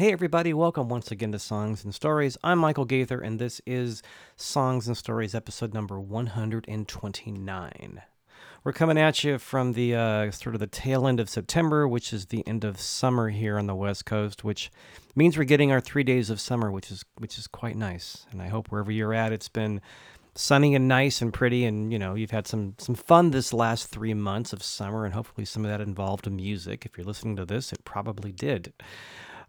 Hey, 0.00 0.12
everybody, 0.12 0.54
welcome 0.54 0.88
once 0.88 1.10
again 1.10 1.32
to 1.32 1.38
Songs 1.38 1.84
and 1.84 1.94
Stories. 1.94 2.38
I'm 2.42 2.58
Michael 2.58 2.86
Gaither, 2.86 3.20
and 3.20 3.38
this 3.38 3.60
is 3.66 4.02
Songs 4.34 4.86
and 4.86 4.96
Stories 4.96 5.34
episode 5.34 5.74
number 5.74 6.00
129. 6.00 8.02
We're 8.64 8.72
coming 8.72 8.96
at 8.96 9.22
you 9.22 9.36
from 9.36 9.74
the 9.74 9.94
uh, 9.94 10.30
sort 10.30 10.54
of 10.54 10.60
the 10.60 10.66
tail 10.66 11.06
end 11.06 11.20
of 11.20 11.28
September, 11.28 11.86
which 11.86 12.14
is 12.14 12.24
the 12.24 12.42
end 12.48 12.64
of 12.64 12.80
summer 12.80 13.28
here 13.28 13.58
on 13.58 13.66
the 13.66 13.74
West 13.74 14.06
Coast, 14.06 14.42
which 14.42 14.70
means 15.14 15.36
we're 15.36 15.44
getting 15.44 15.70
our 15.70 15.82
three 15.82 16.02
days 16.02 16.30
of 16.30 16.40
summer, 16.40 16.72
which 16.72 16.90
is 16.90 17.04
which 17.18 17.36
is 17.36 17.46
quite 17.46 17.76
nice. 17.76 18.24
And 18.32 18.40
I 18.40 18.48
hope 18.48 18.68
wherever 18.68 18.90
you're 18.90 19.12
at, 19.12 19.34
it's 19.34 19.50
been 19.50 19.82
sunny 20.34 20.74
and 20.74 20.88
nice 20.88 21.20
and 21.20 21.34
pretty 21.34 21.66
and 21.66 21.92
you 21.92 21.98
know 21.98 22.14
you've 22.14 22.30
had 22.30 22.46
some 22.46 22.74
some 22.78 22.94
fun 22.94 23.32
this 23.32 23.52
last 23.52 23.88
three 23.88 24.14
months 24.14 24.54
of 24.54 24.62
summer 24.62 25.04
and 25.04 25.12
hopefully 25.12 25.44
some 25.44 25.64
of 25.64 25.70
that 25.70 25.80
involved 25.80 26.30
music 26.30 26.86
if 26.86 26.96
you're 26.96 27.04
listening 27.04 27.34
to 27.34 27.44
this 27.44 27.72
it 27.72 27.84
probably 27.84 28.30
did 28.30 28.72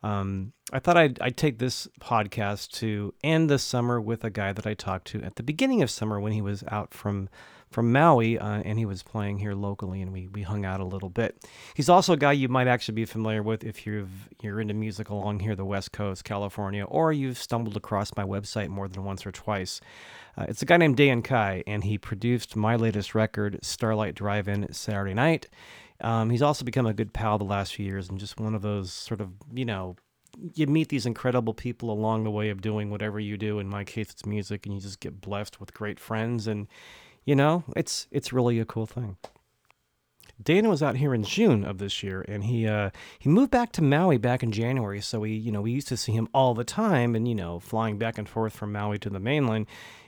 um, 0.04 0.54
i 0.74 0.80
thought 0.80 0.98
I'd, 0.98 1.20
I'd 1.22 1.38
take 1.38 1.60
this 1.60 1.88
podcast 2.00 2.72
to 2.80 3.14
end 3.24 3.50
the 3.50 3.60
summer 3.60 4.00
with 4.00 4.24
a 4.24 4.30
guy 4.30 4.54
that 4.54 4.68
i 4.68 4.74
talked 4.74 5.08
to 5.08 5.22
at 5.22 5.36
the 5.36 5.44
beginning 5.44 5.82
of 5.82 5.90
summer 5.90 6.20
when 6.20 6.34
he 6.34 6.42
was 6.42 6.64
out 6.70 6.94
from 6.94 7.30
from 7.72 7.92
Maui, 7.92 8.38
uh, 8.38 8.62
and 8.66 8.78
he 8.78 8.86
was 8.86 9.02
playing 9.02 9.40
here 9.40 9.54
locally, 9.54 10.02
and 10.02 10.12
we, 10.12 10.28
we 10.28 10.42
hung 10.42 10.66
out 10.66 10.82
a 10.82 10.86
little 10.86 11.10
bit. 11.10 11.48
He's 11.74 11.88
also 11.88 12.14
a 12.14 12.18
guy 12.18 12.34
you 12.34 12.50
might 12.50 12.68
actually 12.68 12.96
be 12.96 13.06
familiar 13.06 13.42
with 13.42 13.64
if 13.64 13.86
you've 13.88 14.30
you're 14.42 14.60
into 14.60 14.74
music 14.74 15.10
along 15.10 15.40
here, 15.40 15.56
the 15.56 15.66
West 15.66 15.92
Coast, 15.92 16.24
California, 16.24 16.84
or 16.84 17.14
you've 17.14 17.38
stumbled 17.38 17.78
across 17.78 18.12
my 18.16 18.24
website 18.24 18.68
more 18.68 18.88
than 18.88 19.04
once 19.06 19.26
or 19.26 19.32
twice. 19.32 19.80
Uh, 20.38 20.46
it's 20.50 20.62
a 20.62 20.66
guy 20.66 20.78
named 20.78 20.98
Dayan 20.98 21.24
Kai, 21.24 21.64
and 21.66 21.84
he 21.84 21.98
produced 21.98 22.56
my 22.56 22.76
latest 22.76 23.16
record, 23.16 23.60
Starlight 23.64 24.16
Drive-In 24.16 24.72
Saturday 24.74 25.14
Night. 25.14 25.48
Um, 26.02 26.30
he's 26.30 26.42
also 26.42 26.66
become 26.66 26.86
a 26.86 26.94
good 26.94 27.14
pal 27.14 27.38
the 27.38 27.44
last 27.44 27.76
few 27.76 27.86
years, 27.86 28.10
and 28.10 28.20
just 28.20 28.40
one 28.40 28.56
of 28.56 28.62
those 28.62 28.92
sort 28.92 29.22
of 29.22 29.30
you 29.54 29.66
know 29.66 29.96
you 30.54 30.66
meet 30.68 30.90
these 30.90 31.06
incredible 31.06 31.54
people 31.54 31.92
along 31.92 32.24
the 32.24 32.32
way 32.32 32.50
of 32.50 32.62
doing 32.62 32.90
whatever 32.90 33.20
you 33.20 33.38
do. 33.38 33.60
In 33.60 33.68
my 33.68 33.84
case, 33.84 34.10
it's 34.12 34.26
music, 34.26 34.66
and 34.66 34.74
you 34.74 34.82
just 34.82 35.00
get 35.00 35.22
blessed 35.22 35.60
with 35.60 35.74
great 35.74 36.00
friends 36.00 36.48
and 36.48 36.68
you 37.26 37.36
know, 37.36 37.64
it's 37.76 38.08
it's 38.12 38.34
really 38.34 38.60
a 38.60 38.66
cool 38.66 38.86
thing. 38.86 39.18
Dayan 40.42 40.70
was 40.70 40.82
out 40.82 40.96
here 40.96 41.14
in 41.14 41.24
June 41.24 41.64
of 41.64 41.78
this 41.78 42.02
year, 42.02 42.26
and 42.28 42.44
he 42.44 42.68
uh, 42.68 42.90
he 43.20 43.30
moved 43.30 43.52
back 43.52 43.72
to 43.74 43.84
Maui 43.84 44.18
back 44.18 44.42
in 44.42 44.52
January. 44.52 45.02
So 45.02 45.20
we 45.20 45.34
you 45.34 45.52
know 45.52 45.62
we 45.62 45.72
used 45.72 45.88
to 45.90 45.98
see 45.98 46.14
him 46.14 46.28
all 46.34 46.54
the 46.54 46.64
time, 46.64 47.16
and 47.16 47.28
you 47.28 47.36
know 47.36 47.60
flying 47.60 47.98
back 47.98 48.18
and 48.18 48.28
forth 48.28 48.54
from 48.54 48.72
Maui 48.72 48.98
to 49.00 49.10
the 49.10 49.20
mainland. 49.20 49.68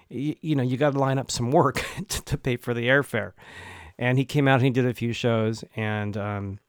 You, 0.09 0.35
you 0.41 0.55
know 0.55 0.63
you 0.63 0.77
got 0.77 0.93
to 0.93 0.99
line 0.99 1.19
up 1.19 1.29
some 1.29 1.51
work 1.51 1.85
to, 2.07 2.23
to, 2.23 2.37
pay 2.37 2.57
for 2.57 2.73
the 2.73 2.87
airfare. 2.87 3.33
And 3.97 4.17
he 4.17 4.25
came 4.25 4.47
out 4.47 4.55
and 4.55 4.65
he 4.65 4.71
did 4.71 4.85
a 4.85 4.93
few 4.93 5.13
shows, 5.13 5.63
and 5.75 6.17
um, 6.17 6.59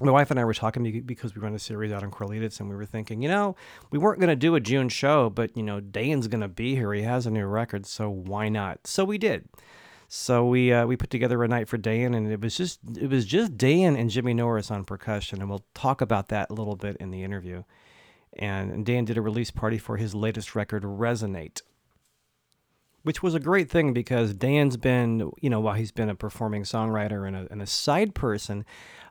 my 0.00 0.10
wife 0.10 0.30
and 0.30 0.40
I 0.40 0.44
were 0.44 0.54
talking 0.54 1.02
because 1.02 1.34
we 1.34 1.42
run 1.42 1.54
a 1.54 1.58
series 1.58 1.92
out 1.92 2.02
in 2.02 2.10
Corralitos, 2.10 2.60
and 2.60 2.68
we 2.68 2.76
were 2.76 2.86
thinking, 2.86 3.22
you 3.22 3.28
know, 3.28 3.54
we 3.90 3.98
weren't 3.98 4.18
going 4.18 4.30
to 4.30 4.36
do 4.36 4.54
a 4.54 4.60
June 4.60 4.88
show, 4.88 5.30
but 5.30 5.56
you 5.56 5.62
know, 5.62 5.80
Dayan's 5.80 6.28
going 6.28 6.40
to 6.40 6.48
be 6.48 6.74
here. 6.74 6.92
He 6.92 7.02
has 7.02 7.26
a 7.26 7.30
new 7.30 7.46
record, 7.46 7.86
so 7.86 8.08
why 8.08 8.48
not? 8.48 8.86
So 8.86 9.04
we 9.04 9.18
did. 9.18 9.48
So 10.08 10.46
we 10.46 10.72
uh, 10.72 10.86
we 10.86 10.96
put 10.96 11.10
together 11.10 11.42
a 11.44 11.48
night 11.48 11.68
for 11.68 11.78
Dayan, 11.78 12.16
and 12.16 12.30
it 12.30 12.40
was 12.40 12.56
just 12.56 12.80
it 13.00 13.08
was 13.08 13.24
just 13.24 13.56
Dayan 13.56 13.98
and 13.98 14.10
Jimmy 14.10 14.34
Norris 14.34 14.70
on 14.70 14.84
percussion, 14.84 15.40
and 15.40 15.48
we'll 15.48 15.64
talk 15.74 16.00
about 16.00 16.28
that 16.28 16.50
a 16.50 16.54
little 16.54 16.76
bit 16.76 16.96
in 16.96 17.10
the 17.10 17.22
interview. 17.22 17.62
And 18.38 18.84
Dayan 18.84 19.04
did 19.04 19.18
a 19.18 19.22
release 19.22 19.50
party 19.50 19.78
for 19.78 19.96
his 19.96 20.14
latest 20.14 20.54
record, 20.54 20.82
Resonate 20.82 21.62
which 23.02 23.22
was 23.22 23.34
a 23.34 23.40
great 23.40 23.70
thing 23.70 23.92
because 23.92 24.34
Dayan's 24.34 24.76
been, 24.76 25.30
you 25.40 25.48
know, 25.48 25.60
while 25.60 25.74
he's 25.74 25.92
been 25.92 26.10
a 26.10 26.14
performing 26.14 26.64
songwriter 26.64 27.26
and 27.26 27.36
a, 27.36 27.46
and 27.50 27.62
a 27.62 27.66
side 27.66 28.14
person, 28.14 28.64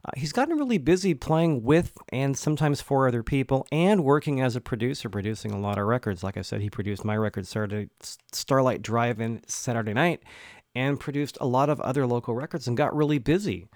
uh, 0.05 0.11
he's 0.15 0.31
gotten 0.31 0.57
really 0.57 0.77
busy 0.77 1.13
playing 1.13 1.63
with 1.63 1.97
and 2.09 2.37
sometimes 2.37 2.81
for 2.81 3.07
other 3.07 3.23
people 3.23 3.67
and 3.71 4.03
working 4.03 4.41
as 4.41 4.55
a 4.55 4.61
producer, 4.61 5.09
producing 5.09 5.51
a 5.51 5.59
lot 5.59 5.77
of 5.77 5.87
records. 5.87 6.23
Like 6.23 6.37
I 6.37 6.41
said, 6.41 6.61
he 6.61 6.69
produced 6.69 7.03
my 7.03 7.17
record, 7.17 7.47
Saturday, 7.47 7.89
Starlight 8.31 8.81
Drive 8.81 9.19
In 9.19 9.41
Saturday 9.47 9.93
Night, 9.93 10.23
and 10.75 10.99
produced 10.99 11.37
a 11.41 11.47
lot 11.47 11.69
of 11.69 11.81
other 11.81 12.05
local 12.05 12.35
records 12.35 12.67
and 12.67 12.77
got 12.77 12.95
really 12.95 13.17
busy. 13.17 13.67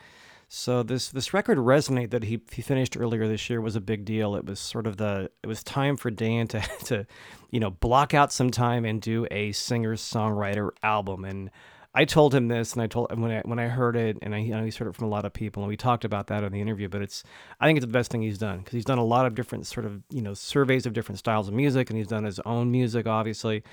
So 0.56 0.84
this 0.84 1.10
this 1.10 1.34
record 1.34 1.58
resonate 1.58 2.12
that 2.12 2.26
he, 2.26 2.40
he 2.52 2.62
finished 2.62 2.96
earlier 2.96 3.28
this 3.28 3.50
year 3.50 3.60
was 3.60 3.76
a 3.76 3.82
big 3.82 4.06
deal. 4.06 4.36
It 4.36 4.46
was 4.46 4.60
sort 4.60 4.86
of 4.86 4.98
the 4.98 5.32
it 5.42 5.48
was 5.48 5.64
time 5.64 5.98
for 5.98 6.12
Dayan 6.12 6.48
to 6.50 6.62
to 6.86 7.08
you 7.50 7.60
know 7.60 7.72
block 7.72 8.14
out 8.14 8.32
some 8.32 8.52
time 8.52 8.86
and 8.86 9.02
do 9.02 9.26
a 9.32 9.52
singer 9.54 9.96
songwriter 9.96 10.70
album 10.84 11.26
and 11.26 11.50
I 11.96 12.06
told 12.06 12.34
him 12.34 12.48
this, 12.48 12.74
and 12.74 12.82
I 12.82 12.88
told 12.88 13.16
when 13.20 13.32
I 13.32 13.42
when 13.46 13.60
I 13.60 13.68
heard 13.68 13.96
it, 13.96 14.18
and 14.24 14.34
I 14.34 14.40
you 14.40 14.52
know 14.52 14.64
he's 14.64 14.78
heard 14.78 14.88
it 14.88 14.96
from 14.96 15.06
a 15.06 15.10
lot 15.10 15.26
of 15.26 15.34
people, 15.34 15.62
and 15.62 15.70
we 15.70 15.78
talked 15.78 16.06
about 16.06 16.28
that 16.28 16.44
in 16.44 16.52
the 16.52 16.60
interview. 16.60 16.90
But 16.90 17.04
it's 17.04 17.24
I 17.60 17.68
think 17.68 17.78
it's 17.78 17.86
the 17.86 17.92
best 17.92 18.10
thing 18.12 18.24
he's 18.24 18.40
done 18.40 18.60
because 18.60 18.74
he's 18.74 18.86
done 18.86 18.98
a 18.98 19.04
lot 19.04 19.28
of 19.28 19.36
different 19.36 19.68
sort 19.68 19.86
of 19.86 20.02
you 20.10 20.22
know 20.22 20.34
surveys 20.34 20.88
of 20.88 20.94
different 20.94 21.20
styles 21.20 21.48
of 21.48 21.54
music, 21.54 21.92
and 21.92 21.98
he's 21.98 22.08
done 22.08 22.24
his 22.24 22.40
own 22.40 22.72
music, 22.72 23.06
obviously. 23.06 23.64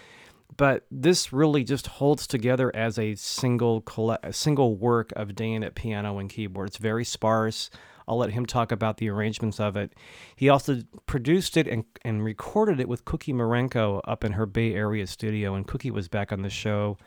But 0.56 0.84
this 0.90 1.32
really 1.32 1.64
just 1.64 1.86
holds 1.86 2.26
together 2.26 2.74
as 2.74 2.98
a 2.98 3.14
single 3.14 3.84
a 4.22 4.32
single 4.32 4.76
work 4.76 5.12
of 5.16 5.28
Dayan 5.30 5.64
at 5.64 5.74
piano 5.74 6.18
and 6.18 6.28
keyboard. 6.28 6.68
It's 6.68 6.76
very 6.76 7.04
sparse. 7.04 7.70
I'll 8.08 8.18
let 8.18 8.32
him 8.32 8.44
talk 8.44 8.72
about 8.72 8.96
the 8.96 9.08
arrangements 9.08 9.60
of 9.60 9.76
it. 9.76 9.94
He 10.34 10.48
also 10.48 10.82
produced 11.06 11.56
it 11.56 11.68
and, 11.68 11.84
and 12.02 12.24
recorded 12.24 12.80
it 12.80 12.88
with 12.88 13.04
Cookie 13.04 13.32
Marenco 13.32 14.00
up 14.04 14.24
in 14.24 14.32
her 14.32 14.46
Bay 14.46 14.74
Area 14.74 15.06
studio, 15.06 15.54
and 15.54 15.66
Cookie 15.66 15.92
was 15.92 16.08
back 16.08 16.32
on 16.32 16.42
the 16.42 16.50
show 16.50 16.98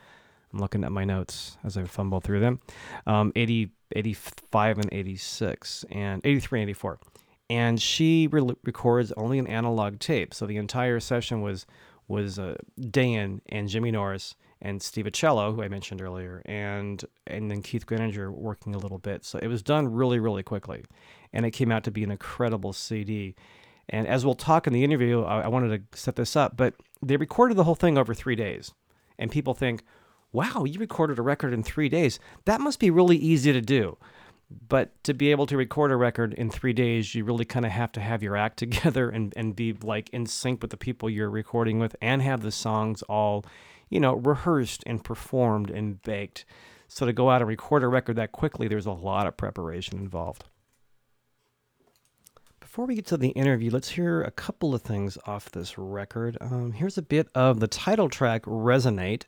I'm 0.53 0.59
looking 0.59 0.83
at 0.83 0.91
my 0.91 1.03
notes 1.03 1.57
as 1.63 1.77
I 1.77 1.83
fumble 1.85 2.21
through 2.21 2.39
them. 2.39 2.59
Um, 3.07 3.31
80, 3.35 3.71
85 3.95 4.77
and 4.77 4.89
86, 4.91 5.85
and 5.89 6.21
83 6.23 6.61
and 6.61 6.69
84. 6.69 6.99
And 7.49 7.81
she 7.81 8.27
re- 8.27 8.55
records 8.63 9.11
only 9.17 9.39
an 9.39 9.47
analog 9.47 9.99
tape. 9.99 10.33
So 10.33 10.45
the 10.45 10.57
entire 10.57 10.99
session 10.99 11.41
was 11.41 11.65
was 12.07 12.39
uh, 12.39 12.55
Dayan 12.79 13.41
and 13.49 13.67
Jimmy 13.67 13.91
Norris 13.91 14.35
and 14.61 14.81
Steve 14.81 15.05
Uccello, 15.05 15.53
who 15.53 15.61
I 15.61 15.67
mentioned 15.67 16.01
earlier, 16.01 16.41
and 16.45 17.03
and 17.27 17.51
then 17.51 17.61
Keith 17.61 17.85
Greeninger 17.85 18.31
working 18.31 18.73
a 18.73 18.77
little 18.77 18.97
bit. 18.97 19.25
So 19.25 19.39
it 19.39 19.47
was 19.47 19.61
done 19.61 19.91
really, 19.91 20.19
really 20.19 20.43
quickly, 20.43 20.85
and 21.31 21.45
it 21.45 21.51
came 21.51 21.71
out 21.71 21.83
to 21.83 21.91
be 21.91 22.03
an 22.03 22.11
incredible 22.11 22.73
CD. 22.73 23.35
And 23.89 24.07
as 24.07 24.23
we'll 24.23 24.35
talk 24.35 24.65
in 24.65 24.73
the 24.73 24.83
interview, 24.83 25.23
I, 25.23 25.41
I 25.41 25.47
wanted 25.49 25.91
to 25.91 25.97
set 25.97 26.15
this 26.15 26.35
up, 26.37 26.55
but 26.55 26.75
they 27.01 27.17
recorded 27.17 27.57
the 27.57 27.65
whole 27.65 27.75
thing 27.75 27.97
over 27.97 28.13
three 28.13 28.35
days, 28.35 28.73
and 29.19 29.29
people 29.29 29.53
think, 29.53 29.83
wow, 30.31 30.63
you 30.65 30.79
recorded 30.79 31.19
a 31.19 31.21
record 31.21 31.53
in 31.53 31.63
three 31.63 31.89
days. 31.89 32.19
That 32.45 32.61
must 32.61 32.79
be 32.79 32.89
really 32.89 33.17
easy 33.17 33.51
to 33.51 33.61
do. 33.61 33.97
But 34.67 35.03
to 35.03 35.13
be 35.13 35.31
able 35.31 35.45
to 35.47 35.57
record 35.57 35.91
a 35.91 35.95
record 35.95 36.33
in 36.33 36.49
three 36.49 36.73
days, 36.73 37.15
you 37.15 37.25
really 37.25 37.45
kind 37.45 37.65
of 37.65 37.71
have 37.71 37.91
to 37.93 37.99
have 37.99 38.23
your 38.23 38.35
act 38.35 38.57
together 38.59 39.09
and, 39.09 39.33
and 39.35 39.55
be 39.55 39.73
like 39.73 40.09
in 40.09 40.25
sync 40.25 40.61
with 40.61 40.71
the 40.71 40.77
people 40.77 41.09
you're 41.09 41.29
recording 41.29 41.79
with 41.79 41.95
and 42.01 42.21
have 42.21 42.41
the 42.41 42.51
songs 42.51 43.01
all, 43.03 43.45
you 43.89 43.99
know, 43.99 44.13
rehearsed 44.15 44.83
and 44.85 45.03
performed 45.03 45.69
and 45.69 46.01
baked. 46.01 46.45
So 46.87 47.05
to 47.05 47.13
go 47.13 47.29
out 47.29 47.41
and 47.41 47.47
record 47.47 47.83
a 47.83 47.87
record 47.87 48.17
that 48.17 48.31
quickly, 48.31 48.67
there's 48.67 48.85
a 48.85 48.91
lot 48.91 49.25
of 49.25 49.35
preparation 49.35 49.97
involved. 49.97 50.45
Before 52.59 52.85
we 52.85 52.95
get 52.95 53.05
to 53.07 53.17
the 53.17 53.29
interview, 53.29 53.69
let's 53.69 53.89
hear 53.89 54.23
a 54.23 54.31
couple 54.31 54.73
of 54.73 54.81
things 54.81 55.17
off 55.27 55.51
this 55.51 55.77
record. 55.77 56.37
Um, 56.41 56.71
here's 56.71 56.97
a 56.97 57.03
bit 57.03 57.27
of 57.35 57.59
the 57.59 57.67
title 57.67 58.09
track, 58.09 58.43
Resonate, 58.45 59.23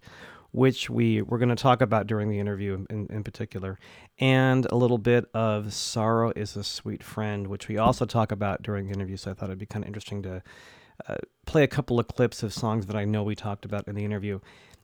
which 0.56 0.90
we 0.90 1.22
we're 1.22 1.38
going 1.38 1.50
to 1.50 1.56
talk 1.56 1.82
about 1.82 2.08
during 2.08 2.30
the 2.30 2.40
interview 2.40 2.86
in, 2.90 3.08
in 3.10 3.24
particular, 3.24 3.78
and 4.20 4.66
a 4.72 4.76
little 4.76 4.98
bit 4.98 5.26
of 5.34 5.74
Sorrow 5.74 6.32
is 6.34 6.56
a 6.56 6.64
Sweet 6.64 7.04
Friend, 7.04 7.48
which 7.48 7.68
we 7.68 7.78
also 7.78 8.06
talk 8.06 8.32
about 8.32 8.64
during 8.64 8.88
the 8.88 8.94
interview. 8.94 9.18
So 9.18 9.32
I 9.32 9.34
thought 9.34 9.50
it'd 9.50 9.60
be 9.60 9.66
kind 9.66 9.84
of 9.84 9.88
interesting 9.88 10.24
to 10.24 10.42
uh, 11.10 11.16
play 11.46 11.64
a 11.64 11.68
couple 11.68 12.00
of 12.00 12.08
clips 12.08 12.42
of 12.42 12.54
songs 12.54 12.86
that 12.86 12.96
I 12.96 13.04
know 13.04 13.22
we 13.22 13.36
talked 13.36 13.66
about 13.66 13.86
in 13.90 13.96
the 13.96 14.06
interview. 14.06 14.40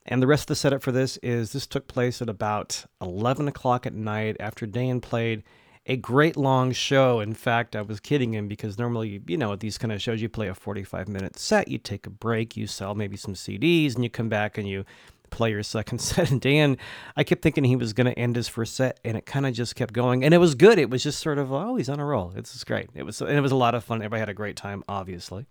And 0.06 0.22
the 0.22 0.28
rest 0.28 0.44
of 0.44 0.48
the 0.48 0.56
setup 0.56 0.82
for 0.82 0.92
this 0.92 1.16
is 1.18 1.54
this 1.54 1.66
took 1.66 1.88
place 1.88 2.22
at 2.22 2.28
about 2.28 2.86
11 3.02 3.48
o'clock 3.48 3.86
at 3.86 3.94
night 3.94 4.36
after 4.42 4.68
Dayan 4.68 5.02
played 5.02 5.44
a 5.86 5.96
great 5.96 6.36
long 6.36 6.74
show. 6.74 7.22
In 7.22 7.34
fact, 7.34 7.78
I 7.78 7.82
was 7.82 8.02
kidding 8.02 8.34
him 8.34 8.50
because 8.50 8.78
normally, 8.78 9.22
you 9.26 9.38
know, 9.38 9.54
at 9.54 9.62
these 9.62 9.78
kind 9.78 9.94
of 9.94 10.02
shows, 10.02 10.22
you 10.22 10.28
play 10.28 10.50
a 10.50 10.56
45 10.56 11.08
minute 11.08 11.40
set, 11.40 11.70
you 11.70 11.78
take 11.78 12.06
a 12.06 12.10
break, 12.10 12.58
you 12.58 12.68
sell 12.68 12.94
maybe 12.94 13.16
some 13.16 13.36
CDs, 13.36 13.96
and 13.96 14.04
you 14.04 14.10
come 14.10 14.28
back 14.28 14.58
and 14.58 14.68
you 14.68 14.86
play 15.32 15.50
your 15.52 15.64
second 15.64 15.98
set. 16.02 16.30
And 16.30 16.40
Dayan, 16.40 16.78
I 17.16 17.24
kept 17.24 17.42
thinking 17.42 17.64
he 17.64 17.76
was 17.76 17.94
going 17.94 18.06
to 18.06 18.18
end 18.20 18.36
his 18.36 18.48
first 18.48 18.76
set, 18.76 19.00
and 19.04 19.18
it 19.18 19.26
kind 19.26 19.46
of 19.46 19.54
just 19.54 19.76
kept 19.76 19.94
going. 19.94 20.24
And 20.24 20.34
it 20.34 20.38
was 20.38 20.54
good. 20.54 20.78
It 20.78 20.90
was 20.90 21.02
just 21.02 21.20
sort 21.20 21.40
of, 21.40 21.52
oh, 21.52 21.76
he's 21.76 21.90
on 21.90 22.00
a 22.00 22.06
roll. 22.06 22.34
It's 22.36 22.54
just 22.54 22.68
great. 22.68 22.90
It 22.94 23.04
was, 23.04 23.20
and 23.22 23.32
it 23.32 23.42
was 23.42 23.52
a 23.52 23.56
lot 23.56 23.74
of 23.74 23.84
fun. 23.84 23.98
Everybody 23.98 24.20
had 24.20 24.30
a 24.30 24.34
great 24.36 24.56
time, 24.56 24.84
obviously. 24.88 25.48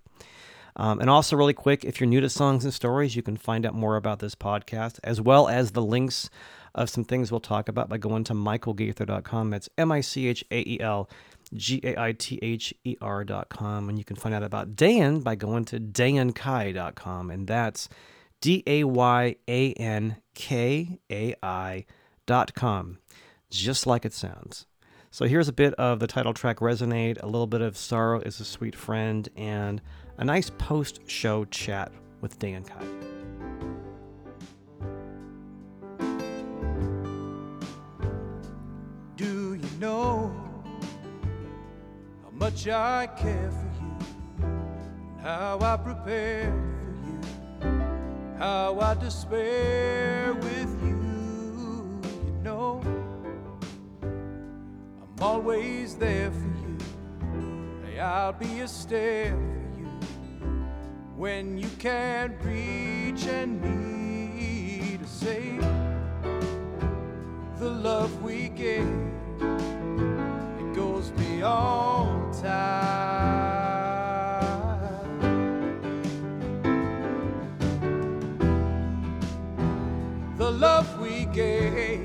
Um, 0.76 1.00
and 1.00 1.10
also, 1.10 1.36
really 1.36 1.52
quick, 1.52 1.84
if 1.84 2.00
you're 2.00 2.06
new 2.06 2.20
to 2.20 2.28
Songs 2.28 2.64
and 2.64 2.72
Stories, 2.72 3.16
you 3.16 3.22
can 3.22 3.36
find 3.36 3.66
out 3.66 3.74
more 3.74 3.96
about 3.96 4.20
this 4.20 4.34
podcast 4.34 5.00
as 5.02 5.20
well 5.20 5.48
as 5.48 5.72
the 5.72 5.82
links 5.82 6.30
of 6.74 6.88
some 6.88 7.04
things 7.04 7.32
we'll 7.32 7.40
talk 7.40 7.68
about 7.68 7.88
by 7.88 7.98
going 7.98 8.24
to 8.24 8.32
michaelgaither.com. 8.32 9.50
That's 9.50 9.68
M 9.76 9.90
I 9.90 10.00
C 10.00 10.28
H 10.28 10.44
A 10.50 10.60
E 10.60 10.80
L 10.80 11.10
G 11.54 11.80
A 11.82 12.00
I 12.00 12.12
T 12.12 12.38
H 12.40 12.72
E 12.84 12.96
R.com. 13.00 13.88
And 13.88 13.98
you 13.98 14.04
can 14.04 14.16
find 14.16 14.34
out 14.34 14.42
about 14.42 14.76
Dayan 14.76 15.22
by 15.24 15.34
going 15.34 15.64
to 15.66 15.80
dayankai.com. 15.80 17.30
And 17.30 17.46
that's 17.46 17.88
D 18.40 18.62
A 18.66 18.84
Y 18.84 19.36
A 19.48 19.72
N 19.74 20.16
K 20.34 20.98
A 21.10 21.34
com, 22.54 22.98
just 23.50 23.86
like 23.86 24.04
it 24.04 24.14
sounds. 24.14 24.66
So 25.10 25.26
here's 25.26 25.48
a 25.48 25.52
bit 25.52 25.74
of 25.74 25.98
the 25.98 26.06
title 26.06 26.32
track 26.32 26.58
Resonate, 26.58 27.22
a 27.22 27.26
little 27.26 27.46
bit 27.46 27.60
of 27.60 27.76
Sorrow 27.76 28.20
is 28.20 28.40
a 28.40 28.44
Sweet 28.44 28.74
Friend, 28.74 29.28
and 29.36 29.82
a 30.16 30.24
nice 30.24 30.50
post 30.50 31.00
show 31.06 31.44
chat 31.46 31.92
with 32.20 32.38
Dayan 32.38 32.66
Kai. 32.66 32.84
Do 39.16 39.54
you 39.54 39.78
know 39.78 40.32
how 42.22 42.30
much 42.30 42.68
I 42.68 43.06
care 43.18 43.50
for 43.50 43.70
you? 43.82 44.46
And 44.46 45.20
how 45.20 45.58
I 45.60 45.76
prepare 45.76 46.52
for 46.52 46.86
you? 46.86 46.89
How 48.40 48.80
I 48.80 48.94
despair 48.94 50.32
with 50.32 50.82
you? 50.82 52.00
You 52.24 52.40
know, 52.42 52.80
I'm 54.02 55.20
always 55.20 55.96
there 55.96 56.30
for 56.30 57.88
you. 57.90 58.00
I'll 58.00 58.32
be 58.32 58.60
a 58.60 58.68
stair 58.68 59.36
for 59.36 59.78
you 59.78 59.88
when 61.16 61.58
you 61.58 61.68
can't 61.78 62.32
reach 62.42 63.26
and 63.26 63.60
need 63.60 65.00
to 65.00 65.06
save 65.06 65.60
the 67.58 67.68
love 67.68 68.22
we 68.22 68.48
give. 68.48 68.88
It 69.38 70.74
goes 70.74 71.10
beyond 71.10 71.89
it 81.40 82.00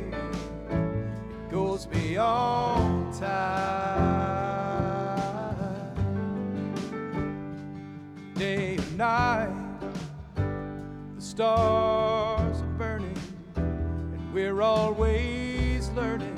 goes 1.51 1.85
beyond 1.85 3.13
time. 3.13 4.35
Day 8.35 8.75
and 8.75 8.97
night, 8.97 9.79
the 11.15 11.21
stars 11.21 12.61
are 12.61 12.75
burning 12.77 13.17
and 13.55 14.33
we're 14.33 14.61
always 14.61 15.89
learning 15.91 16.37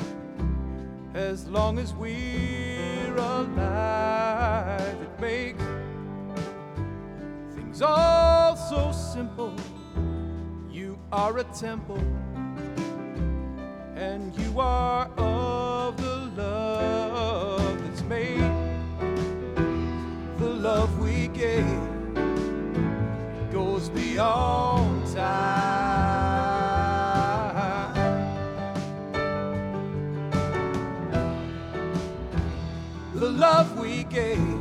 as 1.13 1.47
long 1.47 1.79
as 1.79 1.93
we're 1.93 3.15
alive. 3.15 4.97
It 5.01 5.19
makes 5.19 5.63
things 7.55 7.81
all 7.81 8.55
so 8.55 8.91
simple. 8.91 9.55
You 10.69 10.99
are 11.11 11.39
a 11.39 11.43
temple 11.43 12.01
and 13.97 14.37
you 14.37 14.59
are 14.59 15.09
of 15.17 15.97
the 15.97 16.15
love 16.37 17.83
that's 17.83 18.03
made. 18.03 18.51
The 20.37 20.49
love 20.49 20.99
we 20.99 21.29
gave 21.29 21.65
goes 23.51 23.89
beyond 23.89 25.07
time. 25.15 26.37
The 33.15 33.31
love 33.31 33.79
we 33.79 34.03
gave 34.03 34.56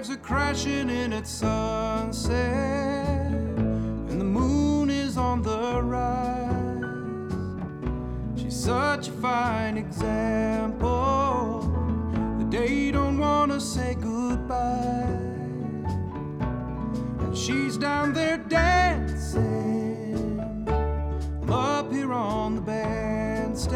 Waves 0.00 0.08
are 0.08 0.16
crashing 0.16 0.88
in 0.88 1.12
at 1.12 1.26
sunset, 1.26 2.32
and 4.08 4.18
the 4.18 4.24
moon 4.24 4.88
is 4.88 5.18
on 5.18 5.42
the 5.42 5.82
rise. 5.82 6.80
She's 8.40 8.56
such 8.56 9.08
a 9.08 9.12
fine 9.12 9.76
example. 9.76 10.80
The 12.38 12.44
day 12.44 12.72
you 12.72 12.92
don't 12.92 13.18
want 13.18 13.52
to 13.52 13.60
say 13.60 13.94
goodbye. 14.00 15.18
And 17.20 17.36
she's 17.36 17.76
down 17.76 18.14
there 18.14 18.38
dancing. 18.38 19.44
Up 21.46 21.92
here 21.92 22.14
on 22.14 22.54
the 22.54 22.62
bandstand. 22.62 23.70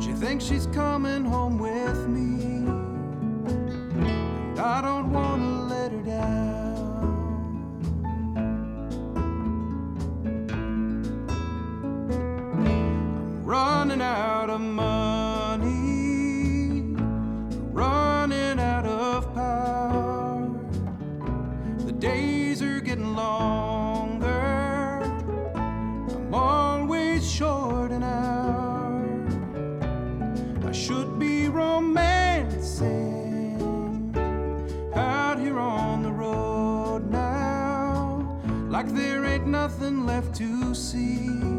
She 0.00 0.12
thinks 0.12 0.44
she's 0.44 0.66
coming 0.66 1.24
home 1.24 1.49
left 40.20 40.34
to 40.34 40.74
see. 40.74 41.49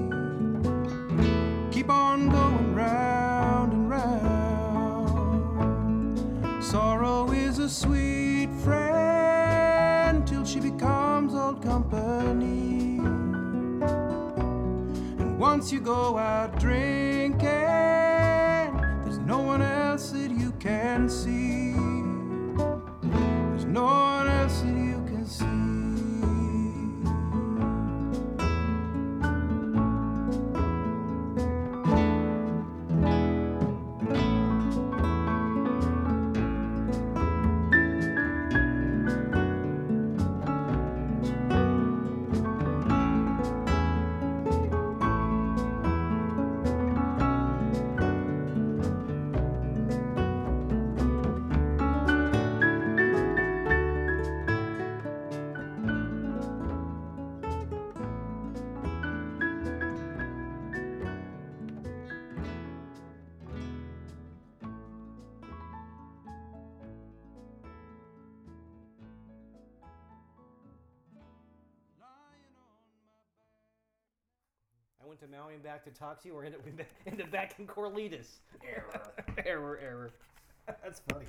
To 75.22 75.28
Maui 75.28 75.54
and 75.54 75.62
back 75.64 75.84
to 75.84 75.92
talk 75.92 76.20
to 76.24 76.28
you. 76.28 76.34
We're 76.34 76.46
ended, 76.46 76.62
we 76.66 76.72
ended 77.12 77.30
back 77.30 77.54
in 77.60 77.68
Corralitos. 77.68 78.26
Error. 78.68 79.02
error, 79.46 79.80
error. 79.80 80.12
That's 80.84 81.02
funny. 81.12 81.26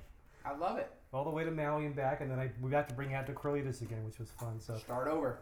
I 0.47 0.57
love 0.57 0.79
it. 0.79 0.91
All 1.13 1.25
the 1.25 1.31
way 1.31 1.45
to 1.45 1.51
Maui 1.51 1.85
and 1.85 1.95
back, 1.95 2.23
and 2.23 2.31
then 2.31 2.39
I 2.39 2.51
we 2.63 2.71
got 2.71 2.89
to 2.89 2.95
bring 2.95 3.11
you 3.11 3.17
out 3.17 3.27
to 3.27 3.33
Corralitos 3.33 3.83
again, 3.83 4.03
which 4.07 4.19
was 4.19 4.31
fun. 4.31 4.59
So 4.61 4.77
Start 4.79 5.09
over. 5.09 5.41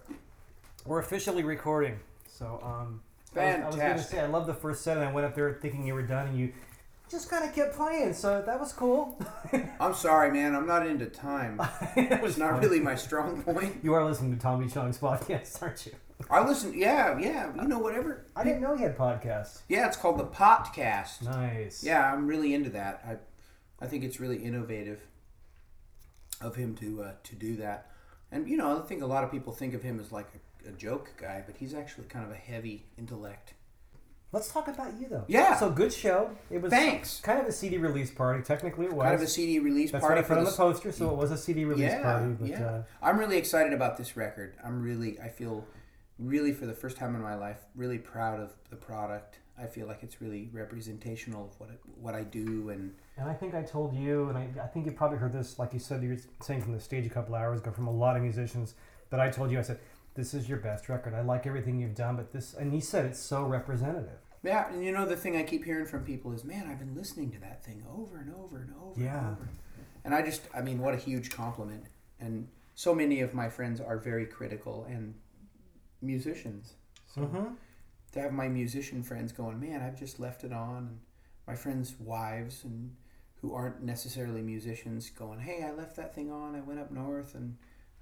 we're 0.84 0.98
officially 0.98 1.44
recording. 1.44 2.00
So 2.28 2.60
um, 2.64 3.00
I 3.36 3.38
was, 3.38 3.62
I 3.62 3.66
was 3.66 3.76
gonna 3.76 4.02
say 4.02 4.18
I 4.20 4.26
love 4.26 4.48
the 4.48 4.54
first 4.54 4.82
set, 4.82 4.96
and 4.96 5.06
I 5.06 5.12
went 5.12 5.26
up 5.26 5.34
there 5.36 5.52
thinking 5.54 5.86
you 5.86 5.94
were 5.94 6.02
done, 6.02 6.26
and 6.26 6.36
you 6.38 6.52
just 7.08 7.30
kind 7.30 7.48
of 7.48 7.54
kept 7.54 7.76
playing. 7.76 8.14
So 8.14 8.42
that 8.44 8.58
was 8.58 8.72
cool. 8.72 9.16
I'm 9.80 9.94
sorry, 9.94 10.32
man. 10.32 10.56
I'm 10.56 10.66
not 10.66 10.86
into 10.88 11.06
time. 11.06 11.60
it 11.96 12.20
was 12.20 12.32
It's 12.32 12.38
not 12.38 12.50
fun. 12.54 12.60
really 12.62 12.80
my 12.80 12.96
strong 12.96 13.42
point. 13.44 13.76
You 13.84 13.94
are 13.94 14.04
listening 14.04 14.34
to 14.34 14.40
Tommy 14.40 14.68
Chong's 14.68 14.98
podcast, 14.98 15.62
aren't 15.62 15.86
you? 15.86 15.92
I 16.30 16.46
listen. 16.46 16.72
Yeah, 16.76 17.18
yeah. 17.18 17.52
You 17.60 17.68
know, 17.68 17.78
whatever. 17.78 18.26
I 18.36 18.44
didn't 18.44 18.62
know 18.62 18.76
he 18.76 18.82
had 18.82 18.96
podcasts. 18.96 19.60
Yeah, 19.68 19.86
it's 19.86 19.96
called 19.96 20.18
the 20.18 20.24
Podcast. 20.24 21.22
Nice. 21.22 21.82
Yeah, 21.82 22.12
I'm 22.12 22.26
really 22.26 22.54
into 22.54 22.70
that. 22.70 23.02
I, 23.06 23.84
I 23.84 23.88
think 23.88 24.04
it's 24.04 24.20
really 24.20 24.36
innovative 24.36 25.00
of 26.40 26.56
him 26.56 26.74
to 26.76 27.02
uh, 27.02 27.12
to 27.24 27.34
do 27.34 27.56
that. 27.56 27.90
And 28.32 28.48
you 28.48 28.56
know, 28.56 28.78
I 28.78 28.86
think 28.86 29.02
a 29.02 29.06
lot 29.06 29.24
of 29.24 29.30
people 29.30 29.52
think 29.52 29.74
of 29.74 29.82
him 29.82 29.98
as 29.98 30.12
like 30.12 30.28
a, 30.64 30.68
a 30.68 30.72
joke 30.72 31.12
guy, 31.16 31.42
but 31.44 31.56
he's 31.56 31.74
actually 31.74 32.06
kind 32.06 32.24
of 32.24 32.30
a 32.30 32.36
heavy 32.36 32.86
intellect. 32.96 33.54
Let's 34.32 34.52
talk 34.52 34.68
about 34.68 34.92
you 35.00 35.08
though. 35.08 35.24
Yeah. 35.26 35.56
So 35.56 35.70
good 35.70 35.92
show. 35.92 36.30
It 36.50 36.62
was 36.62 36.70
Thanks. 36.70 37.18
kind 37.20 37.40
of 37.40 37.46
a 37.46 37.52
CD 37.52 37.78
release 37.78 38.12
party. 38.12 38.44
Technically, 38.44 38.86
it 38.86 38.92
was. 38.92 39.02
Kind 39.02 39.16
of 39.16 39.22
a 39.22 39.26
CD 39.26 39.58
release 39.58 39.90
That's 39.90 40.02
party 40.02 40.20
what 40.20 40.24
I 40.24 40.28
put 40.28 40.38
on 40.38 40.44
the 40.44 40.52
poster, 40.52 40.92
so 40.92 41.10
it 41.10 41.16
was 41.16 41.32
a 41.32 41.36
CD 41.36 41.64
release 41.64 41.90
yeah, 41.90 42.02
party. 42.02 42.36
But 42.38 42.48
yeah. 42.48 42.64
uh, 42.64 42.82
I'm 43.02 43.18
really 43.18 43.38
excited 43.38 43.72
about 43.72 43.96
this 43.96 44.16
record. 44.16 44.54
I'm 44.64 44.82
really, 44.82 45.18
I 45.18 45.28
feel 45.28 45.66
really 46.20 46.52
for 46.52 46.66
the 46.66 46.74
first 46.74 46.96
time 46.96 47.14
in 47.14 47.22
my 47.22 47.34
life, 47.34 47.58
really 47.74 47.98
proud 47.98 48.40
of 48.40 48.52
the 48.70 48.76
product. 48.76 49.38
I 49.58 49.66
feel 49.66 49.86
like 49.86 50.02
it's 50.02 50.22
really 50.22 50.48
representational 50.52 51.44
of 51.46 51.60
what 51.60 51.68
it, 51.70 51.80
what 52.00 52.14
I 52.14 52.22
do, 52.22 52.70
and 52.70 52.94
and 53.18 53.28
I 53.28 53.34
think 53.34 53.54
I 53.54 53.62
told 53.62 53.94
you, 53.94 54.28
and 54.30 54.38
I, 54.38 54.48
I 54.62 54.66
think 54.66 54.86
you 54.86 54.92
probably 54.92 55.18
heard 55.18 55.32
this, 55.32 55.58
like 55.58 55.74
you 55.74 55.78
said, 55.78 56.02
you 56.02 56.10
were 56.10 56.16
saying 56.42 56.62
from 56.62 56.72
the 56.72 56.80
stage 56.80 57.04
a 57.06 57.10
couple 57.10 57.34
hours 57.34 57.60
ago 57.60 57.70
from 57.70 57.86
a 57.86 57.90
lot 57.92 58.16
of 58.16 58.22
musicians 58.22 58.74
that 59.10 59.20
I 59.20 59.28
told 59.28 59.50
you. 59.50 59.58
I 59.58 59.62
said, 59.62 59.78
"This 60.14 60.32
is 60.32 60.48
your 60.48 60.58
best 60.58 60.88
record. 60.88 61.12
I 61.12 61.20
like 61.20 61.46
everything 61.46 61.78
you've 61.78 61.94
done, 61.94 62.16
but 62.16 62.32
this," 62.32 62.54
and 62.54 62.72
you 62.74 62.80
said 62.80 63.04
it's 63.04 63.20
so 63.20 63.44
representative. 63.44 64.18
yeah. 64.42 64.72
And 64.72 64.82
you 64.82 64.92
know, 64.92 65.04
the 65.04 65.16
thing 65.16 65.36
I 65.36 65.42
keep 65.42 65.64
hearing 65.66 65.84
from 65.84 66.04
people 66.04 66.32
is, 66.32 66.42
"Man, 66.42 66.66
I've 66.66 66.78
been 66.78 66.94
listening 66.94 67.30
to 67.32 67.40
that 67.40 67.62
thing 67.62 67.82
over 67.94 68.16
and 68.18 68.32
over 68.34 68.58
and 68.58 68.72
over 68.82 68.98
Yeah. 69.00 69.18
and 69.18 69.36
over." 69.36 69.48
And 70.04 70.14
I 70.14 70.22
just, 70.22 70.40
I 70.54 70.62
mean, 70.62 70.78
what 70.78 70.94
a 70.94 70.96
huge 70.96 71.28
compliment. 71.30 71.84
And 72.18 72.48
so 72.74 72.94
many 72.94 73.20
of 73.20 73.34
my 73.34 73.50
friends 73.50 73.78
are 73.78 73.98
very 73.98 74.24
critical 74.24 74.86
and 74.88 75.14
musicians. 76.02 76.74
So 77.14 77.22
Mm-hmm. 77.22 77.54
to 78.12 78.20
have 78.20 78.32
my 78.32 78.48
musician 78.48 79.02
friends 79.02 79.32
going, 79.32 79.60
man, 79.60 79.82
I've 79.82 79.98
just 79.98 80.18
left 80.20 80.44
it 80.44 80.52
on, 80.52 80.76
and 80.78 80.98
my 81.46 81.54
friends' 81.54 81.94
wives 81.98 82.64
and 82.64 82.94
who 83.40 83.54
aren't 83.54 83.82
necessarily 83.82 84.42
musicians 84.42 85.10
going, 85.10 85.40
hey, 85.40 85.64
I 85.64 85.72
left 85.72 85.96
that 85.96 86.14
thing 86.14 86.30
on. 86.30 86.54
I 86.54 86.60
went 86.60 86.78
up 86.78 86.90
north 86.90 87.34
and 87.34 87.56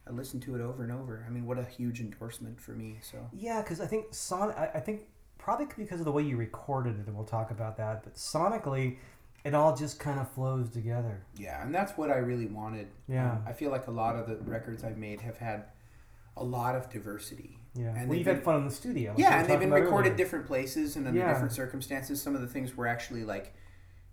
I 0.06 0.10
listened 0.10 0.42
to 0.42 0.54
it 0.56 0.60
over 0.60 0.82
and 0.82 0.90
over. 0.92 1.24
I 1.26 1.30
mean, 1.30 1.46
what 1.46 1.58
a 1.58 1.64
huge 1.64 2.00
endorsement 2.00 2.60
for 2.60 2.72
me. 2.72 2.98
So 3.02 3.18
Yeah, 3.32 3.62
because 3.62 3.80
I 3.80 3.86
think 3.86 4.06
son, 4.10 4.50
I, 4.56 4.66
I 4.74 4.80
think 4.80 5.02
probably 5.38 5.66
because 5.76 6.00
of 6.00 6.06
the 6.06 6.12
way 6.12 6.22
you 6.24 6.36
recorded 6.36 6.98
it, 6.98 7.06
and 7.06 7.14
we'll 7.14 7.24
talk 7.24 7.50
about 7.52 7.76
that. 7.76 8.02
But 8.02 8.14
sonically, 8.16 8.96
it 9.44 9.54
all 9.54 9.76
just 9.76 10.00
kind 10.00 10.18
of 10.18 10.28
flows 10.32 10.70
together. 10.70 11.22
yeah, 11.36 11.62
and 11.62 11.72
that's 11.72 11.96
what 11.96 12.10
I 12.10 12.16
really 12.16 12.46
wanted. 12.46 12.88
Yeah. 13.06 13.32
Um, 13.32 13.44
I 13.46 13.52
feel 13.52 13.70
like 13.70 13.86
a 13.86 13.92
lot 13.92 14.16
of 14.16 14.26
the 14.26 14.36
records 14.50 14.82
I've 14.82 14.98
made 14.98 15.20
have 15.20 15.38
had 15.38 15.66
a 16.36 16.42
lot 16.42 16.74
of 16.74 16.90
diversity. 16.90 17.57
Yeah, 17.74 17.88
And 17.88 17.94
well, 17.96 18.06
they've 18.08 18.16
you've 18.18 18.24
been- 18.26 18.34
had 18.36 18.44
fun 18.44 18.56
in 18.56 18.64
the 18.64 18.70
studio. 18.74 19.10
like 19.12 19.20
yeah, 19.20 19.40
and 19.40 19.48
they've 19.48 19.60
been 19.60 19.70
recorded 19.70 20.08
earlier. 20.12 20.16
different 20.16 20.46
places 20.46 20.96
and 20.96 21.06
under 21.06 21.18
Yeah. 21.20 21.28
different 21.32 21.52
circumstances. 21.52 22.20
Some 22.20 22.34
of 22.34 22.40
the 22.40 22.46
things 22.48 22.76
were 22.76 22.86
actually 22.86 23.24
like, 23.24 23.54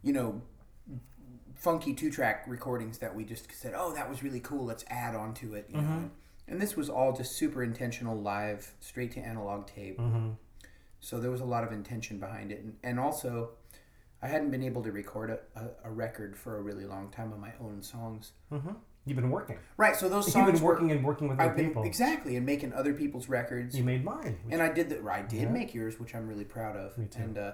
you 0.03 0.13
know, 0.13 0.41
funky 1.55 1.93
two 1.93 2.11
track 2.11 2.43
recordings 2.47 2.97
that 2.99 3.15
we 3.15 3.23
just 3.23 3.51
said, 3.51 3.73
oh, 3.75 3.93
that 3.93 4.09
was 4.09 4.21
really 4.21 4.39
cool. 4.39 4.65
Let's 4.65 4.83
add 4.89 5.15
on 5.15 5.33
to 5.35 5.55
it. 5.55 5.65
You 5.69 5.77
Mm-hmm. 5.77 5.89
know? 6.01 6.09
And 6.47 6.61
this 6.61 6.75
was 6.75 6.89
all 6.89 7.11
just 7.13 7.31
super 7.37 7.63
intentional, 7.63 8.15
live, 8.15 8.73
straight 8.79 9.11
to 9.13 9.19
analog 9.19 9.65
tape. 9.65 9.97
Mm-hmm. 9.99 10.31
So 10.99 11.19
there 11.19 11.31
was 11.31 11.41
a 11.41 11.45
lot 11.45 11.63
of 11.63 11.71
intention 11.71 12.19
behind 12.19 12.51
it. 12.51 12.59
And, 12.61 12.75
and 12.83 12.99
also, 12.99 13.51
I 14.21 14.27
hadn't 14.27 14.51
been 14.51 14.61
able 14.63 14.83
to 14.83 14.91
record 14.91 15.31
a, 15.31 15.39
a, 15.59 15.69
a 15.85 15.91
record 15.91 16.37
for 16.37 16.57
a 16.57 16.61
really 16.61 16.85
long 16.85 17.09
time 17.09 17.33
on 17.33 17.39
my 17.39 17.53
own 17.59 17.81
songs. 17.81 18.33
Mm-hmm. 18.51 18.73
You've 19.05 19.15
been 19.17 19.29
working. 19.29 19.57
Right. 19.77 19.95
So 19.95 20.09
those 20.09 20.31
songs. 20.31 20.47
You've 20.47 20.55
been 20.55 20.63
working 20.63 20.87
were. 20.89 20.95
and 20.95 21.03
working 21.05 21.27
with 21.27 21.39
other 21.39 21.53
been, 21.53 21.67
people. 21.67 21.83
exactly, 21.83 22.35
and 22.37 22.45
making 22.45 22.73
other 22.73 22.93
people's 22.93 23.29
records. 23.29 23.77
You 23.77 23.83
made 23.83 24.03
mine. 24.03 24.37
And 24.49 24.61
I 24.61 24.69
did 24.71 24.89
the 24.89 25.01
I 25.09 25.21
did 25.21 25.41
Yeah. 25.41 25.49
make 25.49 25.73
yours, 25.73 25.99
which 25.99 26.15
I'm 26.15 26.27
really 26.27 26.45
proud 26.45 26.75
of. 26.75 26.97
Me 26.97 27.05
too. 27.07 27.21
And 27.21 27.37
uh, 27.37 27.51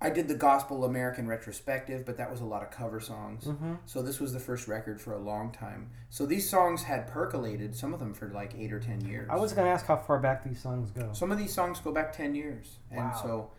I 0.00 0.10
did 0.10 0.28
the 0.28 0.34
gospel 0.34 0.84
American 0.84 1.26
retrospective, 1.26 2.06
but 2.06 2.16
that 2.18 2.30
was 2.30 2.40
a 2.40 2.44
lot 2.44 2.62
of 2.62 2.70
cover 2.70 3.00
songs. 3.00 3.44
Mm-hmm. 3.44 3.74
So 3.84 4.00
this 4.00 4.20
was 4.20 4.32
the 4.32 4.38
first 4.40 4.68
record 4.68 5.00
for 5.00 5.12
a 5.12 5.18
long 5.18 5.50
time. 5.52 5.90
So 6.08 6.24
these 6.24 6.48
songs 6.48 6.84
had 6.84 7.06
percolated, 7.08 7.74
some 7.76 7.92
of 7.92 7.98
them 8.00 8.14
for 8.14 8.28
like 8.28 8.54
eight 8.56 8.72
or 8.72 8.80
ten 8.80 9.00
years. 9.02 9.28
I 9.30 9.36
was 9.36 9.52
going 9.52 9.66
to 9.66 9.72
ask 9.72 9.84
how 9.86 9.96
far 9.96 10.20
back 10.20 10.44
these 10.44 10.62
songs 10.62 10.90
go. 10.92 11.10
Some 11.12 11.32
of 11.32 11.38
these 11.38 11.52
songs 11.52 11.80
go 11.80 11.92
back 11.92 12.12
ten 12.12 12.34
years, 12.34 12.78
and 12.90 12.98
Wow. 13.06 13.20
so 13.22 13.50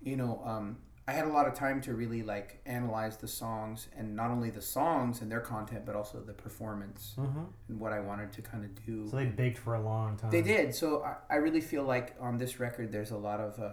you 0.00 0.16
know, 0.16 0.40
um, 0.44 0.76
I 1.08 1.12
had 1.12 1.24
a 1.24 1.32
lot 1.32 1.48
of 1.48 1.54
time 1.54 1.80
to 1.82 1.94
really 1.94 2.22
like 2.22 2.60
analyze 2.66 3.16
the 3.16 3.28
songs, 3.28 3.88
and 3.96 4.14
not 4.14 4.30
only 4.30 4.50
the 4.50 4.60
songs 4.60 5.22
and 5.22 5.32
their 5.32 5.40
content, 5.40 5.86
but 5.86 5.96
also 5.96 6.20
the 6.20 6.34
performance 6.34 7.14
Mm-hmm. 7.18 7.44
and 7.68 7.80
what 7.80 7.92
I 7.94 8.00
wanted 8.00 8.30
to 8.34 8.42
kind 8.42 8.62
of 8.62 8.70
do. 8.84 9.08
So 9.08 9.16
they 9.16 9.24
baked 9.24 9.56
for 9.58 9.74
a 9.74 9.80
long 9.80 10.18
time. 10.18 10.30
They 10.30 10.42
did. 10.42 10.74
So 10.74 11.02
I, 11.02 11.14
I 11.34 11.36
really 11.36 11.62
feel 11.62 11.84
like 11.84 12.14
on 12.20 12.36
this 12.36 12.60
record, 12.60 12.92
there's 12.92 13.10
a 13.10 13.16
lot 13.16 13.40
of 13.40 13.58
uh, 13.58 13.70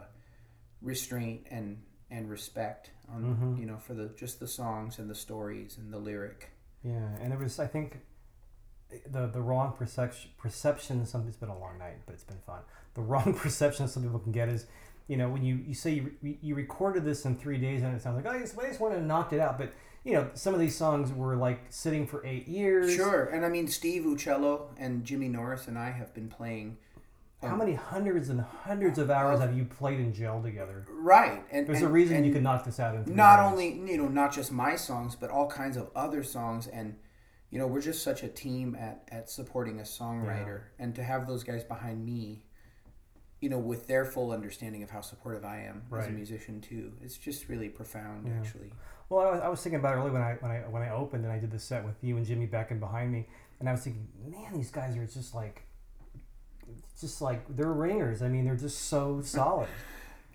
restraint 0.82 1.42
and 1.52 1.82
and 2.10 2.30
respect 2.30 2.92
on 3.10 3.24
Mhm. 3.24 3.60
you 3.60 3.66
know 3.66 3.78
for 3.78 3.94
the 3.96 4.08
just 4.16 4.40
the 4.40 4.48
songs 4.48 5.00
and 5.00 5.10
the 5.10 5.16
stories 5.16 5.78
and 5.78 5.92
the 5.92 5.98
lyric. 6.00 6.52
Yeah, 6.84 7.10
and 7.22 7.34
it 7.34 7.40
was 7.40 7.60
I 7.60 7.68
think 7.68 8.00
the 9.10 9.28
the 9.28 9.42
wrong 9.42 9.74
perception 9.74 10.32
perception. 10.38 11.06
Some 11.06 11.28
it's 11.28 11.38
been 11.38 11.50
a 11.50 11.58
long 11.60 11.78
night, 11.80 11.98
but 12.06 12.14
it's 12.14 12.24
been 12.24 12.40
fun. 12.46 12.62
The 12.94 13.02
wrong 13.12 13.34
perception 13.34 13.88
some 13.88 14.04
people 14.04 14.20
can 14.20 14.32
get 14.32 14.48
is, 14.48 14.68
you 15.08 15.18
know, 15.18 15.30
when 15.30 15.44
you 15.44 15.60
you 15.68 15.74
say 15.74 15.92
you, 15.92 16.12
re- 16.22 16.40
you 16.42 16.56
recorded 16.56 17.06
this 17.06 17.26
in 17.26 17.36
three 17.36 17.58
days 17.58 17.84
and 17.84 17.96
it 17.96 18.02
sounds 18.02 18.16
like 18.16 18.26
oh, 18.26 18.36
I 18.36 18.40
just, 18.40 18.58
I 18.58 18.68
just 18.68 18.80
wanted 18.80 18.96
to 18.96 19.06
knock 19.06 19.34
it 19.34 19.40
out, 19.40 19.58
but 19.58 19.72
you 20.04 20.14
know, 20.14 20.30
some 20.36 20.54
of 20.54 20.60
these 20.60 20.76
songs 20.76 21.12
were 21.12 21.36
like 21.36 21.66
sitting 21.70 22.06
for 22.06 22.26
eight 22.26 22.48
years. 22.48 22.94
Sure, 22.94 23.26
and 23.26 23.46
I 23.46 23.50
mean 23.50 23.68
Steve 23.68 24.04
Uccello 24.04 24.68
and 24.78 25.04
Jimmy 25.04 25.28
Norris 25.28 25.68
and 25.68 25.78
I 25.78 25.92
have 25.92 26.14
been 26.14 26.28
playing. 26.28 26.78
Um, 27.44 27.50
How 27.50 27.56
many 27.56 27.74
hundreds 27.74 28.30
and 28.30 28.42
hundreds 28.42 28.98
of 28.98 29.12
hours 29.12 29.40
have 29.40 29.56
you 29.56 29.66
played 29.66 30.00
in 30.00 30.14
jail 30.14 30.42
together? 30.42 30.86
Right, 30.90 31.44
and 31.52 31.68
There's 31.68 31.80
and, 31.80 31.88
a 31.88 31.92
reason 31.92 32.24
you 32.24 32.34
could 32.34 32.44
knock 32.44 32.64
this 32.66 32.80
out 32.80 32.96
in 32.96 33.04
three 33.04 33.14
not 33.14 33.40
only 33.40 33.74
you 33.74 33.98
know 33.98 34.08
not 34.08 34.34
just 34.34 34.52
my 34.52 34.76
songs, 34.76 35.16
but 35.16 35.30
all 35.30 35.48
kinds 35.48 35.78
of 35.78 35.90
other 35.96 36.24
songs 36.24 36.68
and. 36.68 36.96
You 37.52 37.60
know, 37.60 37.68
we're 37.68 37.80
just 37.80 38.04
such 38.04 38.24
a 38.24 38.28
team 38.28 38.76
at, 38.78 39.08
at 39.10 39.30
supporting 39.30 39.80
a 39.80 39.84
songwriter, 39.84 40.64
and 40.78 40.94
to 40.96 41.04
have 41.04 41.26
those 41.26 41.44
guys 41.44 41.64
behind 41.64 42.04
me, 42.04 42.44
you 43.46 43.52
know, 43.52 43.60
with 43.60 43.86
their 43.86 44.06
full 44.06 44.32
understanding 44.32 44.82
of 44.82 44.90
how 44.90 45.02
supportive 45.02 45.46
I 45.46 45.60
am 45.70 45.84
as 45.96 46.08
a 46.08 46.10
musician 46.10 46.62
too, 46.62 46.94
it's 47.04 47.16
just 47.16 47.48
really 47.48 47.70
profound, 47.70 48.26
Yeah. 48.28 48.34
actually. 48.40 48.72
Well, 49.08 49.20
I 49.28 49.32
was, 49.34 49.42
I 49.42 49.48
was 49.50 49.62
thinking 49.62 49.80
about 49.80 49.94
it 49.94 50.00
earlier 50.00 50.14
when 50.14 50.24
I 50.24 50.34
when 50.40 50.50
I 50.52 50.58
when 50.62 50.82
I 50.82 50.90
opened 50.90 51.26
and 51.26 51.32
I 51.32 51.38
did 51.38 51.52
the 51.52 51.60
set 51.60 51.86
with 51.86 51.94
you 52.02 52.18
and 52.18 52.26
Jimmy 52.26 52.48
back 52.48 52.72
and 52.72 52.80
behind 52.80 53.12
me, 53.12 53.28
and 53.60 53.70
I 53.70 53.74
was 53.74 53.82
thinking, 53.82 54.08
man, 54.28 54.52
these 54.56 54.72
guys 54.72 54.98
are 54.98 55.06
just 55.06 55.36
like, 55.36 55.62
just 57.00 57.22
like 57.22 57.46
they're 57.56 57.72
ringers. 57.72 58.24
I 58.24 58.30
mean, 58.30 58.46
they're 58.46 58.56
just 58.56 58.86
so 58.86 59.22
solid. 59.22 59.70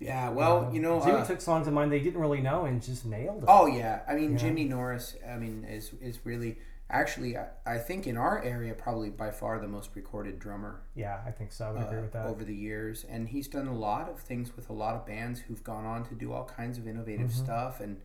Yeah, 0.03 0.31
well, 0.31 0.71
you 0.73 0.81
know, 0.81 0.99
Jimmy 1.05 1.19
uh, 1.19 1.27
took 1.27 1.43
songs 1.43 1.67
of 1.67 1.75
mine 1.75 1.91
they 1.91 2.01
didn't 2.01 2.23
really 2.23 2.41
know 2.41 2.65
and 2.65 2.81
just 2.83 3.05
nailed 3.05 3.43
it. 3.43 3.49
Oh 3.49 3.67
yeah, 3.67 4.01
I 4.09 4.15
mean. 4.15 4.39
Jimmy 4.39 4.65
Norris. 4.65 5.15
I 5.29 5.37
mean 5.37 5.67
is 5.69 5.91
is 6.01 6.21
really 6.25 6.57
actually 6.91 7.37
I, 7.37 7.47
I 7.67 7.79
think 7.79 8.07
in 8.07 8.17
our 8.17 8.43
area 8.43 8.75
probably 8.75 9.11
by 9.11 9.31
far 9.31 9.59
the 9.59 9.69
most 9.69 9.91
recorded 9.95 10.39
drummer 10.39 10.83
Yeah, 10.95 11.21
I 11.27 11.31
think 11.31 11.53
so. 11.53 11.67
I 11.67 11.73
would 11.73 11.83
uh, 11.83 11.87
agree 11.87 12.01
with 12.03 12.13
that. 12.13 12.27
over 12.27 12.45
the 12.45 12.55
years, 12.55 13.05
and 13.09 13.29
he's 13.29 13.49
done 13.49 13.67
a 13.69 13.75
lot 13.75 14.09
of 14.09 14.19
things 14.21 14.55
with 14.57 14.69
a 14.71 14.73
lot 14.73 14.95
of 14.95 15.07
bands 15.07 15.41
who've 15.41 15.63
gone 15.65 15.85
on 15.87 16.05
to 16.09 16.15
do 16.15 16.33
all 16.33 16.45
kinds 16.45 16.79
of 16.79 16.87
innovative 16.87 17.31
Mm-hmm. 17.31 17.45
stuff. 17.45 17.81
And 17.81 18.01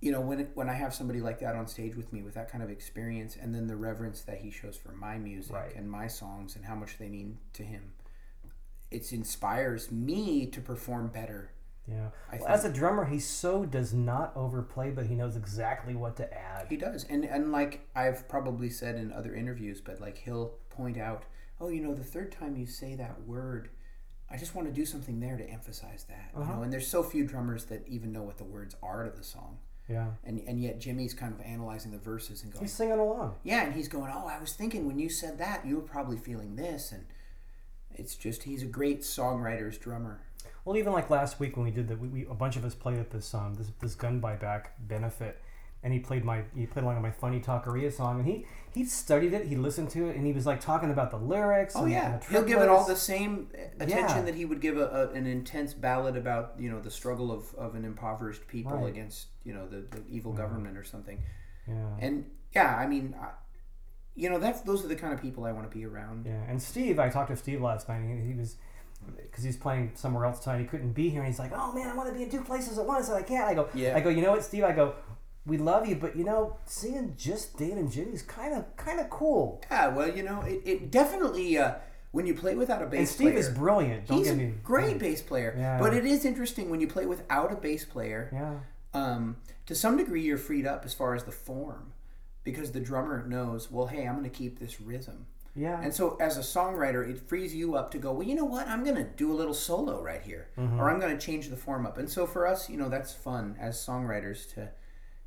you 0.00 0.12
know 0.12 0.20
when 0.20 0.40
it, 0.40 0.50
when 0.54 0.68
I 0.68 0.74
have 0.74 0.92
somebody 0.94 1.20
like 1.20 1.38
that 1.40 1.56
on 1.56 1.66
stage 1.66 1.96
with 1.96 2.12
me 2.12 2.22
with 2.22 2.34
that 2.34 2.50
kind 2.50 2.62
of 2.62 2.70
experience, 2.70 3.36
and 3.40 3.54
then 3.54 3.66
the 3.66 3.76
reverence 3.76 4.20
that 4.22 4.38
he 4.38 4.50
shows 4.50 4.76
for 4.76 4.92
my 4.92 5.16
music 5.18 5.54
Right. 5.54 5.74
and 5.74 5.90
my 5.90 6.06
songs 6.06 6.54
and 6.56 6.64
how 6.64 6.74
much 6.74 6.98
they 6.98 7.08
mean 7.08 7.38
to 7.54 7.62
him, 7.62 7.92
it 8.90 9.12
inspires 9.12 9.90
me 9.90 10.46
to 10.46 10.60
perform 10.60 11.08
better. 11.08 11.50
Yeah. 11.88 12.08
I 12.32 12.36
Well, 12.38 12.48
as 12.48 12.64
a 12.64 12.72
drummer, 12.72 13.04
he 13.04 13.18
so 13.20 13.64
does 13.64 13.94
not 13.94 14.32
overplay, 14.36 14.90
but 14.90 15.06
he 15.06 15.14
knows 15.14 15.36
exactly 15.36 15.94
what 15.94 16.16
to 16.16 16.32
add. 16.34 16.66
He 16.68 16.76
does, 16.76 17.04
and 17.04 17.24
and 17.24 17.52
like 17.52 17.86
I've 17.94 18.28
probably 18.28 18.70
said 18.70 18.96
in 18.96 19.12
other 19.12 19.34
interviews, 19.34 19.80
but 19.80 20.00
like 20.00 20.18
he'll 20.18 20.54
point 20.70 20.98
out, 20.98 21.24
oh, 21.60 21.68
you 21.68 21.80
know, 21.80 21.94
the 21.94 22.02
third 22.04 22.32
time 22.32 22.56
you 22.56 22.66
say 22.66 22.96
that 22.96 23.22
word, 23.26 23.68
I 24.30 24.36
just 24.36 24.54
want 24.56 24.66
to 24.66 24.74
do 24.74 24.84
something 24.84 25.20
there 25.20 25.36
to 25.36 25.44
emphasize 25.48 26.04
that, 26.08 26.30
you 26.34 26.42
Uh-huh. 26.42 26.56
know. 26.56 26.62
And 26.62 26.72
there's 26.72 26.88
so 26.88 27.02
few 27.04 27.24
drummers 27.24 27.66
that 27.66 27.86
even 27.86 28.12
know 28.12 28.22
what 28.22 28.38
the 28.38 28.44
words 28.44 28.74
are 28.82 29.04
to 29.04 29.10
the 29.16 29.22
song, 29.22 29.58
Yeah. 29.88 30.08
and 30.24 30.40
and 30.40 30.60
yet 30.60 30.80
Jimmy's 30.80 31.14
kind 31.14 31.32
of 31.32 31.40
analyzing 31.40 31.92
the 31.92 31.98
verses 31.98 32.42
and 32.42 32.52
going, 32.52 32.64
He's 32.64 32.72
singing 32.72 32.98
along. 32.98 33.36
yeah, 33.44 33.62
and 33.64 33.74
he's 33.74 33.86
going, 33.88 34.10
oh, 34.12 34.26
I 34.26 34.40
was 34.40 34.54
thinking 34.54 34.86
when 34.88 34.98
you 34.98 35.08
said 35.08 35.38
that, 35.38 35.64
you 35.64 35.76
were 35.76 35.82
probably 35.82 36.16
feeling 36.16 36.56
this, 36.56 36.90
and 36.90 37.06
it's 37.94 38.16
just 38.16 38.42
he's 38.42 38.64
a 38.64 38.66
great 38.66 39.02
songwriter's 39.02 39.78
drummer. 39.78 40.22
Well, 40.66 40.76
even 40.76 40.92
like 40.92 41.08
last 41.10 41.38
week 41.38 41.56
when 41.56 41.64
we 41.64 41.70
did 41.70 41.86
that, 41.88 41.98
we, 42.00 42.08
we 42.08 42.26
a 42.26 42.34
bunch 42.34 42.56
of 42.56 42.64
us 42.64 42.74
played 42.74 42.98
at 42.98 43.10
this 43.10 43.32
um 43.32 43.54
this 43.54 43.70
this 43.80 43.94
gun 43.94 44.20
buyback 44.20 44.66
benefit, 44.80 45.40
and 45.84 45.92
he 45.92 46.00
played 46.00 46.24
my 46.24 46.42
he 46.56 46.66
played 46.66 46.82
along 46.82 46.96
on 46.96 47.02
my 47.02 47.12
funny 47.12 47.40
talkeria 47.40 47.92
song, 47.92 48.18
and 48.18 48.28
he 48.28 48.44
he 48.74 48.84
studied 48.84 49.32
it, 49.32 49.46
he 49.46 49.54
listened 49.54 49.88
to 49.90 50.08
it, 50.08 50.16
and 50.16 50.26
he 50.26 50.32
was 50.32 50.44
like 50.44 50.60
talking 50.60 50.90
about 50.90 51.12
the 51.12 51.16
lyrics. 51.18 51.74
Oh 51.76 51.84
and, 51.84 51.92
yeah, 51.92 52.14
and 52.14 52.24
he'll 52.24 52.42
give 52.42 52.60
it 52.60 52.68
all 52.68 52.84
the 52.84 52.96
same 52.96 53.48
attention 53.78 54.18
Yeah. 54.18 54.22
that 54.22 54.34
he 54.34 54.44
would 54.44 54.60
give 54.60 54.76
a, 54.76 54.86
a, 54.86 55.12
an 55.12 55.26
intense 55.26 55.72
ballad 55.72 56.16
about 56.16 56.54
you 56.58 56.68
know 56.68 56.80
the 56.80 56.90
struggle 56.90 57.30
of, 57.30 57.54
of 57.54 57.76
an 57.76 57.84
impoverished 57.84 58.48
people 58.48 58.72
Right. 58.76 58.88
against 58.88 59.28
you 59.44 59.54
know 59.54 59.68
the, 59.68 59.82
the 59.96 60.02
evil 60.08 60.32
government 60.32 60.76
or 60.76 60.82
something. 60.84 61.22
Yeah. 61.68 61.74
And 62.00 62.26
yeah, 62.52 62.76
I 62.76 62.88
mean, 62.88 63.14
I, 63.20 63.28
you 64.16 64.28
know 64.30 64.40
that's 64.40 64.62
those 64.62 64.84
are 64.84 64.88
the 64.88 64.96
kind 64.96 65.14
of 65.14 65.22
people 65.22 65.44
I 65.44 65.52
want 65.52 65.70
to 65.70 65.76
be 65.78 65.86
around. 65.86 66.26
Yeah, 66.26 66.42
and 66.48 66.60
Steve, 66.60 66.98
I 66.98 67.08
talked 67.08 67.30
to 67.30 67.36
Steve 67.36 67.62
last 67.62 67.88
night. 67.88 67.98
And 68.00 68.20
he, 68.20 68.32
he 68.32 68.34
was 68.34 68.56
because 69.16 69.44
he's 69.44 69.56
playing 69.56 69.92
somewhere 69.94 70.24
else 70.24 70.40
tonight. 70.40 70.60
He 70.60 70.64
couldn't 70.66 70.92
be 70.92 71.08
here, 71.08 71.20
and 71.20 71.28
he's 71.28 71.38
like, 71.38 71.52
"Oh 71.54 71.72
man, 71.72 71.88
I 71.88 71.94
want 71.94 72.08
to 72.08 72.14
be 72.14 72.22
in 72.22 72.30
two 72.30 72.42
places 72.42 72.78
at 72.78 72.86
once, 72.86 73.08
and 73.08 73.16
I 73.16 73.22
can't." 73.22 73.46
I 73.46 73.54
go, 73.54 73.68
Yeah. 73.74 73.96
I 73.96 74.00
go, 74.00 74.08
you 74.08 74.22
know 74.22 74.32
what, 74.32 74.44
Steve? 74.44 74.64
I 74.64 74.72
go, 74.72 74.94
we 75.44 75.58
love 75.58 75.86
you, 75.86 75.96
but 75.96 76.16
you 76.16 76.24
know, 76.24 76.56
seeing 76.66 77.14
just 77.16 77.56
Dayan 77.56 77.72
and 77.78 77.90
Jimmy's 77.90 78.22
kind 78.22 78.54
of 78.54 78.76
kind 78.76 79.00
of 79.00 79.08
cool. 79.10 79.62
Yeah, 79.70 79.88
well, 79.88 80.14
you 80.14 80.22
know, 80.22 80.42
it, 80.42 80.62
it 80.64 80.90
definitely 80.90 81.58
uh, 81.58 81.74
when 82.12 82.26
you 82.26 82.34
play 82.34 82.54
without 82.54 82.82
a 82.82 82.86
bass 82.86 82.98
And 82.98 83.08
Steve 83.08 83.26
player, 83.32 83.38
is 83.38 83.48
brilliant. 83.50 84.06
Don't 84.06 84.18
he's 84.18 84.30
a 84.30 84.34
me 84.34 84.54
great 84.62 84.98
bass 84.98 85.22
player. 85.22 85.54
Yeah. 85.56 85.78
But 85.78 85.94
it 85.94 86.04
is 86.04 86.24
interesting 86.24 86.70
when 86.70 86.80
you 86.80 86.88
play 86.88 87.06
without 87.06 87.52
a 87.52 87.56
bass 87.56 87.84
player. 87.84 88.30
Yeah, 88.32 89.00
um, 89.00 89.36
to 89.66 89.74
some 89.74 89.96
degree 89.96 90.22
you're 90.22 90.38
freed 90.38 90.66
up 90.66 90.84
as 90.84 90.94
far 90.94 91.14
as 91.14 91.24
the 91.24 91.32
form 91.32 91.92
because 92.44 92.72
the 92.72 92.80
drummer 92.80 93.26
knows 93.26 93.70
well 93.70 93.88
hey 93.88 94.06
i'm 94.06 94.14
going 94.16 94.22
to 94.22 94.30
keep 94.30 94.58
this 94.58 94.80
rhythm 94.80 95.26
yeah, 95.56 95.80
and 95.82 95.92
so 95.92 96.16
as 96.20 96.36
a 96.36 96.40
songwriter 96.40 97.08
it 97.08 97.18
frees 97.18 97.54
you 97.54 97.74
up 97.76 97.90
to 97.92 97.98
go 97.98 98.12
well 98.12 98.26
you 98.26 98.34
know 98.34 98.44
what? 98.44 98.68
I'm 98.68 98.84
going 98.84 98.96
to 98.96 99.04
do 99.04 99.32
a 99.32 99.34
little 99.34 99.54
solo 99.54 100.02
right 100.02 100.22
here 100.22 100.48
or 100.56 100.90
i'm 100.90 101.00
going 101.00 101.16
to 101.16 101.26
change 101.26 101.48
the 101.48 101.56
form 101.56 101.86
up. 101.86 101.96
And 101.98 102.08
so 102.10 102.26
for 102.26 102.46
us 102.46 102.68
you 102.70 102.76
know 102.76 102.88
that's 102.88 103.12
fun 103.12 103.56
as 103.58 103.76
songwriters 103.76 104.52
to 104.54 104.70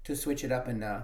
to 0.04 0.16
switch 0.16 0.44
it 0.44 0.52
up. 0.52 0.68
And 0.68 0.84
uh, 0.84 1.02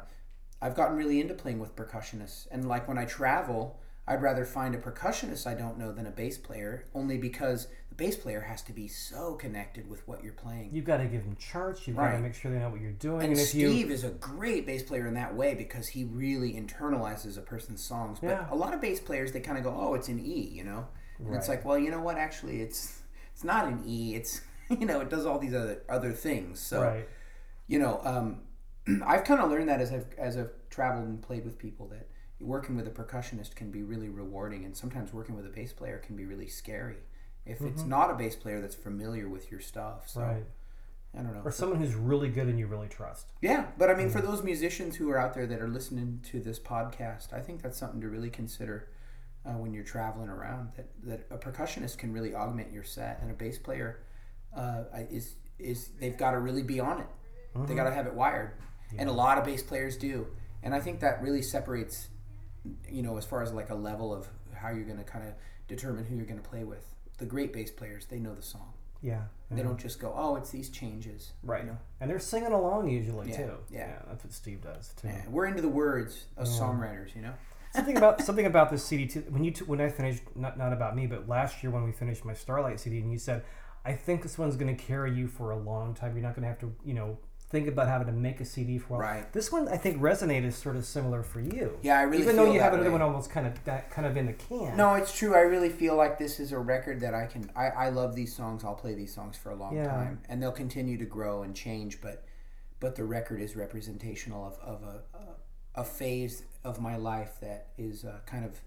i've 0.61 0.75
gotten 0.75 0.95
really 0.95 1.19
into 1.19 1.33
playing 1.33 1.59
with 1.59 1.75
percussionists. 1.75 2.47
And 2.51 2.67
like 2.67 2.87
when 2.87 2.97
i 2.97 3.05
travel 3.05 3.79
i'd 4.07 4.21
rather 4.21 4.45
find 4.45 4.75
a 4.75 4.77
percussionist 4.77 5.47
i 5.47 5.53
don't 5.55 5.79
know 5.79 5.91
than 5.91 6.05
a 6.05 6.11
bass 6.11 6.37
player 6.37 6.85
only 6.93 7.17
because 7.17 7.67
the 7.95 8.03
bass 8.03 8.15
player 8.17 8.41
has 8.41 8.61
to 8.63 8.73
be 8.73 8.87
so 8.87 9.35
connected 9.35 9.89
with 9.89 10.07
what 10.07 10.23
you're 10.23 10.33
playing 10.33 10.69
you've 10.73 10.85
got 10.85 10.97
to 10.97 11.05
give 11.05 11.23
them 11.23 11.35
charts. 11.37 11.87
You've 11.87 11.97
got 11.97 12.11
to 12.11 12.19
make 12.19 12.33
sure 12.33 12.51
they 12.51 12.59
know 12.59 12.69
what 12.69 12.81
you're 12.81 12.91
doing. 12.91 13.21
and 13.21 13.31
And, 13.31 13.39
if 13.39 13.53
you, 13.53 13.69
Steve 13.69 13.91
is 13.91 14.03
a 14.03 14.09
great 14.09 14.65
bass 14.65 14.83
player 14.83 15.07
in 15.07 15.13
that 15.15 15.35
way 15.35 15.53
because 15.53 15.87
he 15.87 16.03
really 16.03 16.53
internalizes 16.53 17.37
a 17.37 17.41
person's 17.41 17.83
songs. 17.83 18.19
But 18.19 18.29
Yeah. 18.29 18.47
a 18.51 18.55
lot 18.55 18.73
of 18.73 18.81
bass 18.81 18.99
players 18.99 19.31
they 19.31 19.39
kind 19.39 19.57
of 19.57 19.63
go, 19.63 19.75
"Oh, 19.77 19.93
it's 19.93 20.09
an 20.09 20.19
E," 20.19 20.49
you 20.51 20.63
know, 20.63 20.87
and 21.19 21.35
it's 21.35 21.47
like, 21.47 21.63
well, 21.63 21.77
you 21.77 21.91
know 21.91 22.01
what? 22.01 22.17
Actually, 22.17 22.61
it's 22.61 23.01
it's 23.33 23.43
not 23.43 23.67
an 23.67 23.83
E. 23.85 24.15
It's 24.15 24.41
you 24.69 24.85
know, 24.85 24.99
it 25.01 25.09
does 25.09 25.25
all 25.25 25.39
these 25.39 25.53
other 25.53 25.83
other 25.89 26.11
things. 26.11 26.59
So 26.59 26.81
right, 26.81 27.07
you 27.67 27.79
know, 27.79 28.01
um, 28.03 28.41
I've 29.05 29.23
kind 29.23 29.39
of 29.41 29.49
learned 29.49 29.69
that 29.69 29.79
as 29.81 29.91
I've 29.91 30.07
as 30.17 30.37
I've 30.37 30.51
traveled 30.69 31.07
and 31.07 31.21
played 31.21 31.45
with 31.45 31.57
people 31.57 31.87
that 31.89 32.07
working 32.39 32.75
with 32.75 32.87
a 32.87 32.91
percussionist 32.91 33.55
can 33.55 33.71
be 33.71 33.83
really 33.83 34.09
rewarding, 34.09 34.65
and 34.65 34.75
sometimes 34.75 35.13
working 35.13 35.35
with 35.35 35.45
a 35.45 35.49
bass 35.49 35.71
player 35.71 35.97
can 35.99 36.15
be 36.15 36.25
really 36.25 36.47
scary 36.47 36.97
if 37.45 37.61
it's 37.61 37.83
not 37.83 38.09
a 38.11 38.15
bass 38.15 38.35
player 38.35 38.59
that's 38.61 38.75
familiar 38.75 39.29
with 39.29 39.51
your 39.51 39.59
stuff. 39.59 40.07
So 40.09 40.19
Mm-hmm. 40.21 40.29
right, 40.33 40.45
I 41.17 41.21
don't 41.21 41.33
know. 41.33 41.41
or 41.45 41.51
someone 41.51 41.79
who's 41.79 41.93
really 41.95 42.29
good 42.29 42.47
and 42.47 42.57
you 42.59 42.67
really 42.67 42.87
trust. 42.89 43.27
Yeah, 43.41 43.67
but 43.77 43.89
I 43.89 43.93
mean, 43.95 44.09
for 44.09 44.19
those 44.21 44.43
musicians 44.43 44.95
who 44.95 45.09
are 45.11 45.17
out 45.19 45.33
there 45.33 45.45
that 45.47 45.61
are 45.61 45.67
listening 45.67 46.21
to 46.31 46.39
this 46.41 46.59
podcast, 46.59 47.31
I 47.33 47.39
think 47.39 47.61
that's 47.61 47.77
something 47.77 48.01
to 48.01 48.09
really 48.09 48.29
consider 48.29 48.89
uh, 49.45 49.51
when 49.51 49.73
you're 49.73 49.83
traveling 49.83 50.29
around. 50.29 50.71
That 50.75 50.87
that 51.03 51.27
a 51.31 51.37
percussionist 51.37 51.97
can 51.97 52.11
really 52.11 52.33
augment 52.35 52.73
your 52.73 52.83
set, 52.83 53.19
and 53.21 53.29
a 53.31 53.33
bass 53.33 53.57
player 53.57 54.01
uh, 54.55 54.83
is 55.09 55.35
is 55.59 55.89
they've 55.99 56.17
got 56.17 56.31
to 56.31 56.39
really 56.39 56.63
be 56.63 56.79
on 56.79 56.99
it. 56.99 57.07
They 57.67 57.75
got 57.75 57.85
to 57.85 57.93
have 57.93 58.07
it 58.07 58.13
wired, 58.13 58.51
and 58.97 59.07
a 59.07 59.13
lot 59.13 59.37
of 59.37 59.45
bass 59.45 59.63
players 59.63 59.95
do. 59.95 60.27
And 60.63 60.73
I 60.75 60.81
think 60.81 60.99
that 60.99 61.21
really 61.21 61.41
separates, 61.43 62.07
you 62.89 63.01
know, 63.03 63.17
as 63.17 63.23
far 63.25 63.41
as 63.43 63.53
like 63.53 63.69
a 63.69 63.75
level 63.75 64.13
of 64.13 64.27
how 64.53 64.69
you're 64.71 64.83
going 64.83 64.97
to 64.97 65.03
kind 65.05 65.25
of 65.25 65.33
determine 65.69 66.03
who 66.05 66.15
you're 66.17 66.25
going 66.25 66.41
to 66.41 66.49
play 66.49 66.63
with. 66.65 66.83
The 67.17 67.25
great 67.25 67.53
bass 67.53 67.71
players, 67.71 68.05
they 68.07 68.19
know 68.19 68.33
the 68.35 68.41
song. 68.41 68.73
Yeah, 69.01 69.21
They 69.51 69.61
don't 69.61 69.77
just 69.79 69.99
go, 69.99 70.11
"Oh, 70.15 70.35
it's 70.35 70.49
these 70.49 70.69
changes." 70.69 71.33
right, 71.43 71.63
You 71.63 71.71
know? 71.71 71.77
and 72.01 72.09
they're 72.09 72.17
singing 72.19 72.51
along 72.53 72.89
usually 72.89 73.29
Yeah, 73.29 73.37
too. 73.37 73.57
yeah. 73.69 73.99
that's 74.07 74.23
what 74.23 74.33
Steve 74.33 74.61
does 74.61 74.93
too. 74.97 75.07
Yeah, 75.09 75.21
we're 75.29 75.45
into 75.45 75.61
the 75.61 75.69
words 75.69 76.25
as 76.37 76.49
songwriters, 76.59 77.15
you 77.15 77.21
know. 77.21 77.33
something 77.73 77.97
about 77.97 78.21
something 78.21 78.45
about 78.47 78.71
this 78.71 78.83
CD 78.83 79.05
too. 79.05 79.21
When 79.29 79.43
you 79.43 79.51
t- 79.51 79.65
when 79.65 79.79
I 79.79 79.89
finished, 79.89 80.23
not 80.35 80.57
not 80.57 80.73
about 80.73 80.95
me, 80.95 81.05
but 81.07 81.27
last 81.27 81.61
year 81.61 81.71
when 81.71 81.83
we 81.83 81.91
finished 81.91 82.25
my 82.25 82.33
Starlight 82.33 82.79
CD, 82.79 82.99
and 82.99 83.11
you 83.11 83.19
said, 83.19 83.43
"I 83.85 83.93
think 83.93 84.23
this 84.23 84.37
one's 84.39 84.55
going 84.55 84.75
to 84.75 84.83
carry 84.83 85.13
you 85.13 85.27
for 85.27 85.51
a 85.51 85.57
long 85.57 85.93
time. 85.93 86.15
You're 86.15 86.23
not 86.23 86.33
going 86.35 86.43
to 86.43 86.49
have 86.49 86.59
to, 86.59 86.73
you 86.83 86.93
know, 86.95 87.19
think 87.55 87.67
about 87.69 87.87
having 87.87 88.07
to 88.07 88.13
make 88.13 88.41
a 88.41 88.45
CD 88.45 88.77
for. 88.77 88.99
Right. 88.99 89.31
This 89.31 89.49
one, 89.49 89.69
I 89.69 89.77
think, 89.77 90.01
resonated 90.01 90.51
sort 90.51 90.75
of 90.75 90.83
similar 90.83 91.23
for 91.23 91.39
you. 91.39 91.79
Yeah, 91.81 91.97
I 91.97 92.01
really 92.03 92.21
Even 92.23 92.35
though 92.35 92.51
you 92.51 92.59
have 92.59 92.73
another 92.73 92.89
way. 92.89 92.93
one 92.93 93.01
almost 93.01 93.29
kind 93.29 93.47
of 93.47 93.63
that 93.63 93.89
kind 93.89 94.05
of 94.05 94.17
in 94.17 94.25
the 94.25 94.33
can. 94.33 94.75
No, 94.75 94.95
it's 94.95 95.17
true. 95.17 95.33
I 95.33 95.39
really 95.39 95.69
feel 95.69 95.95
like 95.95 96.17
this 96.17 96.39
is 96.41 96.51
a 96.51 96.59
record 96.59 96.99
that 96.99 97.13
I 97.13 97.25
can. 97.27 97.49
I, 97.55 97.67
I 97.67 97.89
love 97.89 98.13
these 98.13 98.35
songs. 98.35 98.65
I'll 98.65 98.75
play 98.75 98.93
these 98.93 99.13
songs 99.15 99.37
for 99.37 99.51
a 99.51 99.55
long 99.55 99.73
Yeah. 99.75 99.85
time, 99.87 100.19
and 100.27 100.43
they'll 100.43 100.51
continue 100.51 100.97
to 100.97 101.05
grow 101.05 101.43
and 101.43 101.55
change. 101.55 102.01
But 102.01 102.25
but 102.81 102.95
the 102.95 103.05
record 103.05 103.39
is 103.39 103.55
representational 103.55 104.45
of, 104.45 104.59
of 104.59 104.83
a, 104.83 105.79
a 105.79 105.83
phase 105.85 106.43
of 106.65 106.81
my 106.81 106.97
life 106.97 107.39
that 107.39 107.67
is 107.77 108.03
uh, 108.03 108.19
kind 108.25 108.43
of 108.43 108.59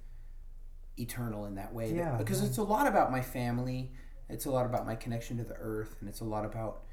eternal 0.99 1.45
in 1.45 1.55
that 1.57 1.75
way. 1.75 1.91
that- 1.91 1.97
Yeah, 1.97 2.17
because 2.17 2.43
it's 2.43 2.59
a 2.59 2.63
lot 2.63 2.87
about 2.87 3.13
my 3.13 3.21
family. 3.21 3.93
It's 4.31 4.47
a 4.47 4.51
lot 4.51 4.67
about 4.67 4.87
my 4.87 4.95
connection 4.95 5.37
to 5.39 5.45
the 5.45 5.57
earth, 5.57 5.97
and 6.01 6.09
it's 6.09 6.21
a 6.21 6.25
lot 6.25 6.45
about 6.45 6.85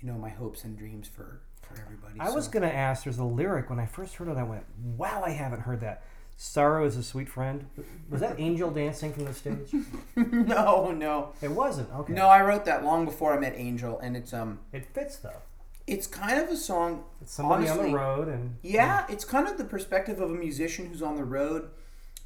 you 0.00 0.10
know 0.10 0.18
my 0.18 0.30
hopes 0.30 0.64
and 0.64 0.76
dreams 0.76 1.08
for 1.08 1.40
for 1.62 1.80
everybody. 1.80 2.18
I 2.18 2.30
was 2.30 2.48
going 2.48 2.62
to 2.62 2.74
ask. 2.74 3.04
There's 3.04 3.18
a 3.18 3.24
lyric 3.24 3.70
when 3.70 3.78
I 3.78 3.86
first 3.86 4.14
heard 4.16 4.28
it. 4.28 4.36
I 4.36 4.42
went, 4.42 4.64
"Wow, 4.96 5.22
I 5.24 5.30
haven't 5.30 5.60
heard 5.60 5.80
that." 5.80 6.02
Sorrow 6.36 6.86
is 6.86 6.96
a 6.96 7.02
sweet 7.02 7.28
friend. 7.28 7.66
Was 8.08 8.22
that 8.22 8.40
Angel 8.40 8.70
dancing 8.70 9.12
from 9.12 9.26
the 9.26 9.34
stage? 9.34 9.74
no, 10.16 10.90
no, 10.90 11.32
It 11.42 11.50
wasn't. 11.50 11.92
Okay. 11.92 12.14
no. 12.14 12.28
I 12.28 12.42
wrote 12.42 12.64
that 12.64 12.82
long 12.82 13.04
before 13.04 13.34
I 13.34 13.38
met 13.38 13.52
Angel, 13.56 13.98
and 13.98 14.16
it's 14.16 14.32
um. 14.32 14.60
It 14.72 14.86
fits 14.94 15.16
though. 15.16 15.42
It's 15.86 16.06
kind 16.06 16.38
of 16.40 16.48
a 16.48 16.56
song. 16.56 17.04
It's 17.20 17.32
somebody 17.32 17.68
on 17.68 17.78
the 17.78 17.88
road 17.94 18.28
and 18.28 18.56
Yeah, 18.62 19.04
it's 19.08 19.24
kind 19.24 19.48
of 19.48 19.58
the 19.58 19.64
perspective 19.64 20.20
of 20.20 20.30
a 20.30 20.34
musician 20.34 20.86
who's 20.86 21.02
on 21.02 21.16
the 21.16 21.24
road, 21.24 21.70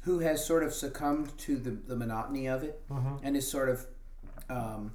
who 0.01 0.19
has 0.19 0.45
sort 0.45 0.61
of 0.63 0.71
succumbed 0.73 1.35
to 1.39 1.57
the, 1.57 1.71
the 1.71 1.95
monotony 1.95 2.47
of 2.47 2.63
it, 2.63 2.81
Mhm. 2.89 3.19
and 3.23 3.35
is 3.35 3.49
sort 3.49 3.69
of 3.69 3.85
um, 4.49 4.91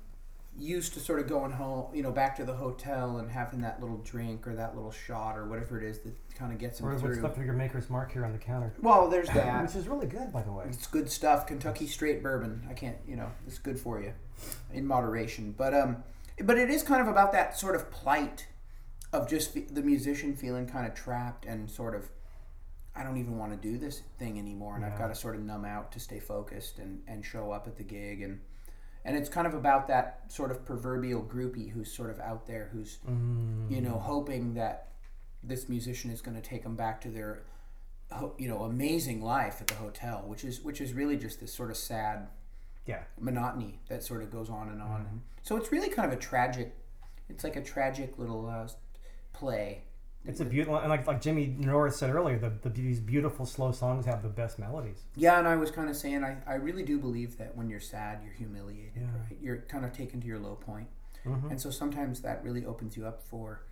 used 0.58 0.92
to 0.94 1.00
sort 1.00 1.20
of 1.20 1.28
going 1.28 1.52
home, 1.52 1.86
you 1.94 2.02
know, 2.02 2.10
back 2.10 2.36
to 2.36 2.44
the 2.44 2.52
hotel 2.54 3.18
and 3.18 3.30
having 3.30 3.60
that 3.62 3.80
little 3.80 3.98
drink 3.98 4.46
or 4.46 4.54
that 4.54 4.74
little 4.74 4.90
shot 4.90 5.38
or 5.38 5.46
whatever 5.46 5.80
it 5.80 5.84
is 5.88 6.00
that 6.00 6.12
kind 6.34 6.52
of 6.52 6.58
gets 6.58 6.80
him 6.80 6.86
Or 6.86 6.90
what's 6.90 7.02
through. 7.02 7.22
left 7.22 7.38
of 7.38 7.44
your 7.44 7.54
maker's 7.54 7.88
mark 7.88 8.12
here 8.12 8.24
on 8.24 8.32
the 8.32 8.38
counter. 8.38 8.72
Well, 8.82 9.08
there's 9.08 9.28
that. 9.34 9.62
Which 9.62 9.76
is 9.76 9.88
really 9.88 10.06
good, 10.06 10.32
by 10.32 10.42
the 10.42 10.52
way. 10.52 10.66
It's 10.68 10.86
good 10.86 11.10
stuff. 11.10 11.46
Kentucky 11.46 11.86
straight 11.86 12.22
bourbon. 12.22 12.66
I 12.68 12.74
can't, 12.74 12.96
you 13.06 13.16
know, 13.16 13.30
it's 13.46 13.58
good 13.58 13.78
for 13.78 14.00
you 14.02 14.12
in 14.72 14.86
moderation. 14.86 15.54
But 15.56 15.72
um, 15.72 16.02
but 16.42 16.58
it 16.58 16.68
is 16.70 16.82
kind 16.82 17.00
of 17.00 17.08
about 17.08 17.32
that 17.32 17.58
sort 17.58 17.74
of 17.74 17.90
plight 17.90 18.46
of 19.12 19.28
just 19.28 19.54
the 19.74 19.82
musician 19.82 20.34
feeling 20.36 20.66
kind 20.66 20.86
of 20.86 20.94
trapped 20.94 21.44
and 21.44 21.70
sort 21.70 21.94
of, 21.94 22.08
I 22.94 23.02
don't 23.02 23.16
even 23.18 23.38
want 23.38 23.50
to 23.52 23.56
do 23.58 23.76
this 23.76 24.02
thing 24.18 24.38
anymore, 24.38 24.76
and 24.76 24.84
I've 24.84 24.96
got 24.98 25.08
to 25.08 25.14
sort 25.14 25.34
of 25.34 25.42
numb 25.42 25.64
out 25.64 25.90
to 25.92 26.00
stay 26.00 26.18
focused 26.20 26.78
and 26.78 27.02
and 27.08 27.24
show 27.24 27.50
up 27.50 27.66
at 27.66 27.76
the 27.76 27.82
gig 27.84 28.22
and 28.22 28.40
and 29.04 29.16
it's 29.16 29.28
kind 29.28 29.46
of 29.46 29.54
about 29.54 29.88
that 29.88 30.20
sort 30.28 30.50
of 30.50 30.64
proverbial 30.64 31.22
groupie 31.22 31.70
who's 31.70 31.90
sort 31.92 32.10
of 32.10 32.18
out 32.20 32.46
there, 32.46 32.68
who's 32.72 32.98
Mm. 33.08 33.70
you 33.70 33.80
know 33.80 33.98
hoping 33.98 34.54
that 34.54 34.88
this 35.42 35.68
musician 35.68 36.10
is 36.10 36.20
going 36.20 36.36
to 36.36 36.42
take 36.42 36.62
them 36.62 36.76
back 36.76 37.00
to 37.00 37.08
their 37.08 37.42
you 38.38 38.48
know 38.48 38.64
amazing 38.64 39.22
life 39.22 39.60
at 39.60 39.66
the 39.68 39.74
hotel, 39.74 40.24
which 40.26 40.44
is 40.44 40.60
which 40.62 40.80
is 40.80 40.92
really 40.92 41.16
just 41.16 41.40
this 41.40 41.52
sort 41.54 41.70
of 41.70 41.76
sad 41.76 42.28
Yeah. 42.86 43.02
monotony 43.18 43.80
that 43.88 44.02
sort 44.02 44.22
of 44.22 44.30
goes 44.30 44.50
on 44.50 44.68
and 44.68 44.82
on. 44.82 45.06
And 45.10 45.20
so 45.42 45.56
it's 45.56 45.70
really 45.72 45.88
kind 45.88 46.10
of 46.12 46.18
a 46.18 46.20
tragic. 46.20 46.74
It's 47.28 47.44
like 47.44 47.56
a 47.56 47.62
tragic 47.62 48.18
little 48.18 48.46
uh, 48.48 48.68
play. 49.32 49.84
It's 50.26 50.40
a 50.40 50.44
beautiful, 50.44 50.76
and 50.76 50.90
like 50.90 51.06
like 51.06 51.20
Jimmy 51.22 51.46
Norris 51.58 51.96
said 51.96 52.10
earlier, 52.14 52.38
the, 52.38 52.50
the 52.62 52.68
these 52.68 53.00
beautiful 53.00 53.46
slow 53.46 53.72
songs 53.72 54.04
have 54.04 54.22
the 54.22 54.28
best 54.28 54.58
melodies. 54.58 55.02
Yeah, 55.16 55.38
and 55.38 55.48
I 55.48 55.56
was 55.56 55.70
kind 55.70 55.88
of 55.88 55.96
saying, 55.96 56.22
I, 56.24 56.36
I 56.46 56.54
really 56.56 56.82
do 56.82 56.98
believe 56.98 57.38
that 57.38 57.56
when 57.56 57.70
you're 57.70 57.80
sad, 57.80 58.20
you're 58.22 58.34
humiliated, 58.34 58.92
Yeah. 58.96 59.02
right? 59.04 59.38
You're 59.40 59.56
kind 59.62 59.84
of 59.84 59.92
taken 59.92 60.20
to 60.20 60.26
your 60.26 60.38
low 60.38 60.56
point. 60.56 60.88
Mhm. 61.24 61.50
And 61.50 61.60
so 61.60 61.70
sometimes 61.70 62.20
that 62.20 62.44
really 62.44 62.66
opens 62.66 62.96
you 62.98 63.06
up 63.06 63.22
for 63.22 63.62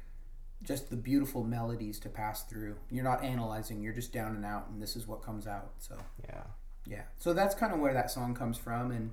just 0.63 0.89
the 0.91 0.97
beautiful 0.97 1.45
melodies 1.45 1.99
to 2.01 2.09
pass 2.09 2.43
through. 2.45 2.77
You're 2.91 3.05
not 3.05 3.23
analyzing, 3.23 3.81
you're 3.83 3.93
just 3.95 4.13
down 4.13 4.35
and 4.35 4.45
out, 4.45 4.69
and 4.71 4.81
this 4.83 4.97
is 4.97 5.07
what 5.07 5.23
comes 5.23 5.47
out. 5.47 5.73
So, 5.79 5.97
Yeah. 6.29 6.43
yeah. 6.87 7.03
So 7.19 7.33
that's 7.35 7.55
kind 7.55 7.73
of 7.75 7.79
where 7.81 7.93
that 7.93 8.11
song 8.11 8.35
comes 8.35 8.57
from. 8.59 8.91
And 8.91 9.13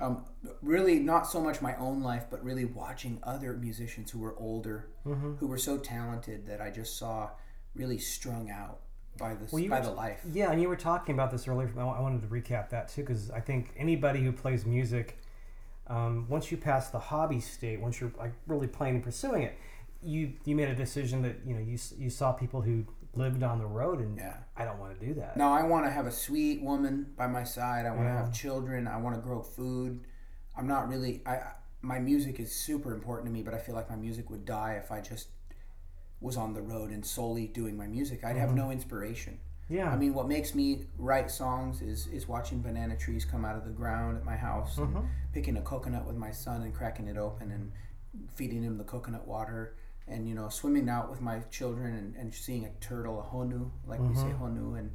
um, 0.00 0.24
really, 0.62 0.98
not 0.98 1.26
so 1.26 1.40
much 1.40 1.62
my 1.62 1.74
own 1.76 2.02
life, 2.02 2.26
but 2.30 2.42
really 2.44 2.64
watching 2.64 3.18
other 3.22 3.54
musicians 3.54 4.10
who 4.10 4.18
were 4.18 4.36
older, 4.38 4.88
Mhm. 5.06 5.38
who 5.38 5.46
were 5.46 5.58
so 5.58 5.78
talented 5.78 6.46
that 6.46 6.60
I 6.60 6.70
just 6.70 6.96
saw 6.98 7.30
really 7.74 7.98
strung 7.98 8.50
out 8.50 8.80
by, 9.18 9.34
this, 9.34 9.52
Well, 9.52 9.66
by 9.68 9.80
were- 9.80 9.86
the 9.86 9.92
life. 9.92 10.22
Yeah, 10.30 10.50
and 10.52 10.60
you 10.60 10.68
were 10.68 10.76
talking 10.76 11.14
about 11.14 11.30
this 11.30 11.48
earlier. 11.48 11.70
I 11.76 11.80
I 11.80 12.00
wanted 12.00 12.20
to 12.22 12.28
recap 12.28 12.68
that 12.70 12.88
too, 12.88 13.02
because 13.02 13.30
I 13.30 13.40
think 13.40 13.72
anybody 13.76 14.22
who 14.22 14.32
plays 14.32 14.66
music, 14.66 15.18
um, 15.86 16.26
once 16.28 16.50
you 16.50 16.58
pass 16.58 16.90
the 16.90 16.98
hobby 16.98 17.40
state, 17.40 17.80
once 17.80 18.00
you're 18.00 18.12
like 18.18 18.32
really 18.46 18.66
playing 18.66 18.96
and 18.96 19.04
pursuing 19.04 19.42
it, 19.42 19.56
you 20.02 20.34
you 20.44 20.54
made 20.54 20.68
a 20.68 20.74
decision 20.74 21.22
that 21.22 21.36
you 21.46 21.54
know 21.54 21.60
you 21.60 21.78
you 21.96 22.10
saw 22.10 22.32
people 22.32 22.60
who 22.60 22.84
lived 23.16 23.42
on 23.42 23.58
the 23.58 23.66
road, 23.66 24.00
and 24.00 24.16
Yeah. 24.16 24.36
I 24.56 24.64
don't 24.64 24.78
want 24.78 24.98
to 24.98 25.06
do 25.06 25.14
that. 25.14 25.36
No, 25.36 25.52
I 25.52 25.62
want 25.62 25.84
to 25.86 25.90
have 25.90 26.06
a 26.06 26.10
sweet 26.12 26.62
woman 26.62 27.12
by 27.16 27.26
my 27.26 27.44
side. 27.44 27.86
I 27.86 27.90
want 27.90 28.02
to 28.02 28.04
Yeah. 28.06 28.24
have 28.24 28.32
children. 28.32 28.86
I 28.86 28.96
want 28.98 29.16
to 29.16 29.22
grow 29.22 29.42
food. 29.42 30.06
I'm 30.56 30.66
not 30.66 30.88
really. 30.88 31.22
I 31.26 31.52
my 31.82 31.98
music 32.00 32.40
is 32.40 32.52
super 32.52 32.92
important 32.92 33.26
to 33.26 33.32
me, 33.32 33.42
but 33.42 33.54
I 33.54 33.58
feel 33.58 33.74
like 33.74 33.88
my 33.88 33.96
music 33.96 34.28
would 34.30 34.44
die 34.44 34.72
if 34.74 34.90
I 34.90 35.00
just 35.00 35.28
was 36.20 36.36
on 36.36 36.54
the 36.54 36.62
road 36.62 36.90
and 36.90 37.04
solely 37.04 37.46
doing 37.46 37.76
my 37.76 37.86
music. 37.86 38.24
I'd 38.24 38.36
have 38.36 38.54
no 38.54 38.70
inspiration. 38.70 39.38
Yeah, 39.68 39.90
I 39.92 39.96
mean, 39.96 40.14
what 40.14 40.26
makes 40.26 40.54
me 40.54 40.86
write 40.98 41.30
songs 41.30 41.82
is 41.82 42.06
is 42.08 42.26
watching 42.26 42.62
banana 42.62 42.96
trees 42.96 43.24
come 43.24 43.44
out 43.44 43.56
of 43.56 43.64
the 43.64 43.70
ground 43.70 44.16
at 44.16 44.24
my 44.24 44.36
house, 44.36 44.78
and 44.78 44.94
Mhm. 44.94 45.08
picking 45.32 45.56
a 45.56 45.62
coconut 45.62 46.06
with 46.06 46.16
my 46.16 46.30
son 46.30 46.62
and 46.62 46.74
cracking 46.74 47.06
it 47.08 47.16
open 47.18 47.50
and 47.52 47.72
feeding 48.34 48.62
him 48.62 48.78
the 48.78 48.84
coconut 48.84 49.26
water, 49.28 49.74
and 50.08 50.28
you 50.28 50.34
know, 50.34 50.48
swimming 50.48 50.88
out 50.88 51.10
with 51.10 51.20
my 51.20 51.40
children 51.50 51.94
and, 51.94 52.16
and 52.16 52.34
seeing 52.34 52.64
a 52.64 52.70
turtle, 52.80 53.20
a 53.20 53.34
honu, 53.34 53.70
like 53.86 54.00
we 54.00 54.14
say 54.14 54.32
honu, 54.40 54.78
and 54.78 54.92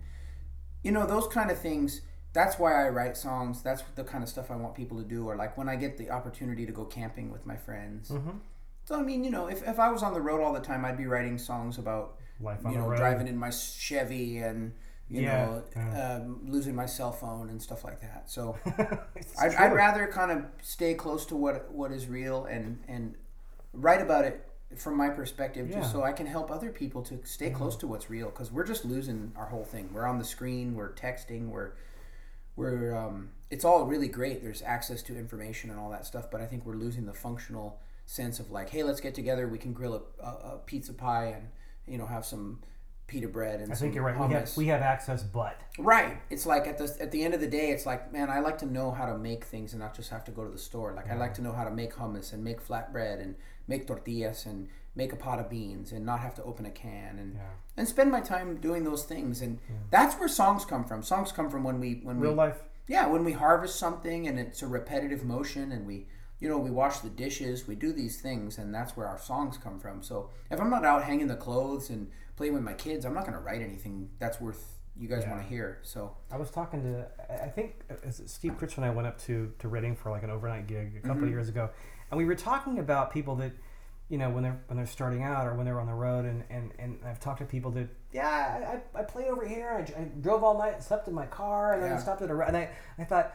you 0.83 0.91
know 0.91 1.05
those 1.05 1.27
kind 1.27 1.51
of 1.51 1.59
things. 1.59 2.01
That's 2.33 2.57
why 2.57 2.85
I 2.85 2.89
write 2.89 3.17
songs. 3.17 3.61
That's 3.61 3.83
the 3.95 4.05
kind 4.05 4.23
of 4.23 4.29
stuff 4.29 4.49
I 4.51 4.55
want 4.55 4.73
people 4.73 4.97
to 4.99 5.03
do. 5.03 5.27
Or 5.27 5.35
like 5.35 5.57
when 5.57 5.67
I 5.67 5.75
get 5.75 5.97
the 5.97 6.09
opportunity 6.11 6.65
to 6.65 6.71
go 6.71 6.85
camping 6.85 7.29
with 7.29 7.45
my 7.45 7.57
friends. 7.57 8.09
Mhm. 8.09 8.39
So 8.85 8.95
I 8.99 9.03
mean, 9.03 9.23
you 9.23 9.31
know, 9.31 9.47
if, 9.47 9.67
if 9.67 9.79
I 9.79 9.89
was 9.89 10.01
on 10.01 10.13
the 10.13 10.21
road 10.21 10.41
all 10.41 10.53
the 10.53 10.61
time, 10.61 10.85
I'd 10.85 10.97
be 10.97 11.05
writing 11.07 11.37
songs 11.37 11.77
about 11.77 12.15
life 12.39 12.65
on 12.65 12.71
you 12.73 12.79
the 12.81 12.87
road. 12.87 12.97
driving 12.97 13.27
in 13.27 13.37
my 13.37 13.49
Chevy 13.49 14.37
and 14.37 14.71
you 15.09 15.23
Yeah, 15.23 15.45
know, 15.45 15.63
yeah. 15.75 16.13
um, 16.23 16.39
losing 16.49 16.73
my 16.73 16.85
cell 16.85 17.11
phone 17.11 17.49
and 17.49 17.61
stuff 17.61 17.83
like 17.83 17.99
that. 17.99 18.29
So 18.29 18.57
I'd, 19.39 19.53
I'd 19.55 19.73
rather 19.73 20.07
kind 20.07 20.31
of 20.31 20.45
stay 20.61 20.93
close 20.93 21.25
to 21.27 21.35
what 21.35 21.69
what 21.73 21.91
is 21.91 22.07
real 22.07 22.45
and 22.45 22.81
and 22.87 23.15
write 23.73 24.01
about 24.01 24.23
it 24.25 24.47
from 24.75 24.95
my 24.97 25.09
perspective, 25.09 25.69
Yeah. 25.69 25.79
just 25.79 25.91
so 25.91 26.03
I 26.03 26.11
can 26.13 26.25
help 26.25 26.49
other 26.51 26.69
people 26.71 27.01
to 27.03 27.19
stay 27.23 27.49
close 27.49 27.75
to 27.77 27.87
what's 27.87 28.09
real. 28.09 28.27
Because 28.29 28.51
we're 28.51 28.65
just 28.65 28.85
losing 28.85 29.31
our 29.35 29.45
whole 29.47 29.63
thing. 29.65 29.89
We're 29.93 30.05
on 30.05 30.17
the 30.19 30.25
screen. 30.25 30.75
We're 30.75 30.93
texting. 30.93 31.49
We're 31.49 31.71
we're 32.55 32.95
um, 32.95 33.29
it's 33.49 33.65
all 33.65 33.85
really 33.85 34.07
great. 34.07 34.41
There's 34.41 34.61
access 34.61 35.01
to 35.03 35.17
information 35.17 35.69
and 35.69 35.79
all 35.79 35.89
that 35.91 36.05
stuff, 36.05 36.29
but 36.29 36.41
I 36.41 36.45
think 36.45 36.65
we're 36.65 36.75
losing 36.75 37.05
the 37.05 37.13
functional 37.13 37.79
sense 38.05 38.39
of 38.39 38.51
like, 38.51 38.69
hey, 38.69 38.83
let's 38.83 38.99
get 38.99 39.15
together. 39.15 39.47
We 39.47 39.57
can 39.57 39.73
grill 39.73 40.03
a, 40.21 40.23
a, 40.25 40.29
a 40.55 40.57
pizza 40.65 40.93
pie 40.93 41.27
and 41.37 41.47
you 41.87 41.97
know 41.97 42.05
have 42.05 42.25
some 42.25 42.59
pita 43.07 43.27
bread 43.27 43.59
and 43.59 43.71
I 43.73 43.75
think 43.75 43.93
you're 43.93 44.03
right. 44.05 44.15
We 44.17 44.33
have 44.33 44.43
hummus. 44.43 44.55
we 44.57 44.67
have 44.67 44.81
access, 44.81 45.21
but 45.23 45.59
Right. 45.77 46.17
It's 46.29 46.45
like 46.45 46.67
at 46.67 46.77
the 46.77 46.95
at 47.01 47.11
the 47.11 47.23
end 47.23 47.33
of 47.33 47.41
the 47.41 47.47
day, 47.47 47.71
it's 47.71 47.85
like, 47.85 48.11
man, 48.13 48.29
I 48.29 48.39
like 48.39 48.57
to 48.59 48.65
know 48.65 48.91
how 48.91 49.05
to 49.05 49.17
make 49.17 49.45
things 49.45 49.73
and 49.73 49.81
not 49.81 49.95
just 49.95 50.09
have 50.11 50.23
to 50.25 50.31
go 50.31 50.43
to 50.45 50.49
the 50.51 50.57
store. 50.57 50.93
Like 50.93 51.09
I 51.09 51.15
like 51.15 51.33
to 51.35 51.41
know 51.41 51.51
how 51.51 51.63
to 51.63 51.71
make 51.71 51.93
hummus 51.93 52.31
and 52.33 52.43
make 52.43 52.65
flatbread 52.65 53.21
and 53.21 53.35
make 53.67 53.87
tortillas 53.87 54.45
and 54.45 54.67
make 54.95 55.13
a 55.13 55.15
pot 55.15 55.39
of 55.39 55.49
beans 55.49 55.91
and 55.91 56.05
not 56.05 56.19
have 56.19 56.35
to 56.35 56.43
open 56.43 56.65
a 56.65 56.71
can 56.71 57.17
and 57.19 57.35
Yeah. 57.35 57.41
and 57.77 57.87
spend 57.87 58.11
my 58.11 58.19
time 58.21 58.57
doing 58.57 58.83
those 58.83 59.03
things. 59.05 59.41
And 59.41 59.59
that's 59.89 60.15
where 60.19 60.27
songs 60.27 60.65
come 60.65 60.83
from. 60.83 61.01
Songs 61.03 61.31
come 61.31 61.49
from 61.49 61.63
when 61.63 61.79
we 61.79 62.01
when 62.03 62.19
real 62.19 62.31
we 62.31 62.37
life. 62.37 62.59
yeah 62.87 63.07
when 63.07 63.23
we 63.23 63.31
harvest 63.33 63.77
something 63.77 64.27
and 64.27 64.37
it's 64.39 64.61
a 64.61 64.67
repetitive 64.67 65.23
motion 65.23 65.71
and 65.71 65.85
we 65.87 66.07
you 66.39 66.49
know 66.49 66.57
we 66.57 66.71
wash 66.71 66.97
the 66.99 67.09
dishes 67.09 67.67
we 67.67 67.75
do 67.75 67.93
these 67.93 68.19
things 68.19 68.57
and 68.57 68.73
that's 68.73 68.97
where 68.97 69.07
our 69.07 69.19
songs 69.19 69.57
come 69.57 69.79
from 69.79 70.01
so 70.01 70.29
if 70.49 70.59
i'm 70.59 70.69
not 70.71 70.83
out 70.83 71.03
hanging 71.03 71.27
the 71.27 71.35
clothes 71.35 71.91
and 71.91 72.09
playing 72.35 72.53
with 72.53 72.63
my 72.63 72.73
kids 72.73 73.05
i'm 73.05 73.13
not 73.13 73.23
going 73.27 73.37
to 73.37 73.45
write 73.47 73.61
anything 73.61 74.09
that's 74.17 74.41
worth 74.41 74.79
you 74.97 75.07
guys 75.07 75.21
Yeah. 75.23 75.31
want 75.33 75.43
to 75.43 75.47
hear 75.47 75.77
so 75.83 76.17
I 76.31 76.37
was 76.37 76.49
talking 76.49 76.81
to, 76.83 77.07
I 77.29 77.47
think 77.47 77.69
uh, 77.91 78.09
Steve 78.09 78.57
Critch 78.57 78.75
and 78.77 78.85
I 78.85 78.89
went 78.89 79.07
up 79.07 79.17
to, 79.27 79.53
to 79.59 79.67
Reading 79.69 79.95
for 79.95 80.09
like 80.11 80.23
an 80.23 80.31
overnight 80.31 80.65
gig 80.67 80.95
a 80.97 80.99
couple 80.99 81.15
Mm-hmm. 81.17 81.23
of 81.25 81.29
years 81.29 81.47
ago, 81.49 81.69
and 82.11 82.17
we 82.17 82.25
were 82.25 82.35
talking 82.35 82.77
about 82.79 83.11
people 83.11 83.35
that, 83.37 83.53
you 84.09 84.17
know, 84.17 84.29
when 84.29 84.43
they're 84.43 84.59
when 84.67 84.77
they're 84.77 84.85
starting 84.85 85.23
out 85.23 85.47
or 85.47 85.55
when 85.55 85.65
they're 85.65 85.79
on 85.79 85.87
the 85.87 85.93
road, 85.93 86.25
and, 86.25 86.43
and, 86.49 86.71
and 86.77 86.99
I've 87.05 87.19
talked 87.19 87.39
to 87.39 87.45
people 87.45 87.71
that, 87.71 87.87
yeah, 88.11 88.79
I, 88.95 88.99
I 88.99 89.03
played 89.03 89.27
over 89.27 89.47
here, 89.47 89.69
I, 89.71 90.01
I 90.01 90.03
drove 90.21 90.43
all 90.43 90.57
night, 90.57 90.83
slept 90.83 91.07
in 91.07 91.13
my 91.13 91.25
car, 91.25 91.73
and 91.73 91.81
then 91.83 91.93
I 91.93 91.97
stopped 91.97 92.21
at 92.21 92.29
a, 92.29 92.35
re-" 92.35 92.45
and 92.47 92.57
I, 92.57 92.69
I 92.99 93.03
thought, 93.05 93.33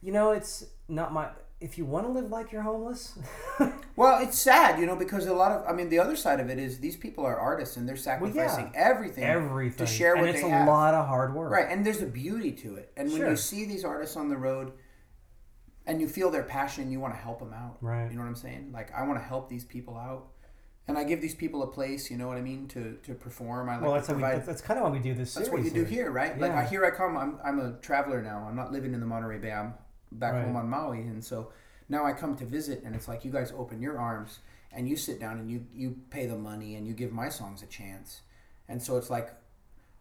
you 0.00 0.12
know, 0.12 0.30
it's 0.30 0.64
not 0.88 1.12
my, 1.12 1.28
if 1.60 1.76
you 1.78 1.84
want 1.84 2.06
to 2.06 2.12
live 2.12 2.30
like 2.30 2.52
you're 2.52 2.62
homeless, 2.62 3.18
well 3.96 4.22
it's 4.22 4.38
sad 4.38 4.78
you 4.78 4.86
know 4.86 4.96
because 4.96 5.24
a 5.26 5.32
lot 5.32 5.52
of 5.52 5.64
i 5.68 5.72
mean 5.72 5.88
the 5.88 5.98
other 5.98 6.16
side 6.16 6.40
of 6.40 6.50
it 6.50 6.58
is 6.58 6.78
these 6.80 6.96
people 6.96 7.24
are 7.24 7.36
artists 7.38 7.76
and 7.76 7.88
they're 7.88 7.96
sacrificing 7.96 8.70
everything 8.74 9.22
everything, 9.24 9.86
to 9.86 9.90
share 9.90 10.14
and 10.14 10.22
what 10.22 10.30
it's 10.30 10.42
they 10.42 10.48
a 10.48 10.50
have. 10.50 10.66
lot 10.66 10.94
of 10.94 11.06
hard 11.06 11.32
work, 11.34 11.52
Right, 11.52 11.66
and 11.70 11.86
there's 11.86 12.02
a 12.02 12.06
beauty 12.06 12.50
to 12.52 12.74
it. 12.74 12.90
And 12.96 13.10
when 13.12 13.22
you 13.22 13.36
see 13.36 13.64
these 13.64 13.84
artists 13.84 14.16
on 14.16 14.28
the 14.28 14.36
road 14.36 14.72
and 15.86 16.00
you 16.00 16.08
feel 16.08 16.30
their 16.30 16.42
passion, 16.42 16.90
you 16.90 17.00
want 17.00 17.14
to 17.14 17.20
help 17.20 17.38
them 17.40 17.52
out. 17.52 17.76
Right. 17.80 18.10
You 18.10 18.16
know 18.16 18.22
what 18.22 18.28
I'm 18.28 18.34
saying? 18.36 18.70
Like 18.72 18.92
I 18.94 19.06
want 19.06 19.18
to 19.18 19.24
help 19.24 19.48
these 19.48 19.64
people 19.64 19.96
out. 19.96 20.28
And 20.86 20.98
I 20.98 21.04
give 21.04 21.22
these 21.22 21.34
people 21.34 21.62
a 21.62 21.66
place, 21.66 22.10
you 22.10 22.18
know 22.18 22.26
what 22.28 22.36
I 22.36 22.42
mean, 22.42 22.68
to, 22.68 22.98
to 23.04 23.14
perform. 23.14 23.70
I 23.70 23.76
like 23.76 23.82
Well, 23.82 23.94
that's, 23.94 24.06
how 24.06 24.12
we, 24.14 24.20
provide 24.20 24.36
that's, 24.36 24.46
that's 24.46 24.60
kind 24.60 24.78
of 24.78 24.84
why 24.84 24.90
we 24.90 24.98
do 24.98 25.14
this. 25.14 25.32
that's 25.32 25.48
what 25.48 25.64
you 25.64 25.70
do 25.70 25.82
here, 25.84 26.10
right? 26.10 26.38
Like 26.38 26.52
I, 26.52 26.66
here 26.66 26.84
I 26.84 26.90
come. 26.90 27.16
I'm, 27.16 27.38
I'm 27.42 27.58
a 27.58 27.72
traveler 27.80 28.20
now. 28.20 28.44
I'm 28.46 28.54
not 28.54 28.70
living 28.70 28.92
in 28.92 29.00
the 29.00 29.06
Monterey 29.06 29.38
Bay. 29.38 29.50
I'm 29.50 29.72
back 30.12 30.34
Right. 30.34 30.44
home 30.44 30.56
on 30.56 30.68
Maui, 30.68 31.00
and 31.00 31.24
so 31.24 31.50
now 31.88 32.04
I 32.04 32.12
come 32.12 32.36
to 32.36 32.44
visit, 32.44 32.82
and 32.84 32.94
it's 32.94 33.08
like 33.08 33.24
you 33.24 33.30
guys 33.32 33.50
open 33.56 33.80
your 33.80 33.98
arms 33.98 34.40
and 34.72 34.86
you 34.88 34.94
sit 34.96 35.18
down 35.18 35.38
and 35.38 35.50
you 35.50 35.64
you 35.74 35.96
pay 36.10 36.26
the 36.26 36.36
money 36.36 36.74
and 36.76 36.86
you 36.86 36.92
give 36.92 37.12
my 37.12 37.30
songs 37.30 37.62
a 37.62 37.66
chance, 37.66 38.20
and 38.68 38.82
so 38.82 38.98
it's 38.98 39.08
like, 39.08 39.32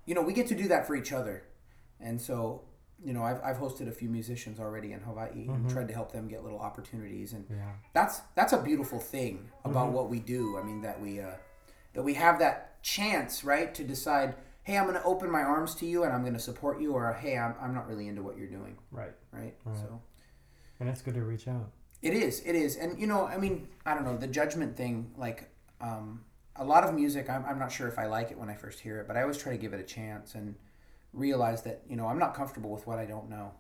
you 0.06 0.14
know, 0.14 0.22
we 0.22 0.34
get 0.34 0.48
to 0.48 0.56
do 0.56 0.68
that 0.68 0.86
for 0.86 0.96
each 0.98 1.14
other, 1.14 1.46
and 2.02 2.20
so 2.20 2.62
you 3.06 3.14
know 3.14 3.24
I've, 3.24 3.42
I've 3.44 3.58
hosted 3.58 3.88
a 3.88 3.92
few 3.92 4.10
musicians 4.10 4.60
already 4.60 4.92
in 4.94 5.00
Hawaii 5.02 5.48
and 5.48 5.70
tried 5.70 5.88
to 5.90 5.94
help 5.94 6.12
them 6.12 6.28
get 6.28 6.44
little 6.44 6.60
opportunities, 6.60 7.34
and 7.34 7.46
Yeah. 7.50 7.58
that's 7.94 8.22
that's 8.36 8.54
a 8.54 8.62
beautiful 8.62 9.00
thing 9.00 9.50
about 9.66 9.88
Mm-hmm. 9.88 9.94
what 9.96 10.10
we 10.10 10.20
do. 10.20 10.58
I 10.58 10.64
mean 10.64 10.82
that 10.82 11.00
we 11.02 11.20
uh, 11.20 11.32
that 11.94 12.04
we 12.04 12.14
have 12.16 12.40
that 12.40 12.82
chance, 12.84 13.44
right, 13.44 13.74
to 13.76 13.84
decide, 13.84 14.36
hey, 14.64 14.78
I'm 14.78 14.86
going 14.88 14.96
to 15.00 15.04
open 15.04 15.30
my 15.32 15.42
arms 15.44 15.76
to 15.76 15.86
you 15.86 16.04
and 16.04 16.12
I'm 16.14 16.22
going 16.22 16.34
to 16.34 16.40
support 16.40 16.82
you, 16.82 16.94
or 16.94 17.14
hey, 17.14 17.38
I'm, 17.38 17.54
I'm 17.62 17.74
not 17.74 17.88
really 17.88 18.08
into 18.08 18.22
what 18.24 18.36
you're 18.38 18.48
doing, 18.48 18.78
Right. 18.92 19.14
right? 19.32 19.54
Right. 19.64 19.78
So 19.78 20.02
And 20.80 20.90
it's 20.90 21.02
good 21.02 21.14
to 21.14 21.22
reach 21.24 21.48
out. 21.48 21.70
it 22.02 22.14
is, 22.14 22.42
it 22.46 22.56
is, 22.56 22.76
and 22.78 23.00
you 23.00 23.08
know, 23.08 23.26
I 23.28 23.38
mean, 23.38 23.68
I 23.86 23.94
don't 23.94 24.04
know 24.06 24.18
the 24.18 24.28
judgment 24.28 24.76
thing. 24.76 25.12
Like 25.18 25.50
um, 25.80 26.26
a 26.58 26.64
lot 26.66 26.84
of 26.84 26.94
music, 26.94 27.30
I'm, 27.30 27.46
I'm 27.46 27.60
not 27.60 27.72
sure 27.72 27.88
if 27.88 27.98
I 28.00 28.08
like 28.08 28.32
it 28.32 28.38
when 28.38 28.50
I 28.50 28.56
first 28.56 28.80
hear 28.82 28.98
it, 29.00 29.08
but 29.08 29.16
I 29.16 29.22
always 29.22 29.38
try 29.38 29.52
to 29.54 29.58
give 29.58 29.74
it 29.74 29.80
a 29.80 29.84
chance 29.84 30.36
and 30.36 30.56
realize 31.14 31.62
that 31.64 31.82
you 31.90 31.96
know 31.96 32.08
I'm 32.08 32.20
not 32.20 32.34
comfortable 32.34 32.72
with 32.72 32.86
what 32.88 33.00
I 33.00 33.06
don't 33.06 33.30
know. 33.30 33.52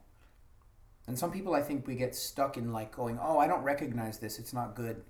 And 1.07 1.19
some 1.19 1.31
people, 1.31 1.53
I 1.53 1.61
think, 1.61 1.85
we 1.85 1.95
get 1.95 2.15
stuck 2.15 2.57
in 2.57 2.71
like 2.71 2.95
going, 2.95 3.19
"Oh, 3.21 3.37
I 3.37 3.47
don't 3.47 3.63
recognize 3.63 4.19
this; 4.19 4.39
it's 4.39 4.53
not 4.53 4.75
good." 4.75 5.03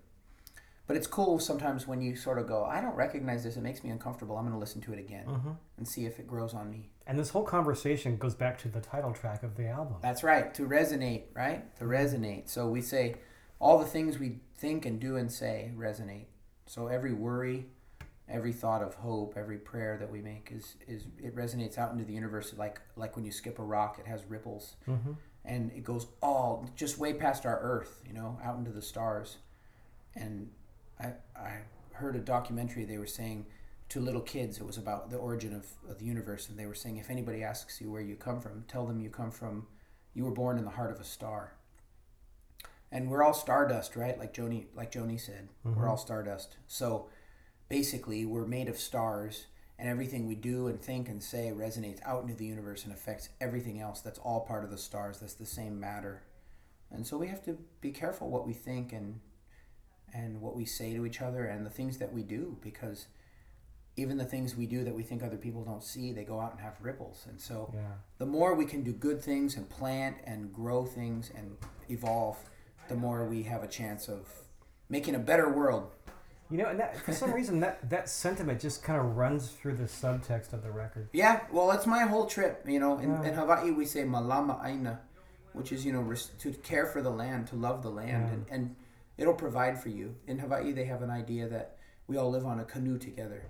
But 0.85 0.97
it's 0.97 1.07
cool 1.07 1.39
sometimes 1.39 1.87
when 1.87 2.01
you 2.01 2.15
sort 2.15 2.37
of 2.39 2.47
go, 2.47 2.65
"I 2.65 2.81
don't 2.81 2.95
recognize 2.95 3.43
this; 3.43 3.55
it 3.57 3.61
makes 3.61 3.83
me 3.83 3.89
uncomfortable. 3.91 4.35
I'm 4.35 4.43
going 4.43 4.53
to 4.53 4.59
listen 4.59 4.81
to 4.81 4.93
it 4.93 4.99
again 4.99 5.25
Mm-hmm. 5.27 5.51
and 5.77 5.87
see 5.87 6.05
if 6.05 6.19
it 6.19 6.27
grows 6.27 6.53
on 6.53 6.69
me." 6.69 6.89
And 7.05 7.17
this 7.19 7.29
whole 7.29 7.43
conversation 7.43 8.17
goes 8.17 8.33
back 8.33 8.57
to 8.59 8.69
the 8.69 8.81
title 8.81 9.13
track 9.13 9.43
of 9.43 9.55
the 9.55 9.67
album. 9.67 9.97
That's 10.01 10.23
right. 10.23 10.53
To 10.55 10.67
resonate, 10.67 11.23
right? 11.35 11.75
To 11.77 11.85
resonate. 11.85 12.49
So 12.49 12.67
we 12.69 12.81
say 12.81 13.15
all 13.59 13.77
the 13.77 13.85
things 13.85 14.17
we 14.19 14.39
think 14.57 14.85
and 14.85 14.99
do 14.99 15.15
and 15.15 15.31
say 15.31 15.71
resonate. 15.77 16.25
So 16.65 16.87
every 16.87 17.13
worry, 17.13 17.67
every 18.29 18.53
thought 18.53 18.81
of 18.81 18.95
hope, 18.95 19.35
every 19.37 19.57
prayer 19.57 19.97
that 19.99 20.11
we 20.11 20.21
make 20.21 20.49
is 20.51 20.75
is 20.87 21.05
it 21.21 21.35
resonates 21.35 21.77
out 21.77 21.91
into 21.91 22.05
the 22.05 22.13
universe 22.13 22.53
like 22.57 22.79
like 22.95 23.15
when 23.15 23.25
you 23.25 23.31
skip 23.31 23.59
a 23.59 23.63
rock, 23.63 23.99
it 23.99 24.07
has 24.07 24.23
ripples. 24.27 24.75
Mm-hmm. 24.87 25.11
and 25.45 25.71
it 25.73 25.83
goes 25.83 26.07
all 26.21 26.69
just 26.75 26.97
way 26.97 27.13
past 27.13 27.45
our 27.45 27.59
Earth, 27.59 28.01
you 28.07 28.13
know, 28.13 28.39
out 28.43 28.57
into 28.57 28.71
the 28.71 28.81
stars. 28.81 29.37
And 30.15 30.49
I 30.99 31.13
I 31.35 31.59
heard 31.93 32.15
a 32.15 32.19
documentary. 32.19 32.85
They 32.85 32.97
were 32.97 33.07
saying 33.07 33.45
to 33.89 33.99
little 33.99 34.21
kids, 34.21 34.57
it 34.57 34.65
was 34.65 34.77
about 34.77 35.11
the 35.11 35.17
origin 35.17 35.53
of, 35.53 35.67
of 35.89 35.99
the 35.99 36.05
universe, 36.05 36.49
and 36.49 36.57
they 36.57 36.65
were 36.65 36.73
saying 36.73 36.97
if 36.97 37.09
anybody 37.09 37.43
asks 37.43 37.79
you 37.81 37.91
where 37.91 38.01
you 38.01 38.15
come 38.15 38.39
from, 38.41 38.63
tell 38.67 38.85
them 38.87 38.99
you 39.01 39.09
come 39.09 39.29
from, 39.29 39.67
you 40.15 40.23
were 40.23 40.31
born 40.31 40.57
in 40.57 40.63
the 40.65 40.71
heart 40.71 40.91
of 40.91 40.99
a 40.99 41.03
star. 41.03 41.53
And 42.91 43.09
we're 43.09 43.23
all 43.23 43.33
stardust, 43.33 43.95
right? 43.95 44.17
Like 44.17 44.33
Joni, 44.33 44.65
like 44.75 44.91
Joni 44.91 45.19
said, 45.19 45.49
we're 45.63 45.89
all 45.89 45.97
stardust. 45.97 46.57
So 46.67 47.07
basically, 47.69 48.25
we're 48.25 48.45
made 48.45 48.67
of 48.67 48.77
stars, 48.77 49.45
and 49.79 49.89
everything 49.89 50.27
we 50.27 50.35
do 50.35 50.67
and 50.67 50.79
think 50.81 51.09
and 51.09 51.21
say 51.21 51.51
resonates 51.53 51.99
out 52.05 52.21
into 52.23 52.35
the 52.35 52.45
universe 52.45 52.83
and 52.83 52.93
affects 52.93 53.29
everything 53.41 53.79
else. 53.81 54.01
That's 54.01 54.19
all 54.19 54.41
part 54.41 54.63
of 54.63 54.69
the 54.71 54.77
stars. 54.77 55.19
That's 55.19 55.33
the 55.33 55.45
same 55.45 55.79
matter. 55.79 56.21
And 56.91 57.05
so 57.07 57.17
we 57.17 57.27
have 57.27 57.43
to 57.45 57.57
be 57.81 57.91
careful 57.91 58.29
what 58.29 58.45
we 58.47 58.53
think 58.53 58.93
and 58.93 59.19
and 60.13 60.41
what 60.41 60.55
we 60.55 60.63
say 60.63 60.93
to 60.93 61.07
each 61.07 61.21
other 61.21 61.45
and 61.45 61.65
the 61.65 61.71
things 61.71 61.97
that 61.97 62.13
we 62.13 62.21
do 62.21 62.55
because 62.61 63.07
even 63.97 64.15
the 64.17 64.25
things 64.25 64.55
we 64.55 64.67
do 64.67 64.83
that 64.83 64.93
we 64.93 65.01
think 65.01 65.23
other 65.23 65.37
people 65.37 65.63
don't 65.63 65.83
see, 65.83 66.11
they 66.13 66.23
go 66.23 66.39
out 66.39 66.51
and 66.51 66.61
have 66.61 66.75
ripples. 66.81 67.25
And 67.27 67.41
so 67.41 67.71
Yeah. 67.73 67.93
the 68.19 68.27
more 68.27 68.53
we 68.53 68.65
can 68.65 68.83
do 68.83 68.93
good 68.93 69.23
things 69.23 69.55
and 69.57 69.67
plant 69.67 70.17
and 70.23 70.53
grow 70.53 70.85
things 70.85 71.31
and 71.35 71.57
evolve, 71.89 72.37
the 72.89 72.95
more 72.95 73.25
we 73.27 73.41
have 73.43 73.63
a 73.63 73.67
chance 73.67 74.07
of 74.07 74.27
making 74.87 75.15
a 75.15 75.19
better 75.19 75.49
world. 75.51 75.89
You 76.51 76.57
know, 76.57 76.65
and 76.65 76.79
that, 76.79 76.97
for 76.97 77.13
some 77.13 77.31
reason, 77.33 77.61
that, 77.61 77.89
that 77.89 78.09
sentiment 78.09 78.59
just 78.59 78.83
kind 78.83 78.99
of 78.99 79.15
runs 79.17 79.49
through 79.49 79.75
the 79.75 79.85
subtext 79.85 80.53
of 80.53 80.61
the 80.61 80.71
record. 80.71 81.07
Yeah, 81.13 81.41
well, 81.51 81.71
it's 81.71 81.87
my 81.87 82.03
whole 82.03 82.25
trip. 82.27 82.63
You 82.67 82.79
know, 82.79 82.99
in, 82.99 83.09
Yeah. 83.09 83.23
in 83.23 83.33
Hawaii 83.33 83.71
we 83.71 83.85
say 83.85 84.03
malama 84.03 84.63
aina, 84.63 84.99
which 85.53 85.71
is 85.71 85.85
you 85.85 85.93
know 85.93 86.13
to 86.39 86.51
care 86.51 86.85
for 86.85 87.01
the 87.01 87.09
land, 87.09 87.47
to 87.47 87.55
love 87.55 87.81
the 87.81 87.89
land, 87.89 88.27
Yeah. 88.27 88.33
and, 88.33 88.45
and 88.51 88.75
it'll 89.17 89.33
provide 89.33 89.81
for 89.81 89.89
you. 89.89 90.15
In 90.27 90.37
Hawaii, 90.39 90.73
they 90.73 90.85
have 90.85 91.01
an 91.01 91.09
idea 91.09 91.47
that 91.49 91.77
we 92.07 92.17
all 92.17 92.29
live 92.29 92.45
on 92.45 92.59
a 92.59 92.65
canoe 92.65 92.97
together, 92.99 93.43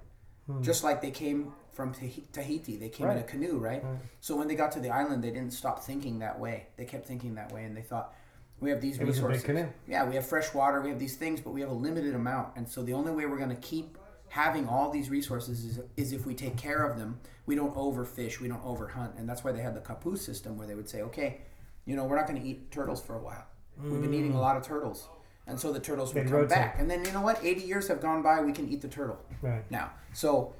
just 0.61 0.83
like 0.83 1.01
they 1.01 1.11
came 1.11 1.53
from 1.71 1.91
Tahiti. 2.31 2.77
They 2.77 2.89
came 2.89 3.09
in 3.09 3.17
a 3.17 3.21
Hmm. 3.21 3.27
Canoe, 3.27 3.57
right? 3.57 3.83
Right. 3.83 3.97
So 4.21 4.35
when 4.37 4.47
they 4.47 4.55
got 4.55 4.71
to 4.73 4.79
the 4.79 4.91
island, 4.91 5.23
they 5.23 5.31
didn't 5.31 5.53
stop 5.53 5.83
thinking 5.83 6.19
that 6.19 6.39
way. 6.39 6.67
They 6.77 6.85
kept 6.85 7.07
thinking 7.07 7.35
that 7.35 7.51
way, 7.51 7.63
and 7.65 7.75
they 7.75 7.81
thought, 7.81 8.13
we 8.59 8.69
have 8.69 8.81
these 8.81 8.97
It 8.99 9.05
was 9.05 9.17
a 9.19 9.21
big 9.21 9.29
resources. 9.31 9.67
Yeah, 9.87 10.05
we 10.07 10.15
have 10.15 10.25
fresh 10.25 10.53
water, 10.53 10.81
we 10.81 10.89
have 10.89 10.99
these 10.99 11.15
things, 11.15 11.41
but 11.41 11.51
we 11.51 11.61
have 11.61 11.69
a 11.69 11.73
limited 11.73 12.15
amount. 12.15 12.55
And 12.55 12.67
so 12.67 12.81
the 12.83 12.93
only 12.93 13.11
way 13.11 13.25
we're 13.25 13.37
going 13.37 13.49
to 13.49 13.55
keep 13.57 13.97
having 14.29 14.67
all 14.67 14.89
these 14.89 15.09
resources 15.09 15.63
is, 15.63 15.79
is 15.97 16.11
if 16.11 16.25
we 16.25 16.33
take 16.33 16.57
care 16.57 16.83
of 16.83 16.97
them. 16.97 17.19
We 17.45 17.55
don't 17.55 17.75
overfish, 17.75 18.39
we 18.39 18.47
don't 18.47 18.63
overhunt. 18.63 19.19
And 19.19 19.27
that's 19.27 19.43
why 19.43 19.51
they 19.51 19.61
had 19.61 19.75
the 19.75 19.81
kapu 19.81 20.17
system 20.17 20.57
where 20.57 20.65
they 20.65 20.75
would 20.75 20.87
say, 20.89 21.01
okay, 21.01 21.41
you 21.85 21.95
know, 21.97 22.05
we're 22.05 22.15
not 22.15 22.25
going 22.27 22.41
to 22.41 22.47
eat 22.47 22.71
turtles 22.71 23.01
for 23.03 23.15
a 23.15 23.19
while. 23.21 23.45
We've 23.81 24.01
been 24.01 24.13
eating 24.13 24.33
a 24.33 24.39
lot 24.39 24.55
of 24.55 24.63
turtles. 24.63 25.09
And 25.45 25.59
so 25.59 25.73
the 25.73 25.79
turtles 25.79 26.13
would 26.13 26.21
Mm. 26.21 26.25
They'd 26.25 26.31
come 26.31 26.39
rotate. 26.43 26.49
back. 26.55 26.79
And 26.79 26.89
then, 26.89 27.03
you 27.03 27.11
know 27.11 27.19
what? 27.21 27.43
80 27.43 27.63
years 27.63 27.89
have 27.89 27.99
gone 28.01 28.21
by, 28.21 28.39
we 28.41 28.53
can 28.53 28.69
eat 28.69 28.81
the 28.81 28.87
turtle 28.87 29.19
Right. 29.41 29.69
now. 29.69 29.91
So 30.13 30.53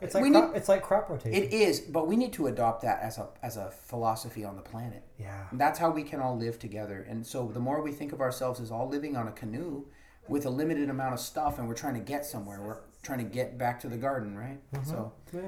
It's 0.00 0.14
like 0.14 0.30
crop, 0.30 0.50
need- 0.50 0.56
it's 0.56 0.68
like 0.68 0.82
crop 0.82 1.08
rotation. 1.10 1.42
it 1.42 1.52
is, 1.52 1.80
but 1.80 2.06
we 2.06 2.16
need 2.16 2.32
to 2.34 2.46
adopt 2.46 2.82
that 2.82 3.00
as 3.02 3.18
a, 3.18 3.28
as 3.42 3.56
a 3.56 3.70
philosophy 3.70 4.44
on 4.44 4.56
the 4.56 4.62
planet. 4.62 5.02
yeah. 5.18 5.44
That's 5.52 5.78
how 5.78 5.90
we 5.90 6.02
can 6.02 6.20
all 6.20 6.36
live 6.36 6.58
together. 6.58 7.04
And 7.08 7.26
so 7.26 7.48
the 7.52 7.60
more 7.60 7.82
we 7.82 7.92
think 7.92 8.12
of 8.12 8.20
ourselves 8.20 8.60
as 8.60 8.70
all 8.70 8.88
living 8.88 9.16
on 9.16 9.28
a 9.28 9.32
canoe 9.32 9.86
with 10.28 10.44
a 10.46 10.50
limited 10.50 10.90
amount 10.90 11.14
of 11.14 11.20
stuff 11.20 11.58
and 11.58 11.66
we're 11.66 11.74
trying 11.74 11.94
to 11.94 12.00
get 12.00 12.24
somewhere, 12.24 12.60
we're 12.62 12.80
trying 13.02 13.18
to 13.18 13.24
get 13.24 13.56
back 13.58 13.80
to 13.80 13.88
the 13.88 13.96
garden, 13.96 14.36
right? 14.36 14.60
So 14.84 15.12
Yeah. 15.32 15.40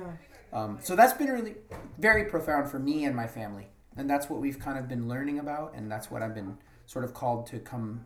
um, 0.52 0.78
so 0.82 0.96
that's 0.96 1.12
been 1.12 1.28
really 1.30 1.56
very 1.98 2.24
profound 2.24 2.70
for 2.70 2.78
me 2.78 3.04
and 3.04 3.14
my 3.14 3.26
family. 3.26 3.68
And 3.96 4.08
that's 4.08 4.30
what 4.30 4.40
we've 4.40 4.58
kind 4.58 4.78
of 4.78 4.88
been 4.88 5.08
learning 5.08 5.38
about 5.38 5.74
and 5.74 5.90
that's 5.90 6.10
what 6.10 6.22
I've 6.22 6.34
been 6.34 6.56
sort 6.86 7.04
of 7.04 7.12
called 7.14 7.46
to 7.48 7.58
come 7.58 8.04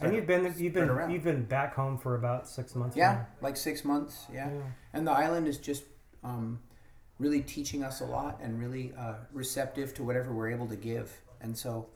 And 0.00 0.14
you've 0.14 0.26
been 0.26 0.54
you've 0.58 0.74
been 0.74 0.88
around. 0.88 1.10
you've 1.10 1.24
been 1.24 1.44
back 1.44 1.74
home 1.74 1.98
for 1.98 2.14
about 2.14 2.48
six 2.48 2.74
months. 2.74 2.96
yeah, 2.96 3.12
now. 3.12 3.26
like 3.40 3.56
6 3.56 3.84
months, 3.84 4.26
yeah. 4.32 4.50
Yeah. 4.50 4.60
And 4.92 5.06
the 5.06 5.12
island 5.12 5.46
is 5.48 5.58
just 5.58 5.84
um, 6.24 6.60
really 7.18 7.40
teaching 7.42 7.82
us 7.82 8.00
a 8.00 8.04
lot 8.04 8.38
and 8.42 8.58
really 8.58 8.92
uh, 8.98 9.14
receptive 9.32 9.94
to 9.94 10.02
whatever 10.02 10.32
we're 10.32 10.50
able 10.50 10.66
to 10.68 10.76
give. 10.76 11.20
And 11.40 11.56
so 11.56 11.86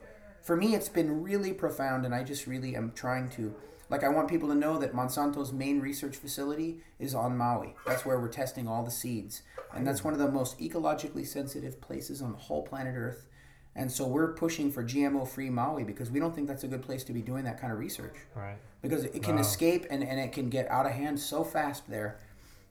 for 0.41 0.57
me, 0.57 0.75
it's 0.75 0.89
been 0.89 1.23
really 1.23 1.53
profound, 1.53 2.05
and 2.05 2.13
I 2.13 2.23
just 2.23 2.47
really 2.47 2.75
am 2.75 2.91
trying 2.93 3.29
to. 3.31 3.55
Like, 3.89 4.03
I 4.03 4.09
want 4.09 4.27
people 4.27 4.49
to 4.49 4.55
know 4.55 4.77
that 4.79 4.93
Monsanto's 4.93 5.51
main 5.53 5.79
research 5.79 6.15
facility 6.15 6.79
is 6.99 7.13
on 7.13 7.37
Maui. 7.37 7.75
That's 7.85 8.05
where 8.05 8.19
we're 8.19 8.29
testing 8.29 8.67
all 8.67 8.83
the 8.83 8.89
seeds. 8.89 9.43
And 9.73 9.85
that's 9.85 10.03
one 10.03 10.13
of 10.13 10.19
the 10.19 10.31
most 10.31 10.57
ecologically 10.59 11.27
sensitive 11.27 11.79
places 11.79 12.21
on 12.21 12.31
the 12.31 12.37
whole 12.37 12.63
planet 12.63 12.95
Earth. 12.97 13.27
And 13.75 13.91
so 13.91 14.05
we're 14.05 14.33
pushing 14.33 14.71
for 14.71 14.83
GMO 14.83 15.27
free 15.27 15.49
Maui 15.49 15.83
because 15.83 16.11
we 16.11 16.19
don't 16.19 16.33
think 16.35 16.47
that's 16.47 16.63
a 16.63 16.67
good 16.67 16.83
place 16.83 17.03
to 17.05 17.13
be 17.13 17.21
doing 17.21 17.43
that 17.45 17.59
kind 17.59 17.73
of 17.73 17.79
research 17.79 18.15
Right. 18.35 18.57
because 18.81 19.05
it 19.05 19.23
can 19.23 19.35
Wow. 19.35 19.41
escape 19.41 19.87
and, 19.89 20.03
and 20.03 20.19
it 20.19 20.31
can 20.31 20.49
get 20.49 20.69
out 20.69 20.85
of 20.85 20.91
hand 20.91 21.19
so 21.19 21.43
fast 21.43 21.89
there. 21.89 22.19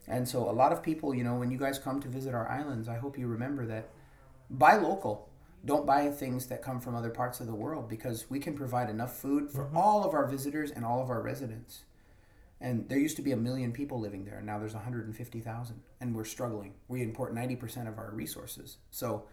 And 0.07 0.29
so 0.29 0.49
a 0.49 0.53
lot 0.53 0.73
of 0.73 0.83
people, 0.83 1.15
you 1.15 1.25
know, 1.25 1.35
when 1.37 1.51
you 1.51 1.59
guys 1.59 1.79
come 1.79 2.01
to 2.03 2.09
visit 2.09 2.35
our 2.35 2.49
islands, 2.49 2.89
I 2.89 2.97
hope 2.97 3.19
you 3.19 3.27
remember 3.27 3.67
that 3.67 3.89
buy 4.51 4.77
local. 4.77 5.29
Don't 5.65 5.87
buy 5.87 6.09
things 6.11 6.47
that 6.47 6.61
come 6.63 6.81
from 6.81 6.95
other 6.97 7.11
parts 7.11 7.41
of 7.41 7.47
the 7.47 7.55
world 7.55 7.89
because 7.89 8.29
we 8.29 8.39
can 8.41 8.55
provide 8.55 8.91
enough 8.91 9.17
food 9.17 9.51
for 9.51 9.65
mm-hmm. 9.65 9.77
all 9.77 10.05
of 10.05 10.13
our 10.15 10.27
visitors 10.27 10.71
and 10.71 10.85
all 10.85 11.01
of 11.03 11.09
our 11.11 11.21
residents. 11.23 11.83
And 12.61 12.89
there 12.89 12.99
used 12.99 13.17
to 13.17 13.23
be 13.23 13.33
a 13.33 13.37
million 13.37 13.73
people 13.73 13.99
living 13.99 14.25
there, 14.25 14.37
and 14.37 14.47
now 14.47 14.59
there's 14.61 14.75
150,000, 14.75 15.81
and 16.01 16.15
we're 16.15 16.25
struggling. 16.25 16.75
We 16.87 17.03
import 17.03 17.35
90% 17.35 17.89
of 17.89 17.99
our 17.99 18.11
resources. 18.13 18.77
So, 18.93 19.25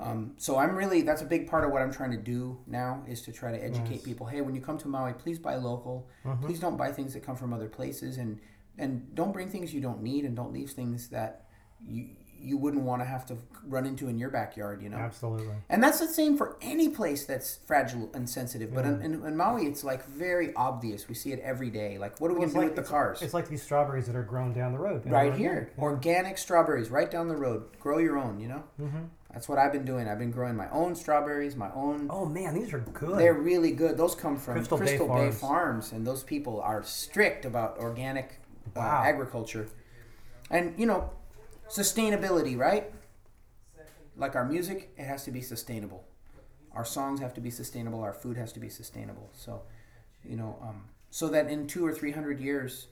um, 0.00 0.32
so 0.38 0.56
I'm 0.56 0.74
really 0.74 1.02
that's 1.02 1.22
a 1.22 1.26
big 1.26 1.48
part 1.48 1.64
of 1.64 1.70
what 1.70 1.82
I'm 1.82 1.92
trying 1.92 2.10
to 2.12 2.16
do 2.16 2.58
now 2.66 3.02
is 3.06 3.20
to 3.22 3.32
try 3.32 3.52
to 3.52 3.62
educate 3.62 3.96
Nice. 3.96 4.02
people. 4.02 4.26
Hey, 4.26 4.40
when 4.40 4.54
you 4.54 4.60
come 4.60 4.78
to 4.78 4.88
Maui, 4.88 5.12
please 5.12 5.38
buy 5.38 5.56
local. 5.56 6.08
Please 6.42 6.58
don't 6.58 6.76
buy 6.76 6.90
things 6.90 7.12
that 7.14 7.22
come 7.22 7.36
from 7.36 7.52
other 7.52 7.68
places, 7.68 8.16
and 8.16 8.40
and 8.78 9.14
don't 9.14 9.32
bring 9.32 9.48
things 9.48 9.74
you 9.74 9.80
don't 9.80 10.02
need, 10.02 10.24
and 10.24 10.34
don't 10.34 10.52
leave 10.52 10.70
things 10.70 11.08
that 11.08 11.46
you 11.86 12.08
you 12.42 12.56
wouldn't 12.56 12.84
want 12.84 13.02
to 13.02 13.06
have 13.06 13.26
to 13.26 13.36
run 13.66 13.84
into 13.84 14.08
in 14.08 14.16
your 14.16 14.30
backyard. 14.30 14.80
You 14.82 14.88
know. 14.88 14.96
Absolutely. 14.96 15.54
And 15.68 15.84
that's 15.84 16.00
the 16.00 16.06
same 16.06 16.38
for 16.38 16.56
any 16.62 16.88
place 16.88 17.26
that's 17.26 17.58
fragile 17.66 18.10
and 18.14 18.26
sensitive. 18.26 18.74
But 18.74 18.86
in, 18.86 19.02
in, 19.02 19.24
in 19.26 19.36
Maui, 19.36 19.66
it's 19.66 19.84
like 19.84 20.06
very 20.06 20.54
obvious. 20.54 21.06
We 21.08 21.14
see 21.14 21.32
it 21.32 21.40
every 21.40 21.68
day. 21.68 21.98
Like, 21.98 22.18
what 22.20 22.30
are 22.30 22.34
we 22.34 22.46
to 22.46 22.52
do 22.52 22.58
with 22.58 22.76
the 22.76 22.82
cars? 22.82 23.20
It's 23.20 23.34
like 23.34 23.48
these 23.48 23.62
strawberries 23.62 24.06
that 24.06 24.16
are 24.16 24.22
grown 24.22 24.54
down 24.54 24.72
the 24.72 24.78
road. 24.78 25.02
right 25.04 25.34
here. 25.34 25.72
there. 25.76 25.84
Organic 25.84 26.38
strawberries 26.38 26.88
right 26.88 27.10
down 27.10 27.28
the 27.28 27.36
road. 27.36 27.64
Grow 27.78 27.98
your 27.98 28.16
own, 28.16 28.40
you 28.40 28.48
know? 28.48 28.64
Mm-hmm. 28.80 29.04
That's 29.32 29.48
what 29.48 29.58
I've 29.58 29.72
been 29.72 29.84
doing. 29.84 30.08
I've 30.08 30.18
been 30.18 30.32
growing 30.32 30.56
my 30.56 30.68
own 30.70 30.94
strawberries, 30.96 31.54
my 31.54 31.70
own. 31.72 32.08
Oh 32.10 32.26
man, 32.26 32.54
these 32.54 32.72
are 32.72 32.80
good. 32.80 33.18
They're 33.18 33.34
really 33.34 33.70
good. 33.70 33.96
Those 33.96 34.14
come 34.14 34.36
from 34.36 34.54
Crystal 34.54 34.76
Crystal, 34.76 35.06
Bay 35.06 35.14
Bay, 35.14 35.18
Farms. 35.30 35.40
Farms. 35.40 35.92
and 35.92 36.06
those 36.06 36.22
people 36.24 36.60
are 36.60 36.82
strict 36.82 37.44
about 37.44 37.78
organic 37.78 38.40
uh, 38.76 38.80
Wow. 38.80 39.02
agriculture. 39.04 39.68
And, 40.50 40.74
you 40.78 40.86
know, 40.86 41.10
sustainability, 41.68 42.58
right? 42.58 42.92
Like 44.16 44.34
our 44.34 44.44
music, 44.44 44.92
it 44.98 45.04
has 45.04 45.24
to 45.24 45.30
be 45.30 45.40
sustainable. 45.40 46.04
Our 46.72 46.84
songs 46.84 47.20
have 47.20 47.34
to 47.34 47.40
be 47.40 47.50
sustainable. 47.50 48.00
Our 48.02 48.12
food 48.12 48.36
has 48.36 48.52
to 48.54 48.60
be 48.60 48.68
sustainable. 48.68 49.30
So, 49.32 49.62
you 50.24 50.36
know, 50.36 50.58
um, 50.60 50.84
so 51.10 51.28
that 51.28 51.48
in 51.48 51.66
two 51.66 51.86
or 51.86 51.92
three 51.92 52.10
hundred 52.12 52.40
years, 52.40 52.88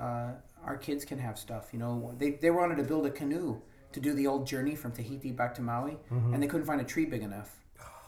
uh, 0.00 0.32
our 0.64 0.76
kids 0.76 1.04
can 1.04 1.18
have 1.18 1.38
stuff. 1.38 1.68
You 1.72 1.78
know, 1.80 2.14
they, 2.18 2.30
they 2.30 2.50
wanted 2.50 2.76
to 2.76 2.84
build 2.84 3.04
a 3.06 3.10
canoe 3.10 3.60
to 3.92 4.00
do 4.00 4.12
the 4.14 4.26
old 4.26 4.46
journey 4.46 4.74
from 4.74 4.92
Tahiti 4.92 5.32
back 5.32 5.54
to 5.56 5.62
Maui, 5.62 5.98
and 6.10 6.42
they 6.42 6.46
couldn't 6.46 6.66
find 6.66 6.80
a 6.80 6.84
tree 6.84 7.04
big 7.04 7.22
enough. 7.22 7.56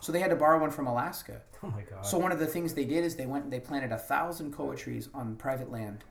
So 0.00 0.12
they 0.12 0.20
had 0.20 0.30
to 0.30 0.36
borrow 0.36 0.60
one 0.60 0.70
from 0.70 0.86
Alaska. 0.86 1.40
oh 1.62 1.68
my 1.68 1.82
god. 1.82 2.04
So 2.04 2.18
one 2.18 2.30
of 2.30 2.38
the 2.38 2.46
things 2.46 2.74
they 2.74 2.84
did 2.84 3.04
is 3.04 3.16
they 3.16 3.24
went 3.26 3.44
and 3.44 3.52
they 3.52 3.60
planted 3.60 3.90
a 3.90 3.96
thousand 3.96 4.52
koa 4.52 4.76
trees 4.76 5.08
on 5.14 5.36
private 5.36 5.70
land 5.70 6.04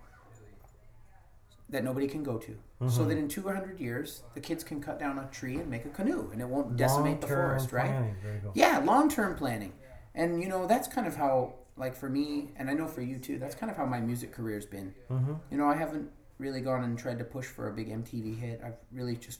that 1.69 1.83
nobody 1.83 2.07
can 2.07 2.23
go 2.23 2.37
to. 2.37 2.55
So 2.89 3.05
that 3.05 3.17
in 3.17 3.29
200 3.29 3.79
years, 3.79 4.23
the 4.33 4.41
kids 4.41 4.61
can 4.63 4.81
cut 4.81 4.99
down 4.99 5.17
a 5.17 5.25
tree 5.31 5.55
and 5.55 5.69
make 5.69 5.85
a 5.85 5.89
canoe, 5.89 6.29
and 6.33 6.41
it 6.41 6.47
won't 6.47 6.75
decimate 6.75 7.21
the 7.21 7.27
Long-term 7.27 7.49
forest, 7.49 7.71
right? 7.71 7.85
planning. 7.85 8.15
Very 8.21 8.39
cool. 8.41 8.51
Yeah, 8.55 8.79
long-term 8.79 9.35
planning. 9.35 9.71
And 10.15 10.41
you 10.43 10.49
know, 10.49 10.67
that's 10.67 10.87
kind 10.89 11.07
of 11.07 11.15
how, 11.15 11.53
like 11.77 11.95
for 11.95 12.09
me, 12.09 12.49
and 12.57 12.69
I 12.69 12.73
know 12.73 12.85
for 12.87 13.01
you 13.01 13.17
too, 13.19 13.39
that's 13.39 13.55
kind 13.55 13.71
of 13.71 13.77
how 13.77 13.85
my 13.85 14.01
music 14.01 14.33
career's 14.33 14.65
been. 14.65 14.93
Mm-hmm. 15.09 15.33
You 15.49 15.57
know, 15.57 15.67
I 15.67 15.75
haven't 15.75 16.09
really 16.39 16.59
gone 16.59 16.83
and 16.83 16.97
tried 16.99 17.19
to 17.19 17.23
push 17.23 17.45
for 17.45 17.69
a 17.69 17.73
big 17.73 17.89
MTV 17.89 18.37
hit. 18.37 18.61
I've 18.65 18.75
really 18.91 19.15
just 19.15 19.39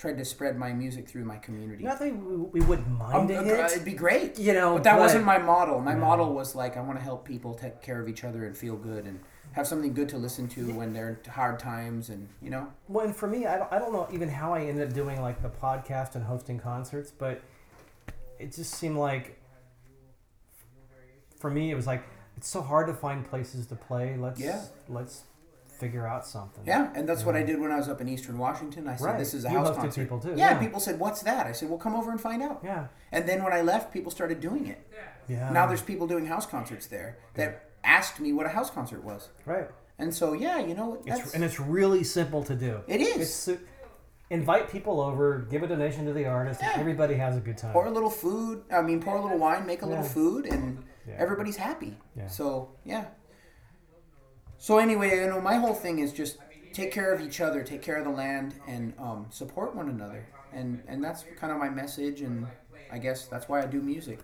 tried 0.00 0.16
to 0.16 0.24
spread 0.24 0.56
my 0.56 0.72
music 0.72 1.06
through 1.06 1.24
my 1.26 1.36
community. 1.36 1.84
Not 1.84 1.98
that 1.98 2.06
we, 2.16 2.36
we 2.36 2.60
wouldn't 2.62 2.88
Um, 2.88 2.98
mind 3.26 3.30
uh, 3.30 3.34
it. 3.42 3.72
it'd 3.72 3.84
be 3.84 3.92
great. 3.92 4.38
You 4.38 4.54
know, 4.54 4.74
but 4.74 4.84
that 4.84 4.94
but- 4.94 5.00
wasn't 5.00 5.24
my 5.26 5.36
model. 5.38 5.78
My 5.78 5.92
No. 5.94 6.00
model 6.00 6.32
was 6.32 6.54
like 6.54 6.76
I 6.78 6.80
want 6.80 6.98
to 6.98 7.04
help 7.04 7.24
people 7.26 7.52
take 7.54 7.82
care 7.82 8.00
of 8.00 8.08
each 8.08 8.24
other 8.24 8.46
and 8.46 8.56
feel 8.56 8.76
good 8.76 9.04
and 9.04 9.20
have 9.52 9.66
something 9.66 9.92
good 9.92 10.08
to 10.08 10.16
listen 10.16 10.48
to 10.48 10.72
when 10.72 10.92
they're 10.94 11.18
hard 11.28 11.58
times 11.58 12.08
and 12.08 12.28
you 12.40 12.48
know. 12.50 12.68
Well, 12.88 13.04
and 13.04 13.14
for 13.14 13.26
me, 13.26 13.46
I 13.46 13.58
don't, 13.58 13.70
I 13.72 13.78
don't 13.78 13.92
know 13.92 14.08
even 14.12 14.30
how 14.30 14.54
I 14.54 14.62
ended 14.62 14.88
up 14.88 14.94
doing 14.94 15.20
like 15.20 15.42
the 15.42 15.50
podcast 15.50 16.14
and 16.14 16.24
hosting 16.24 16.58
concerts, 16.58 17.10
but 17.10 17.42
it 18.38 18.52
just 18.54 18.72
seemed 18.74 18.96
like 18.96 19.38
for 21.38 21.50
me 21.50 21.70
it 21.70 21.74
was 21.74 21.86
like 21.86 22.02
it's 22.36 22.48
so 22.48 22.62
hard 22.62 22.86
to 22.86 22.94
find 22.94 23.28
places 23.28 23.66
to 23.66 23.74
play. 23.76 24.16
Let's 24.16 24.40
Yeah. 24.40 24.62
let's 24.88 25.24
figure 25.80 26.06
out 26.06 26.26
something. 26.26 26.62
Yeah, 26.66 26.92
and 26.94 27.08
that's 27.08 27.24
what 27.24 27.34
I 27.34 27.42
did 27.42 27.58
when 27.60 27.72
I 27.72 27.76
was 27.76 27.88
up 27.88 28.00
in 28.00 28.08
Eastern 28.08 28.38
Washington. 28.38 28.86
I 28.86 28.96
said, 28.96 29.04
Right. 29.06 29.18
"This 29.18 29.34
is 29.34 29.44
a 29.44 29.50
You 29.50 29.58
house 29.58 29.74
concert." 29.76 30.00
people 30.02 30.20
too, 30.20 30.30
Yeah, 30.36 30.50
yeah. 30.52 30.58
people 30.58 30.78
said, 30.78 31.00
"What's 31.00 31.22
that?" 31.22 31.46
I 31.46 31.52
said, 31.52 31.68
"Well, 31.70 31.78
come 31.78 31.94
over 31.96 32.10
and 32.10 32.20
find 32.20 32.42
out." 32.42 32.60
Yeah. 32.62 32.86
And 33.10 33.28
then 33.28 33.42
when 33.42 33.52
I 33.52 33.62
left, 33.62 33.92
people 33.92 34.10
started 34.12 34.38
doing 34.40 34.66
it. 34.66 34.86
Yeah. 35.28 35.50
Now 35.50 35.66
there's 35.66 35.82
people 35.82 36.06
doing 36.06 36.26
house 36.26 36.46
concerts 36.46 36.86
there 36.86 37.18
that 37.34 37.50
asked 37.82 38.20
me 38.20 38.32
what 38.32 38.46
a 38.46 38.50
house 38.50 38.70
concert 38.70 39.02
was, 39.04 39.30
right. 39.46 39.68
and 39.98 40.14
so 40.14 40.32
yeah, 40.34 40.58
you 40.58 40.74
know, 40.74 41.00
It's, 41.06 41.34
and 41.34 41.42
it's 41.42 41.58
really 41.58 42.04
simple 42.04 42.42
to 42.44 42.54
do. 42.54 42.80
It 42.86 43.00
is. 43.00 43.48
It's 43.48 43.60
invite 44.28 44.70
people 44.70 45.00
over, 45.00 45.40
give 45.50 45.62
a 45.62 45.66
donation 45.66 46.04
to 46.06 46.12
the 46.12 46.26
artist, 46.26 46.60
and 46.62 46.70
Yeah. 46.74 46.80
everybody 46.80 47.14
has 47.14 47.36
a 47.36 47.40
good 47.40 47.58
time. 47.58 47.72
pour 47.72 47.86
a 47.86 47.90
little 47.90 48.10
food. 48.10 48.62
I 48.70 48.80
mean, 48.82 49.00
pour 49.02 49.16
a 49.16 49.22
little 49.22 49.38
wine, 49.38 49.66
make 49.66 49.82
a 49.82 49.86
little 49.86 50.04
food, 50.04 50.46
and 50.46 50.84
Yeah. 51.06 51.14
everybody's 51.18 51.56
happy. 51.56 51.98
Yeah. 52.14 52.28
So 52.28 52.70
yeah. 52.84 53.04
So 54.60 54.76
anyway, 54.76 55.18
you 55.18 55.26
know, 55.26 55.40
my 55.40 55.54
whole 55.54 55.72
thing 55.72 56.00
is 56.00 56.12
just 56.12 56.36
take 56.74 56.92
care 56.92 57.14
of 57.14 57.22
each 57.22 57.40
other, 57.40 57.62
take 57.62 57.80
care 57.80 57.96
of 57.96 58.04
the 58.04 58.10
land, 58.10 58.54
and 58.68 58.92
um, 58.98 59.26
support 59.30 59.74
one 59.74 59.88
another, 59.88 60.26
and 60.52 60.82
and 60.86 61.02
that's 61.02 61.24
kind 61.38 61.50
of 61.50 61.58
my 61.58 61.70
message, 61.70 62.20
and 62.20 62.46
I 62.92 62.98
guess 62.98 63.26
that's 63.26 63.48
why 63.48 63.62
I 63.62 63.66
do 63.66 63.80
music. 63.80 64.18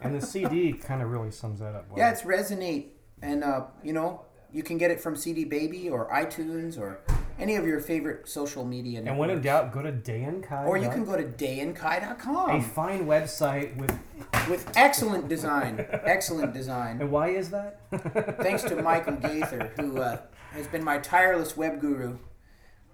and 0.00 0.18
the 0.18 0.26
CD 0.26 0.72
kind 0.72 1.02
of 1.02 1.10
really 1.10 1.30
sums 1.30 1.60
that 1.60 1.74
up. 1.74 1.90
Well. 1.90 1.98
Yeah, 1.98 2.12
it's 2.12 2.22
Resonate, 2.22 2.86
and 3.20 3.44
uh, 3.44 3.66
you 3.84 3.92
know, 3.92 4.22
you 4.54 4.62
can 4.62 4.78
get 4.78 4.90
it 4.90 5.02
from 5.02 5.14
CD 5.14 5.44
Baby 5.44 5.90
or 5.90 6.10
iTunes 6.10 6.80
or 6.80 7.00
any 7.38 7.56
of 7.56 7.66
your 7.66 7.80
favorite 7.80 8.28
social 8.28 8.64
media. 8.64 9.02
and 9.04 9.18
when 9.18 9.30
in 9.30 9.40
doubt, 9.40 9.72
go 9.72 9.82
to 9.82 9.92
Dayan 9.92 10.42
Kai. 10.42 10.64
or 10.64 10.76
you 10.76 10.88
can 10.88 11.04
go 11.04 11.16
to 11.16 11.22
dayankai.com. 11.24 12.50
a 12.50 12.62
fine 12.62 13.06
website 13.06 13.76
with. 13.76 13.98
with 14.48 14.70
excellent 14.76 15.28
design. 15.28 15.84
Excellent 16.04 16.52
design. 16.52 17.00
And 17.00 17.10
why 17.10 17.28
is 17.28 17.50
that? 17.50 17.80
Thanks 18.40 18.62
to 18.64 18.80
Michael 18.82 19.16
Gaither, 19.16 19.72
who 19.76 19.98
uh, 20.00 20.18
has 20.52 20.66
been 20.68 20.84
my 20.84 20.98
tireless 20.98 21.56
web 21.56 21.80
guru. 21.80 22.18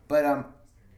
But 0.09 0.25
um, 0.25 0.47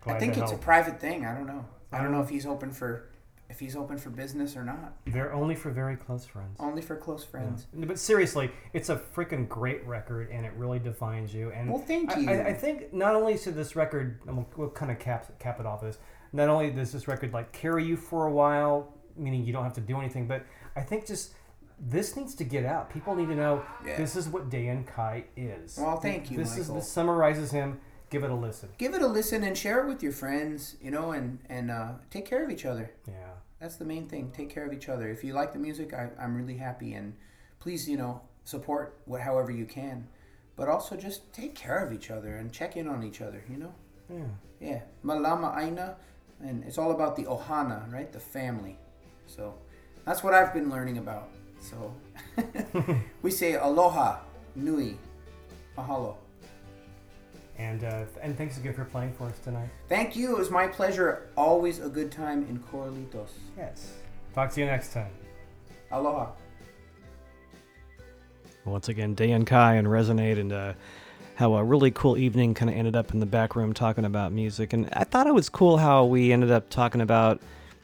I 0.07 0.19
think 0.19 0.37
it's 0.37 0.53
a 0.53 0.57
private 0.57 1.01
thing. 1.01 1.25
I 1.27 1.35
don't 1.35 1.47
know. 1.47 1.65
I 1.93 2.03
don't 2.03 2.13
know 2.13 2.23
if 2.23 2.29
he's 2.29 2.47
open 2.47 2.71
for 2.73 3.09
if 3.51 3.61
he's 3.61 3.77
open 3.77 3.99
for 3.99 4.11
business 4.11 4.57
or 4.57 4.65
not. 4.65 4.95
They're 5.07 5.33
only 5.33 5.55
for 5.55 5.71
very 5.71 5.97
close 5.97 6.25
friends. 6.25 6.57
Only 6.59 6.83
for 6.83 6.97
close 6.97 7.25
friends. 7.25 7.67
But 7.75 7.99
seriously, 7.99 8.51
it's 8.73 8.89
a 8.89 8.97
freaking 8.97 9.49
great 9.49 9.87
record, 9.87 10.31
and 10.31 10.47
it 10.47 10.53
really 10.57 10.79
defines 10.79 11.35
you. 11.35 11.51
And 11.53 11.71
Well, 11.71 11.83
thank 11.83 12.17
you. 12.17 12.29
I, 12.31 12.49
I 12.49 12.55
think 12.55 12.93
not 12.93 13.15
only 13.15 13.37
should 13.37 13.55
this 13.55 13.77
record, 13.77 14.21
and 14.27 14.37
we'll, 14.37 14.49
we'll 14.57 14.71
kind 14.71 14.91
of 14.91 14.99
cap 14.99 15.39
cap 15.39 15.61
it 15.61 15.67
off 15.67 15.83
this. 15.83 15.99
Not 16.33 16.49
only 16.49 16.71
does 16.71 16.91
this 16.93 17.07
record 17.07 17.33
like 17.33 17.53
carry 17.53 17.85
you 17.85 17.97
for 17.97 18.27
a 18.27 18.33
while, 18.33 18.93
meaning 19.17 19.45
you 19.45 19.53
don't 19.53 19.65
have 19.65 19.75
to 19.75 19.81
do 19.81 19.99
anything, 19.99 20.27
but 20.27 20.45
I 20.75 20.81
think 20.81 21.07
just 21.07 21.35
this 21.79 22.17
needs 22.17 22.35
to 22.37 22.45
get 22.45 22.65
out. 22.65 22.91
People 22.93 23.15
need 23.15 23.29
to 23.29 23.37
know 23.37 23.63
Yeah. 23.87 23.97
this 23.97 24.17
is 24.17 24.29
what 24.29 24.49
Dayan 24.49 24.87
Kai 24.87 25.25
is. 25.37 25.77
Well, 25.79 26.01
thank 26.01 26.31
you, 26.31 26.39
This 26.39 26.57
is 26.57 26.69
this 26.73 26.89
summarizes 26.91 27.51
him. 27.51 27.81
Give 28.15 28.23
it 28.23 28.31
a 28.31 28.35
listen. 28.37 28.69
Give 28.79 28.95
it 28.95 29.03
a 29.03 29.09
listen 29.09 29.43
and 29.43 29.59
share 29.59 29.81
it 29.85 29.89
with 29.89 30.01
your 30.01 30.13
friends. 30.13 30.77
You 30.81 30.93
know, 30.93 31.11
and 31.11 31.41
and 31.49 31.69
uh, 31.69 31.95
take 32.11 32.25
care 32.25 32.45
of 32.45 32.51
each 32.51 32.65
other. 32.65 32.93
Yeah. 33.09 33.33
That's 33.59 33.75
the 33.75 33.85
main 33.85 34.07
thing. 34.07 34.31
Take 34.31 34.51
care 34.51 34.65
of 34.65 34.73
each 34.73 34.89
other. 34.89 35.09
If 35.09 35.25
you 35.25 35.33
like 35.33 35.53
the 35.53 35.59
music, 35.59 35.93
I, 35.93 36.11
I'm 36.21 36.37
really 36.37 36.57
happy, 36.57 36.93
and 36.95 37.17
please, 37.59 37.89
you 37.89 37.97
know, 37.97 38.21
support 38.45 39.01
what 39.07 39.23
however 39.23 39.51
you 39.51 39.65
can, 39.65 40.07
but 40.55 40.69
also 40.69 40.95
just 40.97 41.33
take 41.33 41.57
care 41.57 41.85
of 41.85 41.93
each 41.93 42.09
other 42.09 42.37
and 42.37 42.53
check 42.53 42.77
in 42.77 42.87
on 42.87 43.03
each 43.03 43.21
other. 43.21 43.43
You 43.51 43.57
know. 43.57 43.75
Yeah. 44.09 44.31
Yeah, 44.61 44.83
Malama 45.05 45.59
Aina, 45.59 45.97
and 46.41 46.63
it's 46.63 46.79
all 46.79 46.93
about 46.93 47.17
the 47.17 47.25
Ohana, 47.25 47.93
right? 47.93 48.13
The 48.13 48.21
family. 48.21 48.79
So 49.27 49.55
that's 50.05 50.23
what 50.23 50.35
I've 50.35 50.55
been 50.55 50.71
learning 50.71 50.99
about. 50.99 51.31
So 51.59 51.93
we 53.23 53.33
say 53.33 53.55
aloha, 53.55 54.21
nui, 54.55 54.99
mahalo. 55.77 56.15
And 57.59 57.85
uh, 57.85 58.05
and 58.21 58.37
thanks 58.37 58.59
again 58.59 58.75
for 58.75 58.85
playing 58.85 59.13
for 59.13 59.29
us 59.29 59.39
tonight. 59.39 59.69
Thank 59.89 60.17
you. 60.17 60.33
It 60.33 60.39
was 60.39 60.51
my 60.51 60.67
pleasure. 60.67 61.29
Always 61.37 61.79
a 61.79 61.89
good 61.89 62.11
time 62.11 62.47
in 62.49 62.59
Corralitos. 62.59 63.31
Yes. 63.57 63.93
Talk 64.35 64.51
to 64.53 64.61
you 64.61 64.67
next 64.67 64.93
time. 64.93 65.13
Aloha. 65.93 66.33
Once 68.65 68.89
again, 68.89 69.15
Dayan 69.15 69.47
Kai 69.47 69.75
and 69.75 69.87
Resonate, 69.87 70.41
and 70.41 70.53
uh, 70.53 70.73
how 71.35 71.55
a 71.55 71.63
really 71.63 71.91
cool 71.91 72.17
evening 72.17 72.55
kind 72.55 72.71
of 72.71 72.77
ended 72.77 72.97
up 72.97 73.13
in 73.13 73.21
the 73.21 73.27
back 73.27 73.55
room 73.55 73.73
talking 73.73 74.05
about 74.05 74.33
music. 74.33 74.73
And 74.73 74.89
I 74.93 75.05
thought 75.05 75.27
it 75.27 75.35
was 75.35 75.49
cool 75.49 75.77
how 75.77 76.05
we 76.05 76.33
ended 76.33 76.51
up 76.51 76.71
talking 76.71 77.01
about, 77.01 77.41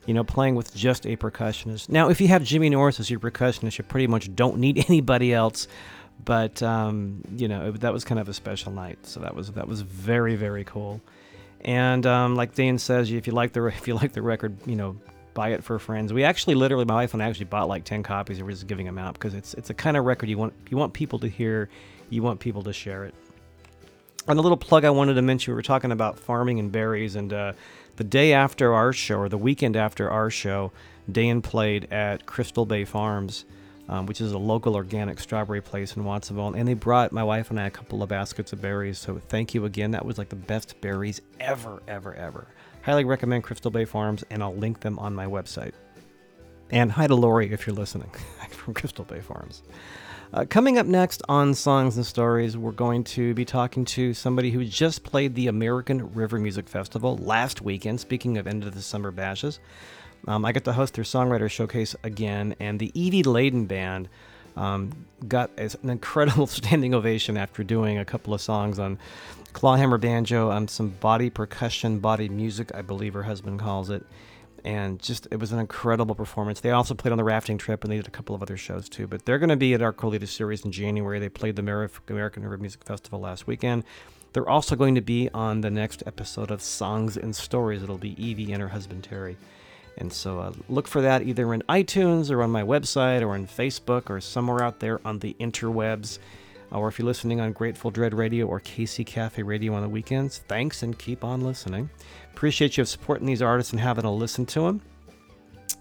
you 0.06 0.14
know, 0.14 0.24
playing 0.24 0.54
with 0.54 0.74
just 0.74 1.06
a 1.06 1.16
percussionist. 1.16 1.88
Now, 1.88 2.08
if 2.08 2.20
you 2.20 2.28
have 2.28 2.42
Jimmy 2.42 2.70
Norris 2.70 2.98
as 2.98 3.10
your 3.10 3.20
percussionist, 3.20 3.78
you 3.78 3.84
pretty 3.84 4.06
much 4.06 4.34
don't 4.34 4.58
need 4.58 4.84
anybody 4.88 5.34
else. 5.34 5.68
But 6.24 6.62
um, 6.62 7.22
you 7.36 7.48
know, 7.48 7.68
it- 7.68 7.80
that 7.80 7.92
was 7.92 8.04
kind 8.04 8.20
of 8.20 8.28
a 8.28 8.34
special 8.34 8.72
night, 8.72 8.98
so 9.06 9.20
that 9.20 9.34
was 9.34 9.52
that 9.52 9.68
was 9.68 9.80
very 9.82 10.36
very 10.36 10.64
cool. 10.64 11.00
And 11.62 12.06
um, 12.06 12.36
like 12.36 12.54
Dayan 12.54 12.80
says, 12.80 13.10
if 13.12 13.26
you 13.26 13.32
like 13.32 13.52
the 13.52 13.64
if 13.66 13.86
you 13.88 13.94
like 13.94 14.12
the 14.12 14.22
record, 14.22 14.56
you 14.66 14.76
know, 14.76 14.96
buy 15.34 15.50
it 15.50 15.62
for 15.62 15.78
friends. 15.78 16.12
We 16.12 16.24
actually, 16.24 16.54
literally, 16.56 16.84
my 16.84 16.94
wife 16.94 17.14
and 17.14 17.22
I 17.22 17.28
actually 17.28 17.46
bought 17.46 17.68
like 17.68 17.84
ten 17.84 18.02
copies, 18.02 18.42
we're 18.42 18.50
just 18.50 18.66
giving 18.66 18.86
them 18.86 18.98
out 18.98 19.14
because 19.14 19.34
it's 19.34 19.54
it's 19.54 19.70
a 19.70 19.74
kind 19.74 19.96
of 19.96 20.04
record 20.04 20.28
you 20.28 20.38
want 20.38 20.52
you 20.70 20.76
want 20.76 20.92
people 20.92 21.18
to 21.20 21.28
hear, 21.28 21.68
you 22.10 22.22
want 22.22 22.40
people 22.40 22.62
to 22.64 22.72
share 22.72 23.04
it. 23.04 23.14
And 24.28 24.38
a 24.38 24.42
little 24.42 24.58
plug 24.58 24.84
I 24.84 24.90
wanted 24.90 25.14
to 25.14 25.22
mention: 25.22 25.52
we 25.52 25.56
were 25.56 25.62
talking 25.62 25.92
about 25.92 26.18
farming 26.18 26.58
and 26.58 26.70
berries, 26.70 27.14
and 27.16 27.32
uh, 27.32 27.52
the 27.96 28.04
day 28.04 28.32
after 28.32 28.74
our 28.74 28.92
show, 28.92 29.16
or 29.18 29.28
the 29.28 29.38
weekend 29.38 29.76
after 29.76 30.10
our 30.10 30.30
show, 30.30 30.72
Dayan 31.10 31.42
played 31.42 31.90
at 31.92 32.26
Crystal 32.26 32.66
Bay 32.66 32.84
Farms. 32.84 33.44
Um, 33.90 34.06
which 34.06 34.20
is 34.20 34.30
a 34.30 34.38
local 34.38 34.76
organic 34.76 35.18
strawberry 35.18 35.60
place 35.60 35.96
in 35.96 36.04
Watsonville, 36.04 36.54
and 36.54 36.68
they 36.68 36.74
brought 36.74 37.10
my 37.10 37.24
wife 37.24 37.50
and 37.50 37.58
I 37.58 37.66
a 37.66 37.70
couple 37.70 38.04
of 38.04 38.08
baskets 38.08 38.52
of 38.52 38.62
berries. 38.62 38.98
So 38.98 39.18
thank 39.18 39.52
you 39.52 39.64
again. 39.64 39.90
That 39.90 40.06
was 40.06 40.16
like 40.16 40.28
the 40.28 40.36
best 40.36 40.80
berries 40.80 41.20
ever, 41.40 41.82
ever, 41.88 42.14
ever. 42.14 42.46
Highly 42.82 43.04
recommend 43.04 43.42
Crystal 43.42 43.72
Bay 43.72 43.84
Farms, 43.84 44.22
and 44.30 44.44
I'll 44.44 44.54
link 44.54 44.78
them 44.78 44.96
on 45.00 45.12
my 45.12 45.26
website. 45.26 45.72
And 46.70 46.92
hi 46.92 47.08
to 47.08 47.16
Lori 47.16 47.52
if 47.52 47.66
you're 47.66 47.74
listening 47.74 48.12
from 48.50 48.74
Crystal 48.74 49.04
Bay 49.04 49.18
Farms. 49.18 49.64
Uh, 50.32 50.44
coming 50.48 50.78
up 50.78 50.86
next 50.86 51.20
on 51.28 51.52
Songs 51.52 51.96
and 51.96 52.06
Stories, 52.06 52.56
we're 52.56 52.70
going 52.70 53.02
to 53.02 53.34
be 53.34 53.44
talking 53.44 53.84
to 53.86 54.14
somebody 54.14 54.52
who 54.52 54.64
just 54.64 55.02
played 55.02 55.34
the 55.34 55.48
American 55.48 56.14
River 56.14 56.38
Music 56.38 56.68
Festival 56.68 57.16
last 57.16 57.60
weekend. 57.60 57.98
Speaking 57.98 58.38
of 58.38 58.46
end 58.46 58.62
of 58.62 58.72
the 58.72 58.82
summer 58.82 59.10
bashes, 59.10 59.58
um, 60.26 60.44
I 60.44 60.52
got 60.52 60.64
to 60.64 60.72
host 60.72 60.94
their 60.94 61.04
songwriter 61.04 61.50
showcase 61.50 61.94
again, 62.02 62.54
and 62.60 62.78
the 62.78 62.90
Evie 62.94 63.22
Ladin 63.22 63.66
Band 63.66 64.08
um, 64.56 64.92
got 65.26 65.50
an 65.56 65.90
incredible 65.90 66.46
standing 66.48 66.94
ovation 66.94 67.36
after 67.36 67.62
doing 67.62 67.98
a 67.98 68.04
couple 68.04 68.34
of 68.34 68.40
songs 68.40 68.78
on 68.78 68.98
clawhammer 69.52 69.98
banjo, 69.98 70.50
on 70.50 70.68
some 70.68 70.88
body 70.88 71.30
percussion, 71.30 71.98
body 71.98 72.28
music, 72.28 72.74
I 72.74 72.82
believe 72.82 73.14
her 73.14 73.24
husband 73.24 73.60
calls 73.60 73.90
it 73.90 74.04
and 74.64 75.00
just 75.00 75.26
it 75.30 75.36
was 75.36 75.52
an 75.52 75.58
incredible 75.58 76.14
performance. 76.14 76.60
They 76.60 76.70
also 76.70 76.94
played 76.94 77.12
on 77.12 77.18
the 77.18 77.24
rafting 77.24 77.58
trip, 77.58 77.84
and 77.84 77.92
they 77.92 77.96
did 77.96 78.06
a 78.06 78.10
couple 78.10 78.34
of 78.34 78.42
other 78.42 78.56
shows 78.56 78.88
too. 78.88 79.06
But 79.06 79.24
they're 79.24 79.38
going 79.38 79.50
to 79.50 79.56
be 79.56 79.74
at 79.74 79.82
our 79.82 79.92
Colita 79.92 80.28
series 80.28 80.64
in 80.64 80.72
January. 80.72 81.18
They 81.18 81.28
played 81.28 81.56
the 81.56 81.62
American 81.62 82.42
River 82.42 82.58
Music 82.58 82.84
Festival 82.84 83.20
last 83.20 83.46
weekend. 83.46 83.84
They're 84.32 84.48
also 84.48 84.76
going 84.76 84.94
to 84.94 85.00
be 85.00 85.28
on 85.34 85.60
the 85.60 85.70
next 85.70 86.02
episode 86.06 86.50
of 86.50 86.62
Songs 86.62 87.16
and 87.16 87.34
Stories. 87.34 87.82
It'll 87.82 87.98
be 87.98 88.22
Evie 88.22 88.52
and 88.52 88.62
her 88.62 88.68
husband 88.68 89.04
Terry. 89.04 89.36
And 89.98 90.12
so 90.12 90.38
uh, 90.38 90.52
look 90.68 90.88
for 90.88 91.02
that 91.02 91.22
either 91.22 91.52
in 91.52 91.62
iTunes 91.68 92.30
or 92.30 92.42
on 92.42 92.50
my 92.50 92.62
website 92.62 93.22
or 93.22 93.30
on 93.30 93.46
Facebook 93.46 94.08
or 94.08 94.20
somewhere 94.20 94.62
out 94.62 94.80
there 94.80 95.00
on 95.04 95.18
the 95.18 95.36
interwebs. 95.38 96.18
Or 96.72 96.88
if 96.88 96.98
you're 96.98 97.06
listening 97.06 97.40
on 97.40 97.52
Grateful 97.52 97.90
Dread 97.90 98.14
Radio 98.14 98.46
or 98.46 98.60
KC 98.60 99.04
Cafe 99.04 99.42
Radio 99.42 99.74
on 99.74 99.82
the 99.82 99.88
weekends, 99.88 100.38
thanks 100.48 100.82
and 100.82 100.98
keep 100.98 101.24
on 101.24 101.40
listening. 101.40 101.90
Appreciate 102.32 102.76
you 102.76 102.84
supporting 102.84 103.26
these 103.26 103.42
artists 103.42 103.72
and 103.72 103.80
having 103.80 104.04
a 104.04 104.12
listen 104.12 104.46
to 104.46 104.62
them. 104.62 104.80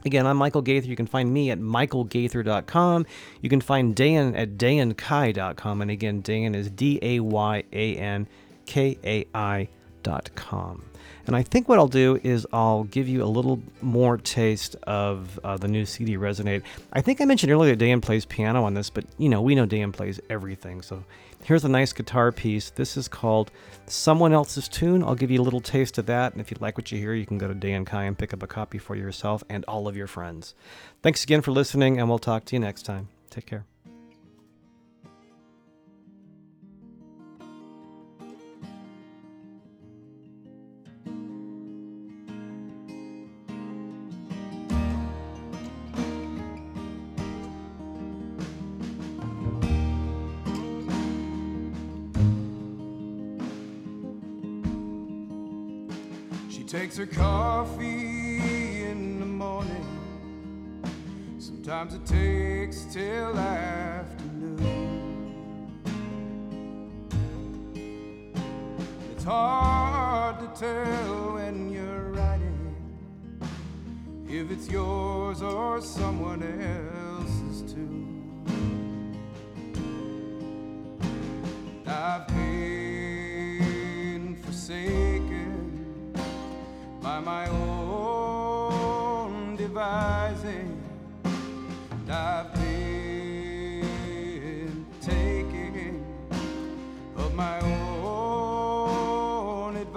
Again, 0.05 0.25
I'm 0.25 0.37
Michael 0.37 0.61
Gaither. 0.61 0.87
You 0.87 0.95
can 0.95 1.07
find 1.07 1.31
me 1.31 1.51
at 1.51 1.59
michaelgaither.com. 1.59 3.05
You 3.41 3.49
can 3.49 3.61
find 3.61 3.95
Dayan 3.95 4.37
at 4.37 4.57
dayankai.com. 4.57 5.81
And 5.81 5.91
again, 5.91 6.23
Dayan 6.23 6.55
is 6.55 6.69
D 6.69 6.99
A 7.01 7.19
Y 7.19 7.63
A 7.71 7.95
N 7.95 8.27
K 8.65 8.97
A 9.03 9.25
I.com. 9.33 10.88
And 11.29 11.35
I 11.35 11.43
think 11.43 11.69
what 11.69 11.77
I'll 11.77 11.87
do 11.87 12.19
is 12.23 12.47
I'll 12.51 12.85
give 12.85 13.07
you 13.07 13.23
a 13.23 13.29
little 13.29 13.61
more 13.83 14.17
taste 14.17 14.75
of 14.81 15.39
uh, 15.43 15.57
the 15.57 15.67
new 15.67 15.85
CD 15.85 16.17
Resonate. 16.17 16.63
I 16.91 17.01
think 17.01 17.21
I 17.21 17.25
mentioned 17.25 17.51
earlier 17.51 17.75
Dayan 17.75 18.01
plays 18.01 18.25
piano 18.25 18.63
on 18.63 18.73
this, 18.73 18.89
but 18.89 19.05
you 19.19 19.29
know, 19.29 19.39
we 19.39 19.53
know 19.53 19.67
Dayan 19.67 19.93
plays 19.93 20.19
everything. 20.27 20.81
So 20.81 21.03
here's 21.43 21.63
a 21.63 21.69
nice 21.69 21.93
guitar 21.93 22.31
piece. 22.31 22.71
This 22.71 22.97
is 22.97 23.07
called 23.07 23.51
Someone 23.85 24.33
Else's 24.33 24.67
Tune. 24.67 25.03
I'll 25.03 25.13
give 25.13 25.29
you 25.29 25.39
a 25.39 25.43
little 25.43 25.61
taste 25.61 25.99
of 25.99 26.07
that. 26.07 26.31
And 26.31 26.41
if 26.41 26.49
you 26.49 26.57
like 26.59 26.79
what 26.79 26.91
you 26.91 26.97
hear, 26.97 27.13
you 27.13 27.27
can 27.27 27.37
go 27.37 27.47
to 27.47 27.53
Dayan 27.53 27.85
Kai 27.85 28.05
and 28.05 28.17
pick 28.17 28.33
up 28.33 28.41
a 28.41 28.47
copy 28.47 28.79
for 28.79 28.95
yourself 28.95 29.43
and 29.49 29.63
all 29.65 29.87
of 29.87 29.95
your 29.95 30.07
friends. 30.07 30.55
Thanks 31.03 31.23
again 31.23 31.43
for 31.43 31.51
listening, 31.51 31.99
and 31.99 32.09
we'll 32.09 32.17
talk 32.17 32.43
to 32.45 32.55
you 32.55 32.59
next 32.59 32.87
time. 32.87 33.09
Take 33.29 33.45
care. 33.45 33.65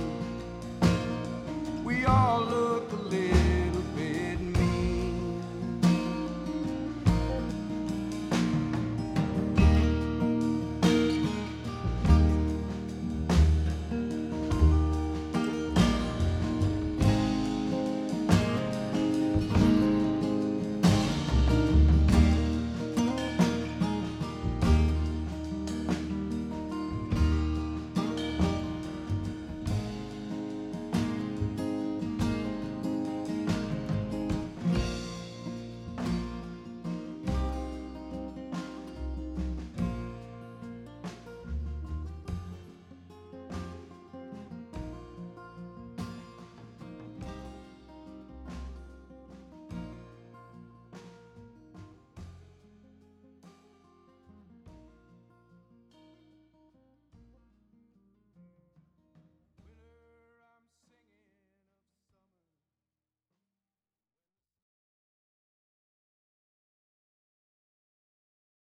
we 1.84 2.06
all 2.06 2.55